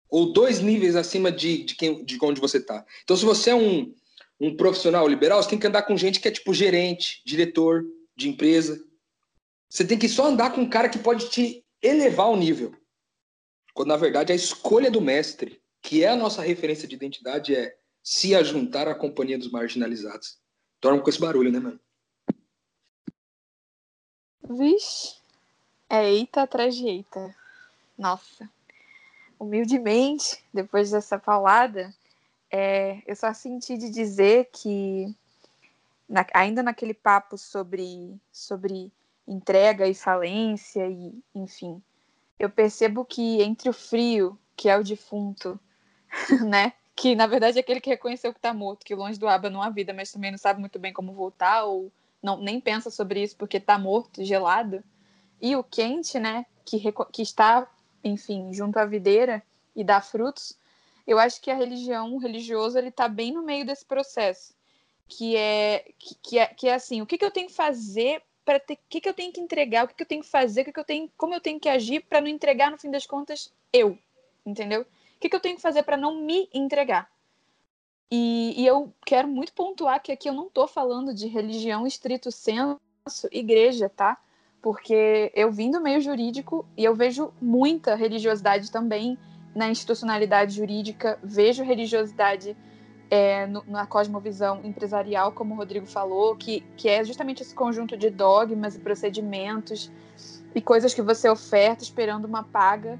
ou 0.09 0.33
dois 0.33 0.59
níveis 0.59 0.97
acima 0.97 1.31
de, 1.31 1.63
de, 1.63 1.75
quem, 1.75 2.03
de 2.03 2.17
onde 2.21 2.41
você 2.41 2.57
está. 2.57 2.85
Então, 3.05 3.15
se 3.15 3.23
você 3.23 3.51
é 3.51 3.55
um, 3.55 3.95
um 4.39 4.55
profissional 4.55 5.07
liberal, 5.07 5.41
você 5.41 5.49
tem 5.49 5.59
que 5.59 5.67
andar 5.67 5.83
com 5.83 5.95
gente 5.95 6.19
que 6.19 6.27
é 6.27 6.31
tipo 6.31 6.53
gerente, 6.53 7.21
diretor 7.25 7.85
de 8.15 8.29
empresa. 8.29 8.83
Você 9.69 9.85
tem 9.85 9.97
que 9.97 10.09
só 10.09 10.27
andar 10.27 10.53
com 10.53 10.61
um 10.61 10.69
cara 10.69 10.89
que 10.89 10.99
pode 10.99 11.29
te 11.29 11.65
elevar 11.81 12.29
o 12.29 12.35
nível. 12.35 12.75
Quando, 13.73 13.89
na 13.89 13.97
verdade, 13.97 14.31
a 14.31 14.35
escolha 14.35 14.89
do 14.89 15.01
mestre, 15.01 15.61
que 15.81 16.03
é 16.03 16.09
a 16.09 16.15
nossa 16.15 16.41
referência 16.41 16.87
de 16.87 16.95
identidade, 16.95 17.55
é 17.55 17.77
se 18.03 18.35
ajuntar 18.35 18.87
à 18.87 18.95
companhia 18.95 19.37
dos 19.37 19.51
marginalizados. 19.51 20.37
Torna 20.79 21.01
com 21.01 21.09
esse 21.09 21.19
barulho, 21.19 21.51
né, 21.51 21.59
mano? 21.59 21.79
Vixe. 24.49 25.15
É 25.89 26.09
eita 26.09 26.43
atrás 26.43 26.75
de 26.75 26.87
eita. 26.87 27.35
Nossa 27.97 28.49
humildemente, 29.39 30.43
depois 30.53 30.91
dessa 30.91 31.19
paulada, 31.19 31.93
é, 32.57 33.03
eu 33.05 33.17
só 33.17 33.33
senti 33.33 33.77
de 33.77 33.89
dizer 33.89 34.49
que, 34.53 35.13
na, 36.07 36.25
ainda 36.33 36.63
naquele 36.63 36.93
papo 36.93 37.37
sobre, 37.37 38.17
sobre 38.31 38.93
entrega 39.27 39.85
e 39.85 39.93
falência 39.93 40.87
e, 40.87 41.21
enfim. 41.33 41.83
Eu 42.39 42.49
percebo 42.49 43.03
que 43.03 43.41
entre 43.41 43.67
o 43.67 43.73
frio, 43.73 44.39
que 44.55 44.69
é 44.69 44.77
o 44.77 44.83
defunto, 44.85 45.59
né? 46.47 46.71
Que 46.95 47.13
na 47.13 47.27
verdade 47.27 47.57
é 47.57 47.59
aquele 47.59 47.81
que 47.81 47.89
reconheceu 47.89 48.31
que 48.31 48.39
está 48.39 48.53
morto, 48.53 48.85
que 48.85 48.95
longe 48.95 49.19
do 49.19 49.27
aba 49.27 49.49
não 49.49 49.61
há 49.61 49.69
vida, 49.69 49.93
mas 49.93 50.13
também 50.13 50.31
não 50.31 50.37
sabe 50.37 50.61
muito 50.61 50.79
bem 50.79 50.93
como 50.93 51.11
voltar 51.11 51.65
ou 51.65 51.91
não 52.23 52.37
nem 52.37 52.61
pensa 52.61 52.89
sobre 52.89 53.21
isso 53.21 53.35
porque 53.35 53.57
está 53.57 53.77
morto, 53.77 54.23
gelado. 54.23 54.81
E 55.41 55.57
o 55.57 55.63
quente, 55.63 56.17
né? 56.21 56.45
Que, 56.63 56.81
que 57.11 57.21
está, 57.21 57.67
enfim, 58.01 58.53
junto 58.53 58.77
à 58.77 58.85
videira 58.85 59.43
e 59.75 59.83
dá 59.83 59.99
frutos. 59.99 60.57
Eu 61.05 61.19
acho 61.19 61.41
que 61.41 61.51
a 61.51 61.55
religião, 61.55 62.13
o 62.13 62.17
religioso, 62.17 62.77
ele 62.77 62.89
está 62.89 63.07
bem 63.07 63.31
no 63.31 63.43
meio 63.43 63.65
desse 63.65 63.85
processo, 63.85 64.55
que 65.07 65.35
é 65.35 65.85
que, 65.99 66.15
que 66.15 66.39
é 66.39 66.45
que 66.47 66.67
é 66.67 66.73
assim, 66.73 67.01
o 67.01 67.05
que, 67.05 67.17
que 67.17 67.25
eu 67.25 67.31
tenho 67.31 67.47
que 67.47 67.53
fazer 67.53 68.21
para 68.43 68.59
ter, 68.59 68.75
o 68.75 68.79
que, 68.89 69.01
que 69.01 69.09
eu 69.09 69.13
tenho 69.13 69.31
que 69.31 69.41
entregar, 69.41 69.85
o 69.85 69.87
que, 69.87 69.95
que 69.95 70.03
eu 70.03 70.07
tenho 70.07 70.21
que 70.21 70.29
fazer, 70.29 70.61
o 70.61 70.65
que, 70.65 70.71
que 70.71 70.79
eu 70.79 70.85
tenho, 70.85 71.11
como 71.17 71.33
eu 71.33 71.41
tenho 71.41 71.59
que 71.59 71.69
agir 71.69 72.01
para 72.01 72.21
não 72.21 72.27
entregar 72.27 72.71
no 72.71 72.77
fim 72.77 72.91
das 72.91 73.05
contas 73.05 73.51
eu, 73.73 73.97
entendeu? 74.45 74.81
O 74.81 75.19
que, 75.19 75.29
que 75.29 75.35
eu 75.35 75.39
tenho 75.39 75.55
que 75.55 75.61
fazer 75.61 75.83
para 75.83 75.97
não 75.97 76.21
me 76.21 76.49
entregar? 76.53 77.09
E, 78.11 78.53
e, 78.61 78.65
eu 78.67 78.93
quero 79.03 79.27
muito 79.27 79.51
pontuar 79.53 80.01
que 80.01 80.11
aqui 80.11 80.29
eu 80.29 80.33
não 80.33 80.47
estou 80.47 80.67
falando 80.67 81.13
de 81.13 81.27
religião 81.27 81.87
estrito 81.87 82.31
senso, 82.31 82.79
igreja, 83.31 83.89
tá? 83.89 84.17
Porque 84.61 85.31
eu 85.35 85.51
vim 85.51 85.71
do 85.71 85.81
meio 85.81 85.99
jurídico 85.99 86.67
e 86.77 86.83
eu 86.83 86.95
vejo 86.95 87.33
muita 87.41 87.95
religiosidade 87.95 88.71
também 88.71 89.17
na 89.55 89.69
institucionalidade 89.69 90.53
jurídica, 90.53 91.17
vejo 91.23 91.63
religiosidade 91.63 92.55
é, 93.09 93.47
no, 93.47 93.63
na 93.67 93.85
cosmovisão 93.85 94.59
empresarial, 94.63 95.31
como 95.31 95.53
o 95.53 95.57
Rodrigo 95.57 95.85
falou, 95.85 96.35
que, 96.35 96.61
que 96.75 96.89
é 96.89 97.03
justamente 97.03 97.41
esse 97.41 97.55
conjunto 97.55 97.95
de 97.95 98.09
dogmas 98.09 98.75
e 98.75 98.79
procedimentos 98.79 99.89
e 100.53 100.61
coisas 100.61 100.93
que 100.93 101.01
você 101.01 101.29
oferta 101.29 101.83
esperando 101.83 102.25
uma 102.25 102.43
paga. 102.43 102.99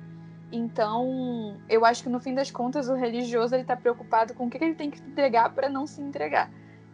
Então, 0.52 1.58
eu 1.68 1.84
acho 1.84 2.04
que 2.04 2.10
no 2.10 2.20
fim 2.20 2.34
das 2.34 2.50
contas 2.50 2.88
o 2.88 2.94
religioso 2.94 3.54
ele 3.54 3.64
está 3.64 3.76
preocupado 3.76 4.34
com 4.34 4.46
o 4.46 4.50
que, 4.50 4.64
ele 4.64 4.76
tem 4.76 4.90
que 4.90 5.00
entregar 5.02 5.54
para 5.54 5.68
não 5.68 5.86
se 5.86 6.02
entregar. 6.02 6.50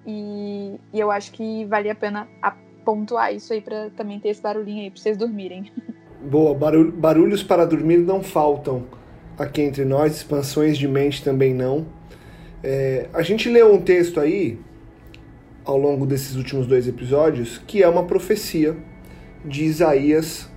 E, 0.05 0.79
e, 0.91 0.99
eu 0.99 1.11
acho 1.11 1.31
que 1.31 1.65
vale 1.65 1.87
a 1.87 1.93
pena 1.93 2.27
pontuar 2.83 3.31
isso 3.31 3.53
aí 3.53 3.61
para 3.61 3.91
também 3.91 4.19
ter 4.19 4.29
esse 4.29 4.41
barulhinho 4.41 4.81
aí 4.81 4.89
para 4.89 4.99
vocês 4.99 5.15
dormirem. 5.15 5.71
Boa, 6.19 6.55
barulhos 6.55 7.43
para 7.43 7.65
dormir 7.65 7.97
não 7.97 8.23
faltam 8.23 8.87
aqui 9.37 9.61
entre 9.61 9.85
nós, 9.85 10.17
expansões 10.17 10.77
de 10.77 10.87
mente 10.87 11.23
também 11.23 11.53
não. 11.53 11.85
É, 12.63 13.07
a 13.13 13.21
gente 13.21 13.49
leu 13.49 13.73
um 13.73 13.81
texto 13.81 14.19
aí, 14.19 14.59
ao 15.65 15.77
longo 15.77 16.05
desses 16.05 16.35
últimos 16.35 16.67
dois 16.67 16.87
episódios, 16.87 17.59
que 17.65 17.81
é 17.81 17.87
uma 17.87 18.05
profecia 18.05 18.75
de 19.43 19.63
Isaías 19.63 20.49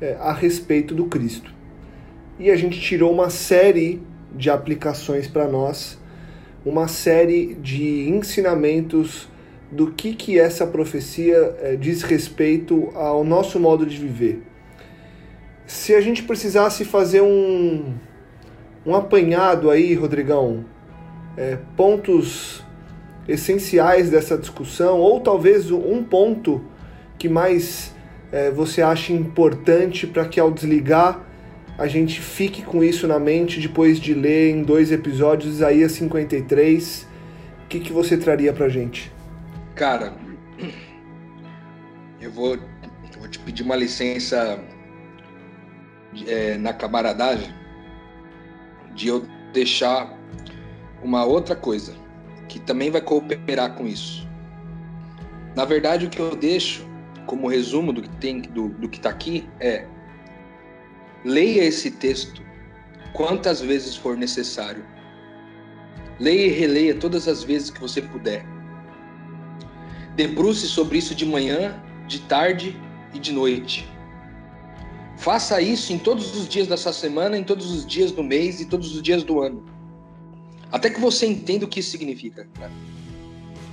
é, 0.00 0.16
a 0.20 0.32
respeito 0.32 0.94
do 0.94 1.06
Cristo. 1.06 1.54
E 2.38 2.50
a 2.50 2.56
gente 2.56 2.80
tirou 2.80 3.12
uma 3.12 3.30
série 3.30 4.02
de 4.34 4.50
aplicações 4.50 5.26
para 5.26 5.46
nós, 5.48 5.98
uma 6.64 6.88
série 6.88 7.54
de 7.54 8.08
ensinamentos 8.08 9.28
do 9.70 9.92
que, 9.92 10.14
que 10.14 10.38
essa 10.38 10.66
profecia 10.66 11.56
é, 11.60 11.76
diz 11.76 12.02
respeito 12.02 12.90
ao 12.94 13.24
nosso 13.24 13.58
modo 13.58 13.86
de 13.86 13.96
viver. 13.96 14.42
Se 15.66 15.94
a 15.94 16.00
gente 16.00 16.22
precisasse 16.22 16.84
fazer 16.84 17.22
um, 17.22 17.94
um 18.84 18.94
apanhado 18.94 19.68
aí, 19.68 19.94
Rodrigão, 19.94 20.64
é, 21.36 21.58
pontos 21.76 22.64
essenciais 23.26 24.08
dessa 24.08 24.38
discussão, 24.38 24.98
ou 24.98 25.20
talvez 25.20 25.70
um 25.72 26.04
ponto 26.04 26.64
que 27.18 27.28
mais 27.28 27.92
é, 28.30 28.50
você 28.50 28.80
acha 28.80 29.12
importante 29.12 30.06
para 30.06 30.24
que 30.26 30.38
ao 30.38 30.52
desligar 30.52 31.24
a 31.76 31.86
gente 31.86 32.20
fique 32.20 32.62
com 32.62 32.82
isso 32.82 33.06
na 33.06 33.18
mente 33.18 33.60
depois 33.60 34.00
de 34.00 34.14
ler 34.14 34.50
em 34.50 34.62
dois 34.62 34.90
episódios 34.92 35.56
Isaías 35.56 35.92
53. 35.92 37.06
O 37.64 37.68
que, 37.68 37.80
que 37.80 37.92
você 37.92 38.16
traria 38.16 38.52
para 38.52 38.68
gente? 38.68 39.12
Cara, 39.74 40.14
eu 42.20 42.30
vou, 42.30 42.54
eu 42.54 43.18
vou 43.18 43.28
te 43.28 43.38
pedir 43.40 43.62
uma 43.62 43.76
licença 43.76 44.58
é, 46.26 46.56
na 46.56 46.72
camaradagem 46.72 47.54
de 48.94 49.08
eu 49.08 49.26
deixar 49.52 50.16
uma 51.02 51.24
outra 51.24 51.54
coisa 51.54 51.94
que 52.48 52.58
também 52.58 52.90
vai 52.90 53.00
cooperar 53.00 53.74
com 53.74 53.86
isso. 53.86 54.26
Na 55.54 55.64
verdade, 55.64 56.06
o 56.06 56.10
que 56.10 56.20
eu 56.20 56.36
deixo 56.36 56.86
como 57.26 57.48
resumo 57.48 57.92
do 57.92 58.02
que 58.02 58.08
tem 58.16 58.40
do, 58.40 58.68
do 58.68 58.88
que 58.88 58.98
está 58.98 59.10
aqui 59.10 59.48
é 59.60 59.86
leia 61.24 61.64
esse 61.64 61.90
texto 61.90 62.42
quantas 63.12 63.60
vezes 63.60 63.96
for 63.96 64.16
necessário. 64.16 64.84
Leia 66.20 66.46
e 66.46 66.50
releia 66.50 66.94
todas 66.94 67.26
as 67.28 67.42
vezes 67.42 67.70
que 67.70 67.80
você 67.80 68.00
puder. 68.00 68.44
Debruce 70.14 70.66
sobre 70.66 70.98
isso 70.98 71.14
de 71.14 71.26
manhã, 71.26 71.82
de 72.06 72.20
tarde 72.22 72.80
e 73.12 73.18
de 73.18 73.32
noite. 73.32 73.86
Faça 75.16 75.60
isso 75.60 75.92
em 75.92 75.98
todos 75.98 76.36
os 76.36 76.48
dias 76.48 76.66
da 76.66 76.76
sua 76.76 76.92
semana, 76.92 77.38
em 77.38 77.44
todos 77.44 77.70
os 77.70 77.86
dias 77.86 78.12
do 78.12 78.22
mês 78.22 78.60
e 78.60 78.66
todos 78.66 78.94
os 78.94 79.02
dias 79.02 79.22
do 79.22 79.40
ano. 79.40 79.64
Até 80.70 80.90
que 80.90 81.00
você 81.00 81.26
entenda 81.26 81.64
o 81.64 81.68
que 81.68 81.80
isso 81.80 81.90
significa, 81.90 82.46
cara. 82.54 82.72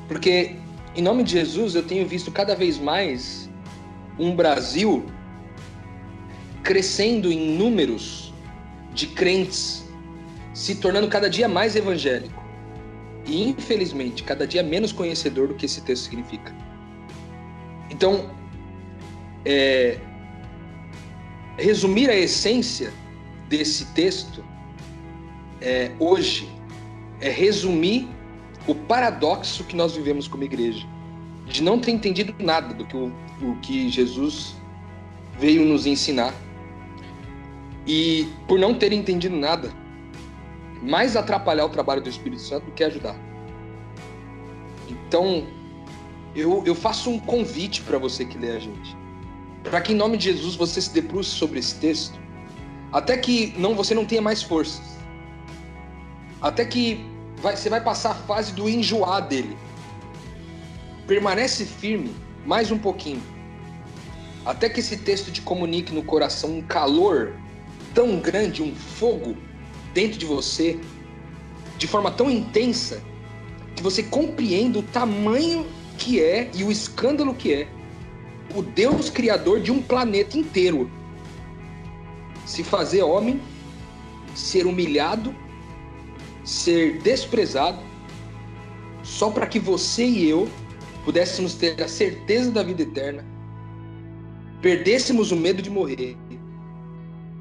Porque, 0.08 0.56
em 0.96 1.02
nome 1.02 1.24
de 1.24 1.34
Jesus, 1.34 1.76
eu 1.76 1.84
tenho 1.84 2.08
visto 2.08 2.32
cada 2.32 2.56
vez 2.56 2.78
mais 2.78 3.50
um 4.18 4.36
Brasil 4.36 5.06
crescendo 6.64 7.32
em 7.32 7.58
números 7.58 8.34
de 8.94 9.08
crentes, 9.08 9.84
se 10.54 10.76
tornando 10.76 11.08
cada 11.08 11.30
dia 11.30 11.48
mais 11.48 11.76
evangélico. 11.76 12.42
E, 13.26 13.50
infelizmente, 13.50 14.24
cada 14.24 14.46
dia 14.48 14.64
menos 14.64 14.92
conhecedor 14.92 15.48
do 15.48 15.56
que 15.56 15.66
esse 15.66 15.82
texto 15.82 16.04
significa. 16.04 16.56
Então, 17.90 18.30
é, 19.46 20.00
resumir 21.58 22.10
a 22.10 22.16
essência 22.16 22.92
desse 23.48 23.86
texto 23.94 24.44
é, 25.62 25.92
hoje 26.00 26.50
é 27.22 27.30
resumir 27.30 28.08
o 28.68 28.74
paradoxo 28.74 29.64
que 29.64 29.76
nós 29.76 29.96
vivemos 29.96 30.28
como 30.28 30.44
igreja, 30.44 30.86
de 31.46 31.62
não 31.62 31.80
ter 31.80 31.92
entendido 31.92 32.34
nada 32.40 32.74
do 32.74 32.86
que, 32.86 32.96
o, 32.96 33.12
que 33.62 33.90
Jesus 33.90 34.56
veio 35.38 35.66
nos 35.66 35.86
ensinar. 35.86 36.34
E 37.86 38.28
por 38.48 38.58
não 38.58 38.74
ter 38.74 38.94
entendido 38.94 39.36
nada, 39.36 39.70
mais 40.82 41.16
atrapalhar 41.16 41.66
o 41.66 41.70
trabalho 41.70 42.02
do 42.02 42.10
Espírito 42.10 42.42
Santo 42.42 42.66
do 42.66 42.72
que 42.72 42.84
ajudar. 42.84 43.16
Então, 44.90 45.46
eu, 46.34 46.64
eu 46.66 46.74
faço 46.74 47.10
um 47.10 47.20
convite 47.20 47.82
para 47.82 47.98
você 47.98 48.26
que 48.26 48.38
lê 48.38 48.52
a 48.52 48.60
gente 48.60 49.03
para 49.64 49.82
que 49.82 49.94
em 49.94 49.96
nome 49.96 50.18
de 50.18 50.26
Jesus 50.26 50.56
você 50.56 50.82
se 50.82 50.94
debruce 50.94 51.30
sobre 51.30 51.60
esse 51.60 51.76
texto, 51.76 52.20
até 52.92 53.18
que 53.18 53.54
não 53.58 53.76
você 53.76 53.96
não 53.96 54.06
tenha 54.06 54.22
mais 54.22 54.44
forças, 54.44 54.98
até 56.42 56.66
que 56.66 57.04
vai, 57.38 57.56
você 57.56 57.70
vai 57.70 57.82
passar 57.82 58.12
a 58.12 58.16
fase 58.16 58.54
do 58.54 58.70
enjoar 58.70 59.28
dele. 59.28 59.58
Permanece 61.08 61.66
firme 61.66 62.14
mais 62.46 62.72
um 62.72 62.78
pouquinho, 62.78 63.22
até 64.46 64.70
que 64.70 64.80
esse 64.80 64.98
texto 64.98 65.32
te 65.32 65.42
comunique 65.42 65.94
no 65.94 66.04
coração 66.04 66.58
um 66.58 66.62
calor 66.62 67.34
tão 67.94 68.20
grande, 68.20 68.62
um 68.62 68.76
fogo 68.76 69.38
dentro 69.94 70.18
de 70.18 70.26
você, 70.26 70.80
de 71.78 71.88
forma 71.88 72.12
tão 72.12 72.30
intensa, 72.30 73.02
que 73.76 73.82
você 73.82 74.04
compreenda 74.04 74.80
o 74.80 74.84
tamanho 74.84 75.66
que 75.98 76.22
é 76.22 76.50
e 76.54 76.64
o 76.64 76.72
escândalo 76.72 77.34
que 77.34 77.54
é 77.54 77.68
o 78.56 78.62
Deus 78.62 79.10
criador 79.10 79.60
de 79.62 79.72
um 79.72 79.82
planeta 79.82 80.38
inteiro 80.38 80.90
se 82.46 82.64
fazer 82.64 83.02
homem, 83.02 83.42
ser 84.36 84.66
humilhado, 84.66 85.34
ser 86.44 87.00
desprezado, 87.00 87.80
só 89.02 89.30
para 89.30 89.48
que 89.48 89.60
você 89.60 90.06
e 90.06 90.30
eu 90.30 90.50
pudéssemos 91.06 91.56
ter 91.56 91.82
a 91.82 91.88
certeza 91.88 92.52
da 92.52 92.64
vida 92.64 92.84
eterna, 92.84 93.26
perdêssemos 94.62 95.32
o 95.32 95.36
medo 95.36 95.62
de 95.62 95.70
morrer 95.70 96.18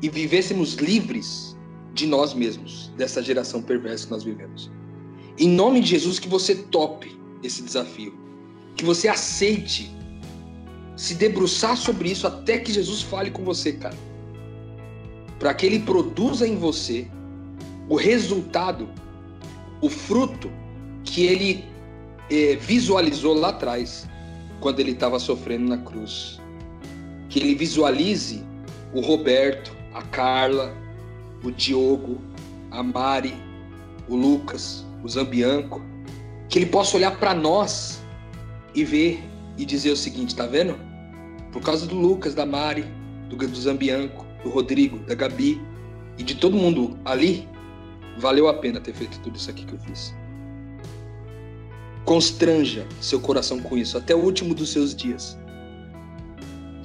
e 0.01 0.09
vivêssemos 0.09 0.75
livres 0.75 1.57
de 1.95 2.07
nós 2.07 2.35
mesmos, 2.35 2.93
dessa 2.97 3.23
geração 3.23 3.63
perversa 3.63 4.07
que 4.07 4.13
nós 4.13 4.25
vivemos. 4.25 4.71
Em 5.39 5.49
nome 5.49 5.81
de 5.81 5.89
Jesus, 5.89 6.19
que 6.19 6.29
você 6.29 6.55
tope 6.55 7.17
esse 7.43 7.63
desafio, 7.63 8.15
que 8.77 8.85
você 8.85 9.09
aceite 9.09 9.95
se 10.97 11.15
debruçar 11.15 11.77
sobre 11.77 12.11
isso 12.11 12.27
até 12.27 12.59
que 12.59 12.73
Jesus 12.73 13.03
fale 13.03 13.31
com 13.31 13.45
você, 13.45 13.73
cara. 13.73 13.97
Para 15.39 15.55
que 15.55 15.67
ele 15.67 15.81
produza 15.81 16.47
em 16.47 16.57
você 16.57 17.09
o 17.89 17.97
resultado, 17.97 18.89
o 19.81 19.89
fruto 19.89 20.51
que 21.05 21.27
ele 21.27 21.65
é, 22.31 22.57
visualizou 22.57 23.35
lá 23.35 23.49
atrás, 23.49 24.09
quando 24.61 24.81
ele 24.81 24.93
estava 24.93 25.19
sofrendo 25.19 25.69
na 25.69 25.79
cruz. 25.79 26.41
que 27.29 27.39
ele 27.39 27.55
visualize 27.55 28.45
o 28.93 29.01
Roberto, 29.01 29.75
a 29.95 30.03
Carla, 30.03 30.75
o 31.43 31.51
Diogo, 31.51 32.21
a 32.71 32.83
Mari, 32.83 33.35
o 34.07 34.15
Lucas, 34.15 34.85
o 35.03 35.09
Zambianco, 35.09 35.81
que 36.49 36.59
ele 36.59 36.67
possa 36.67 36.97
olhar 36.97 37.19
para 37.19 37.35
nós 37.35 38.03
e 38.75 38.85
ver 38.85 39.23
e 39.63 39.65
dizer 39.65 39.93
o 39.93 39.97
seguinte, 39.97 40.35
tá 40.35 40.45
vendo? 40.45 40.77
Por 41.53 41.63
causa 41.63 41.87
do 41.87 41.95
Lucas, 41.95 42.35
da 42.35 42.45
Mari, 42.45 42.85
do, 43.29 43.37
do 43.37 43.57
Zambianco, 43.57 44.27
do 44.43 44.51
Rodrigo, 44.51 44.99
da 45.07 45.15
Gabi 45.15 45.63
e 46.19 46.25
de 46.25 46.35
todo 46.35 46.57
mundo 46.57 46.99
ali, 47.05 47.49
valeu 48.19 48.49
a 48.49 48.55
pena 48.55 48.81
ter 48.81 48.93
feito 48.93 49.21
tudo 49.21 49.37
isso 49.37 49.49
aqui 49.49 49.65
que 49.65 49.73
eu 49.73 49.79
fiz. 49.79 50.13
Constranja 52.05 52.85
seu 53.01 53.21
coração 53.21 53.61
com 53.61 53.79
isso 53.79 53.97
até 53.97 54.17
o 54.17 54.19
último 54.19 54.53
dos 54.53 54.71
seus 54.71 54.97
dias. 54.97 55.39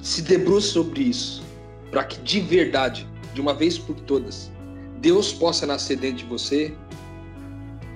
Se 0.00 0.22
debruce 0.22 0.68
sobre 0.68 1.02
isso, 1.02 1.42
para 1.90 2.04
que 2.04 2.20
de 2.20 2.40
verdade, 2.40 3.08
de 3.34 3.40
uma 3.40 3.54
vez 3.54 3.76
por 3.76 3.96
todas, 4.02 4.52
Deus 5.00 5.32
possa 5.32 5.66
nascer 5.66 5.96
dentro 5.96 6.18
de 6.18 6.24
você 6.26 6.72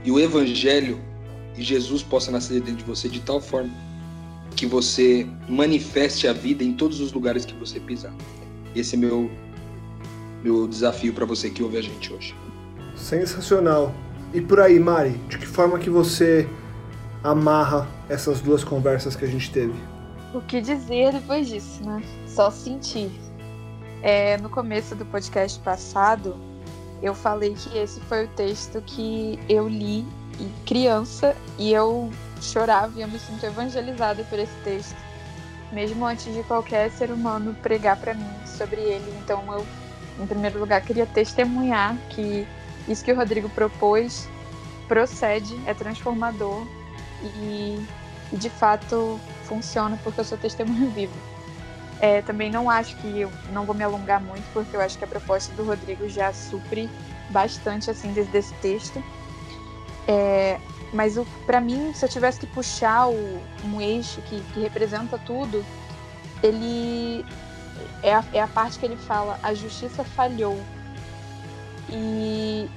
e 0.05 0.11
o 0.11 0.19
Evangelho 0.19 1.01
e 1.57 1.63
Jesus 1.63 2.03
possa 2.03 2.33
nascer 2.33 2.61
dentro 2.61 2.79
de 2.79 2.85
você 2.85 3.09
de 3.09 3.21
tal 3.21 3.41
forma 3.41 3.71
que 4.57 4.67
você 4.67 5.27
manifeste 5.49 6.29
a 6.29 6.33
vida 6.33 6.63
em 6.63 6.73
todos 6.73 7.01
os 7.01 7.13
lugares 7.13 7.45
que 7.45 7.55
você 7.55 7.81
pisar. 7.81 8.13
Esse 8.75 8.95
é 8.95 8.99
meu 8.99 9.31
meu 10.43 10.67
desafio 10.67 11.13
para 11.13 11.25
você 11.25 11.49
que 11.51 11.63
ouve 11.63 11.79
a 11.79 11.83
gente 11.83 12.13
hoje. 12.13 12.35
Sensacional. 12.97 13.95
E 14.35 14.41
por 14.41 14.61
aí, 14.61 14.79
Mari, 14.79 15.11
de 15.29 15.39
que 15.39 15.47
forma 15.47 15.79
que 15.79 15.89
você 15.89 16.49
amarra 17.23 17.87
essas 18.09 18.41
duas 18.41 18.65
conversas 18.65 19.15
que 19.15 19.25
a 19.25 19.29
gente 19.29 19.51
teve? 19.53 19.75
O 20.35 20.41
que 20.41 20.61
dizer 20.61 21.13
depois 21.13 21.47
disso, 21.47 21.85
né? 21.85 22.03
Só 22.27 22.51
sentir. 22.51 23.11
É, 24.03 24.37
no 24.39 24.49
começo 24.49 24.97
do 24.97 25.05
podcast 25.05 25.61
passado, 25.61 26.37
eu 27.03 27.15
falei 27.15 27.55
que 27.55 27.79
esse 27.79 28.01
foi 28.01 28.25
o 28.25 28.29
texto 28.29 28.83
que 28.85 29.39
eu 29.49 29.69
li 29.69 30.05
criança 30.65 31.37
e 31.59 31.73
eu 31.73 32.11
chorava 32.43 32.93
e 32.99 33.03
eu 33.03 33.09
me 33.09 33.19
sinto 33.19 33.45
evangelizada 33.45 34.25
por 34.25 34.39
esse 34.39 34.55
texto, 34.65 34.97
mesmo 35.71 36.05
antes 36.05 36.33
de 36.33 36.43
qualquer 36.43 36.91
ser 36.91 37.11
humano 37.11 37.55
pregar 37.63 37.97
para 37.97 38.15
mim 38.15 38.31
sobre 38.47 38.81
ele. 38.81 39.13
Então 39.23 39.43
eu, 39.53 39.67
em 40.19 40.27
primeiro 40.27 40.59
lugar, 40.59 40.81
queria 40.83 41.07
testemunhar 41.07 41.97
que 42.11 42.47
isso 42.89 43.05
que 43.05 43.13
o 43.13 43.17
Rodrigo 43.17 43.49
propôs 43.51 44.29
procede, 44.89 45.59
é 45.67 45.73
transformador 45.73 46.67
e, 47.23 47.83
e 48.33 48.37
de 48.37 48.51
fato 48.51 49.19
funciona 49.45 49.99
porque 50.03 50.21
eu 50.21 50.25
sou 50.25 50.37
testemunho 50.37 50.91
vivo. 50.91 51.15
É, 52.01 52.21
também 52.21 52.51
não 52.51 52.69
acho 52.69 52.97
que 52.97 53.21
eu 53.21 53.31
não 53.53 53.65
vou 53.65 53.75
me 53.75 53.85
alongar 53.85 54.21
muito 54.21 54.45
porque 54.53 54.77
eu 54.77 54.81
acho 54.81 54.99
que 54.99 55.05
a 55.05 55.07
proposta 55.07 55.55
do 55.55 55.65
Rodrigo 55.65 56.09
já 56.09 56.33
supre 56.33 56.91
bastante 57.31 57.91
assim 57.91 58.13
desse, 58.13 58.53
texto. 58.55 59.03
É, 60.09 60.59
mas 60.93 61.19
para 61.47 61.61
mim, 61.61 61.93
se 61.95 62.05
eu 62.05 62.09
tivesse 62.09 62.41
que 62.41 62.47
puxar 62.47 63.09
o, 63.09 63.41
um 63.65 63.81
eixo 63.81 64.21
que, 64.23 64.41
que 64.53 64.61
representa 64.61 65.19
tudo, 65.19 65.65
ele 66.43 67.25
é 68.03 68.15
a, 68.15 68.25
é 68.33 68.41
a 68.41 68.47
parte 68.49 68.79
que 68.79 68.85
ele 68.85 68.97
fala: 68.97 69.39
a 69.43 69.55
justiça 69.55 70.05
falhou. 70.05 70.61
E, 71.89 72.69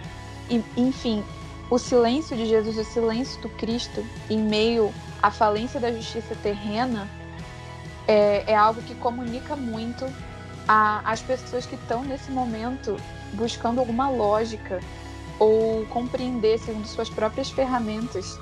e, 0.50 0.64
enfim, 0.78 1.24
o 1.70 1.78
silêncio 1.78 2.38
de 2.38 2.46
Jesus, 2.46 2.78
o 2.78 2.84
silêncio 2.86 3.42
do 3.42 3.50
Cristo 3.50 4.06
em 4.30 4.38
meio 4.38 4.94
à 5.22 5.30
falência 5.30 5.80
da 5.80 5.92
justiça 5.92 6.36
terrena 6.42 7.08
é, 8.08 8.44
é 8.48 8.56
algo 8.56 8.82
que 8.82 8.96
comunica 8.96 9.56
muito 9.56 10.06
às 10.68 11.22
pessoas 11.22 11.66
que 11.66 11.76
estão 11.76 12.04
nesse 12.04 12.32
momento 12.32 12.98
buscando 13.34 13.80
alguma 13.80 14.10
lógica 14.10 14.80
ou 15.40 15.86
compreender 15.88 16.58
segundo 16.60 16.86
suas 16.86 17.10
próprias 17.10 17.50
ferramentas 17.50 18.40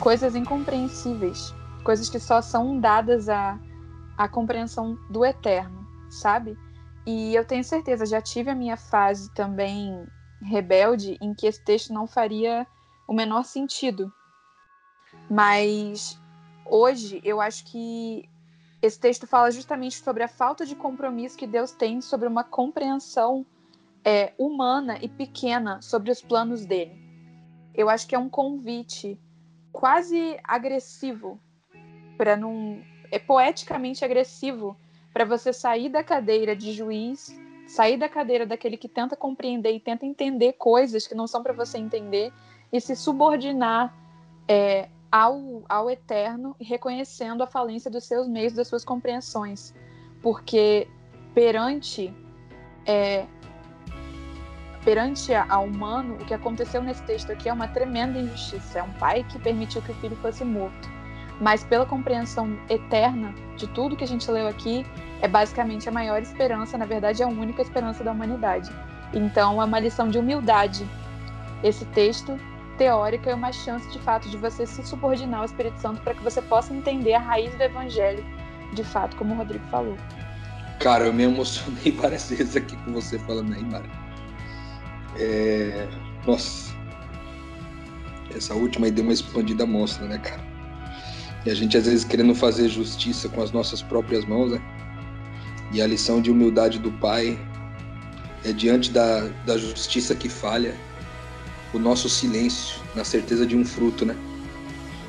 coisas 0.00 0.34
incompreensíveis, 0.34 1.54
coisas 1.84 2.08
que 2.08 2.18
só 2.18 2.40
são 2.40 2.80
dadas 2.80 3.28
à, 3.28 3.58
à 4.16 4.28
compreensão 4.28 4.98
do 5.10 5.24
eterno, 5.24 5.86
sabe? 6.10 6.56
E 7.06 7.34
eu 7.34 7.44
tenho 7.44 7.62
certeza, 7.62 8.06
já 8.06 8.20
tive 8.20 8.50
a 8.50 8.54
minha 8.54 8.76
fase 8.76 9.30
também 9.34 10.06
rebelde 10.42 11.18
em 11.20 11.34
que 11.34 11.46
esse 11.46 11.62
texto 11.62 11.92
não 11.92 12.06
faria 12.06 12.66
o 13.06 13.12
menor 13.12 13.44
sentido. 13.44 14.12
Mas 15.28 16.18
hoje 16.64 17.20
eu 17.22 17.40
acho 17.40 17.64
que 17.64 18.28
esse 18.80 18.98
texto 18.98 19.26
fala 19.26 19.50
justamente 19.50 20.02
sobre 20.02 20.22
a 20.22 20.28
falta 20.28 20.64
de 20.64 20.74
compromisso 20.74 21.36
que 21.36 21.46
Deus 21.46 21.72
tem 21.72 22.00
sobre 22.00 22.26
uma 22.26 22.42
compreensão 22.42 23.44
é, 24.04 24.32
humana 24.38 24.98
e 25.00 25.08
pequena 25.08 25.80
sobre 25.82 26.10
os 26.10 26.20
planos 26.20 26.64
dele. 26.64 26.98
Eu 27.74 27.88
acho 27.88 28.06
que 28.06 28.14
é 28.14 28.18
um 28.18 28.28
convite 28.28 29.18
quase 29.72 30.38
agressivo 30.44 31.40
para 32.16 32.36
não 32.36 32.82
é 33.10 33.18
poeticamente 33.18 34.04
agressivo 34.04 34.76
para 35.12 35.24
você 35.24 35.52
sair 35.52 35.88
da 35.88 36.04
cadeira 36.04 36.54
de 36.54 36.72
juiz, 36.72 37.34
sair 37.66 37.96
da 37.96 38.08
cadeira 38.08 38.46
daquele 38.46 38.76
que 38.76 38.88
tenta 38.88 39.16
compreender 39.16 39.72
e 39.72 39.80
tenta 39.80 40.06
entender 40.06 40.54
coisas 40.54 41.06
que 41.06 41.14
não 41.14 41.26
são 41.26 41.42
para 41.42 41.52
você 41.52 41.78
entender 41.78 42.32
e 42.72 42.80
se 42.80 42.94
subordinar 42.94 43.94
é, 44.46 44.88
ao, 45.10 45.62
ao 45.68 45.90
eterno, 45.90 46.54
reconhecendo 46.60 47.42
a 47.42 47.46
falência 47.46 47.90
dos 47.90 48.04
seus 48.04 48.28
meios, 48.28 48.52
das 48.52 48.68
suas 48.68 48.84
compreensões, 48.84 49.74
porque 50.22 50.86
perante 51.34 52.14
é, 52.86 53.26
perante 54.84 55.34
ao 55.34 55.64
humano, 55.64 56.14
o 56.14 56.24
que 56.24 56.34
aconteceu 56.34 56.82
nesse 56.82 57.02
texto 57.02 57.30
aqui 57.30 57.48
é 57.48 57.52
uma 57.52 57.68
tremenda 57.68 58.18
injustiça. 58.18 58.78
É 58.78 58.82
um 58.82 58.92
pai 58.92 59.24
que 59.28 59.38
permitiu 59.38 59.82
que 59.82 59.92
o 59.92 59.94
filho 59.96 60.16
fosse 60.16 60.44
morto. 60.44 60.88
Mas 61.40 61.64
pela 61.64 61.86
compreensão 61.86 62.58
eterna 62.68 63.34
de 63.56 63.66
tudo 63.68 63.96
que 63.96 64.04
a 64.04 64.06
gente 64.06 64.30
leu 64.30 64.46
aqui, 64.46 64.84
é 65.22 65.28
basicamente 65.28 65.88
a 65.88 65.92
maior 65.92 66.20
esperança, 66.20 66.76
na 66.76 66.84
verdade, 66.84 67.22
é 67.22 67.24
a 67.24 67.28
única 67.28 67.62
esperança 67.62 68.04
da 68.04 68.12
humanidade. 68.12 68.70
Então, 69.12 69.60
é 69.60 69.64
uma 69.64 69.78
lição 69.78 70.08
de 70.08 70.18
humildade. 70.18 70.86
Esse 71.62 71.84
texto 71.86 72.38
teórico 72.76 73.28
é 73.28 73.34
uma 73.34 73.52
chance, 73.52 73.90
de 73.90 73.98
fato, 73.98 74.28
de 74.28 74.36
você 74.36 74.66
se 74.66 74.82
subordinar 74.86 75.40
ao 75.40 75.46
Espírito 75.46 75.78
Santo 75.78 76.00
para 76.02 76.14
que 76.14 76.22
você 76.22 76.40
possa 76.40 76.72
entender 76.72 77.14
a 77.14 77.18
raiz 77.18 77.54
do 77.54 77.62
Evangelho, 77.62 78.24
de 78.72 78.84
fato, 78.84 79.16
como 79.16 79.34
o 79.34 79.36
Rodrigo 79.36 79.66
falou. 79.66 79.96
Cara, 80.78 81.04
eu 81.04 81.12
me 81.12 81.24
emocionei 81.24 81.92
várias 82.00 82.30
vezes 82.30 82.56
aqui 82.56 82.76
com 82.84 82.92
você 82.92 83.18
falando 83.18 83.52
aí, 83.52 83.62
Mara. 83.62 83.99
É... 85.20 85.86
Nossa. 86.26 86.74
Essa 88.34 88.54
última 88.54 88.86
aí 88.86 88.92
deu 88.92 89.04
uma 89.04 89.12
expandida 89.12 89.66
mostra, 89.66 90.06
né, 90.06 90.18
cara? 90.18 90.40
E 91.44 91.50
a 91.50 91.54
gente 91.54 91.76
às 91.76 91.84
vezes 91.84 92.04
querendo 92.04 92.34
fazer 92.34 92.68
justiça 92.68 93.28
com 93.28 93.42
as 93.42 93.52
nossas 93.52 93.82
próprias 93.82 94.24
mãos, 94.24 94.52
né? 94.52 94.60
E 95.72 95.80
a 95.80 95.86
lição 95.86 96.20
de 96.20 96.30
humildade 96.30 96.78
do 96.78 96.90
Pai 96.92 97.38
é 98.44 98.52
diante 98.52 98.90
da, 98.90 99.28
da 99.44 99.58
justiça 99.58 100.14
que 100.14 100.28
falha, 100.28 100.74
o 101.72 101.78
nosso 101.78 102.08
silêncio, 102.08 102.80
na 102.94 103.04
certeza 103.04 103.46
de 103.46 103.56
um 103.56 103.64
fruto, 103.64 104.04
né? 104.04 104.16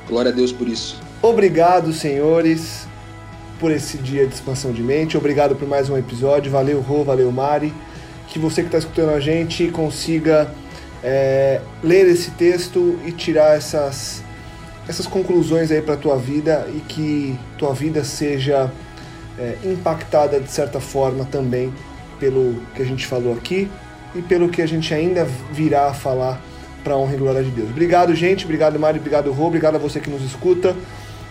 Glória 0.06 0.30
a 0.30 0.34
Deus 0.34 0.52
por 0.52 0.68
isso. 0.68 1.00
Obrigado, 1.20 1.92
senhores, 1.92 2.86
por 3.58 3.70
esse 3.70 3.96
dia 3.98 4.26
de 4.26 4.34
expansão 4.34 4.72
de 4.72 4.82
mente. 4.82 5.16
Obrigado 5.16 5.54
por 5.56 5.68
mais 5.68 5.88
um 5.88 5.96
episódio. 5.96 6.50
Valeu, 6.50 6.80
Rô, 6.80 7.04
valeu, 7.04 7.30
Mari 7.32 7.72
que 8.32 8.38
você 8.38 8.62
que 8.62 8.68
está 8.68 8.78
escutando 8.78 9.10
a 9.10 9.20
gente 9.20 9.68
consiga 9.68 10.50
é, 11.04 11.60
ler 11.82 12.06
esse 12.08 12.30
texto 12.32 12.98
e 13.04 13.12
tirar 13.12 13.56
essas, 13.56 14.22
essas 14.88 15.06
conclusões 15.06 15.70
aí 15.70 15.82
para 15.82 15.94
a 15.94 15.96
tua 15.96 16.16
vida 16.16 16.66
e 16.74 16.80
que 16.80 17.38
tua 17.58 17.74
vida 17.74 18.04
seja 18.04 18.72
é, 19.38 19.56
impactada 19.64 20.40
de 20.40 20.50
certa 20.50 20.80
forma 20.80 21.24
também 21.24 21.72
pelo 22.18 22.62
que 22.74 22.82
a 22.82 22.84
gente 22.84 23.06
falou 23.06 23.34
aqui 23.34 23.68
e 24.14 24.22
pelo 24.22 24.48
que 24.48 24.62
a 24.62 24.66
gente 24.66 24.94
ainda 24.94 25.26
virá 25.50 25.88
a 25.88 25.94
falar 25.94 26.40
para 26.82 26.96
honra 26.96 27.14
e 27.14 27.16
glória 27.16 27.42
de 27.42 27.50
Deus. 27.50 27.70
Obrigado, 27.70 28.14
gente. 28.14 28.44
Obrigado, 28.44 28.78
Mário. 28.78 28.98
Obrigado, 28.98 29.30
Rô. 29.32 29.46
Obrigado 29.46 29.76
a 29.76 29.78
você 29.78 30.00
que 30.00 30.10
nos 30.10 30.22
escuta. 30.22 30.74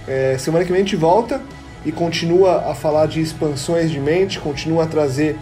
É, 0.08 0.38
semana 0.38 0.66
que 0.66 0.72
vem 0.72 0.82
a 0.82 0.84
gente 0.84 0.95
volta 0.95 1.41
e 1.86 1.91
continua 1.91 2.70
a 2.70 2.76
falar 2.76 3.08
de 3.08 3.22
expansões 3.22 3.91
de 3.91 3.99
mente, 3.99 4.39
continua 4.39 4.84
a 4.84 4.88
trazer 4.88 5.38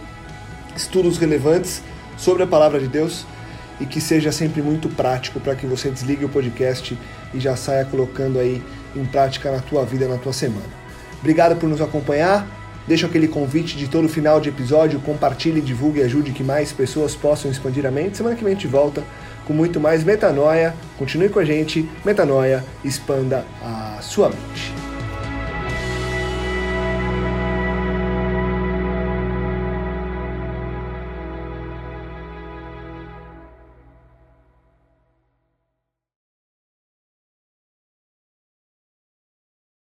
estudos 0.76 1.18
relevantes 1.18 1.82
sobre 2.16 2.42
a 2.42 2.46
palavra 2.46 2.78
de 2.78 2.88
Deus 2.88 3.24
e 3.80 3.86
que 3.86 4.00
seja 4.00 4.30
sempre 4.30 4.60
muito 4.60 4.88
prático 4.88 5.40
para 5.40 5.54
que 5.56 5.66
você 5.66 5.90
desligue 5.90 6.24
o 6.24 6.28
podcast 6.28 6.96
e 7.32 7.40
já 7.40 7.56
saia 7.56 7.84
colocando 7.84 8.38
aí 8.38 8.62
em 8.94 9.04
prática 9.04 9.50
na 9.50 9.60
tua 9.60 9.84
vida, 9.84 10.06
na 10.06 10.18
tua 10.18 10.32
semana. 10.32 10.66
Obrigado 11.18 11.56
por 11.56 11.68
nos 11.68 11.80
acompanhar. 11.80 12.46
Deixo 12.86 13.06
aquele 13.06 13.28
convite 13.28 13.76
de 13.76 13.88
todo 13.88 14.08
final 14.08 14.40
de 14.40 14.48
episódio, 14.48 14.98
compartilhe, 15.00 15.60
divulgue 15.60 16.00
e 16.00 16.02
ajude 16.02 16.32
que 16.32 16.42
mais 16.42 16.72
pessoas 16.72 17.14
possam 17.14 17.50
expandir 17.50 17.86
a 17.86 17.90
mente. 17.90 18.16
Semana 18.16 18.34
que 18.34 18.42
vem 18.42 18.52
a 18.52 18.56
gente 18.56 18.66
volta 18.66 19.04
com 19.46 19.52
muito 19.52 19.78
mais 19.78 20.02
metanoia. 20.02 20.74
Continue 20.98 21.28
com 21.28 21.38
a 21.38 21.44
gente. 21.44 21.88
Metanoia, 22.04 22.64
expanda 22.84 23.44
a 23.62 23.98
sua 24.00 24.28
mente. 24.28 24.89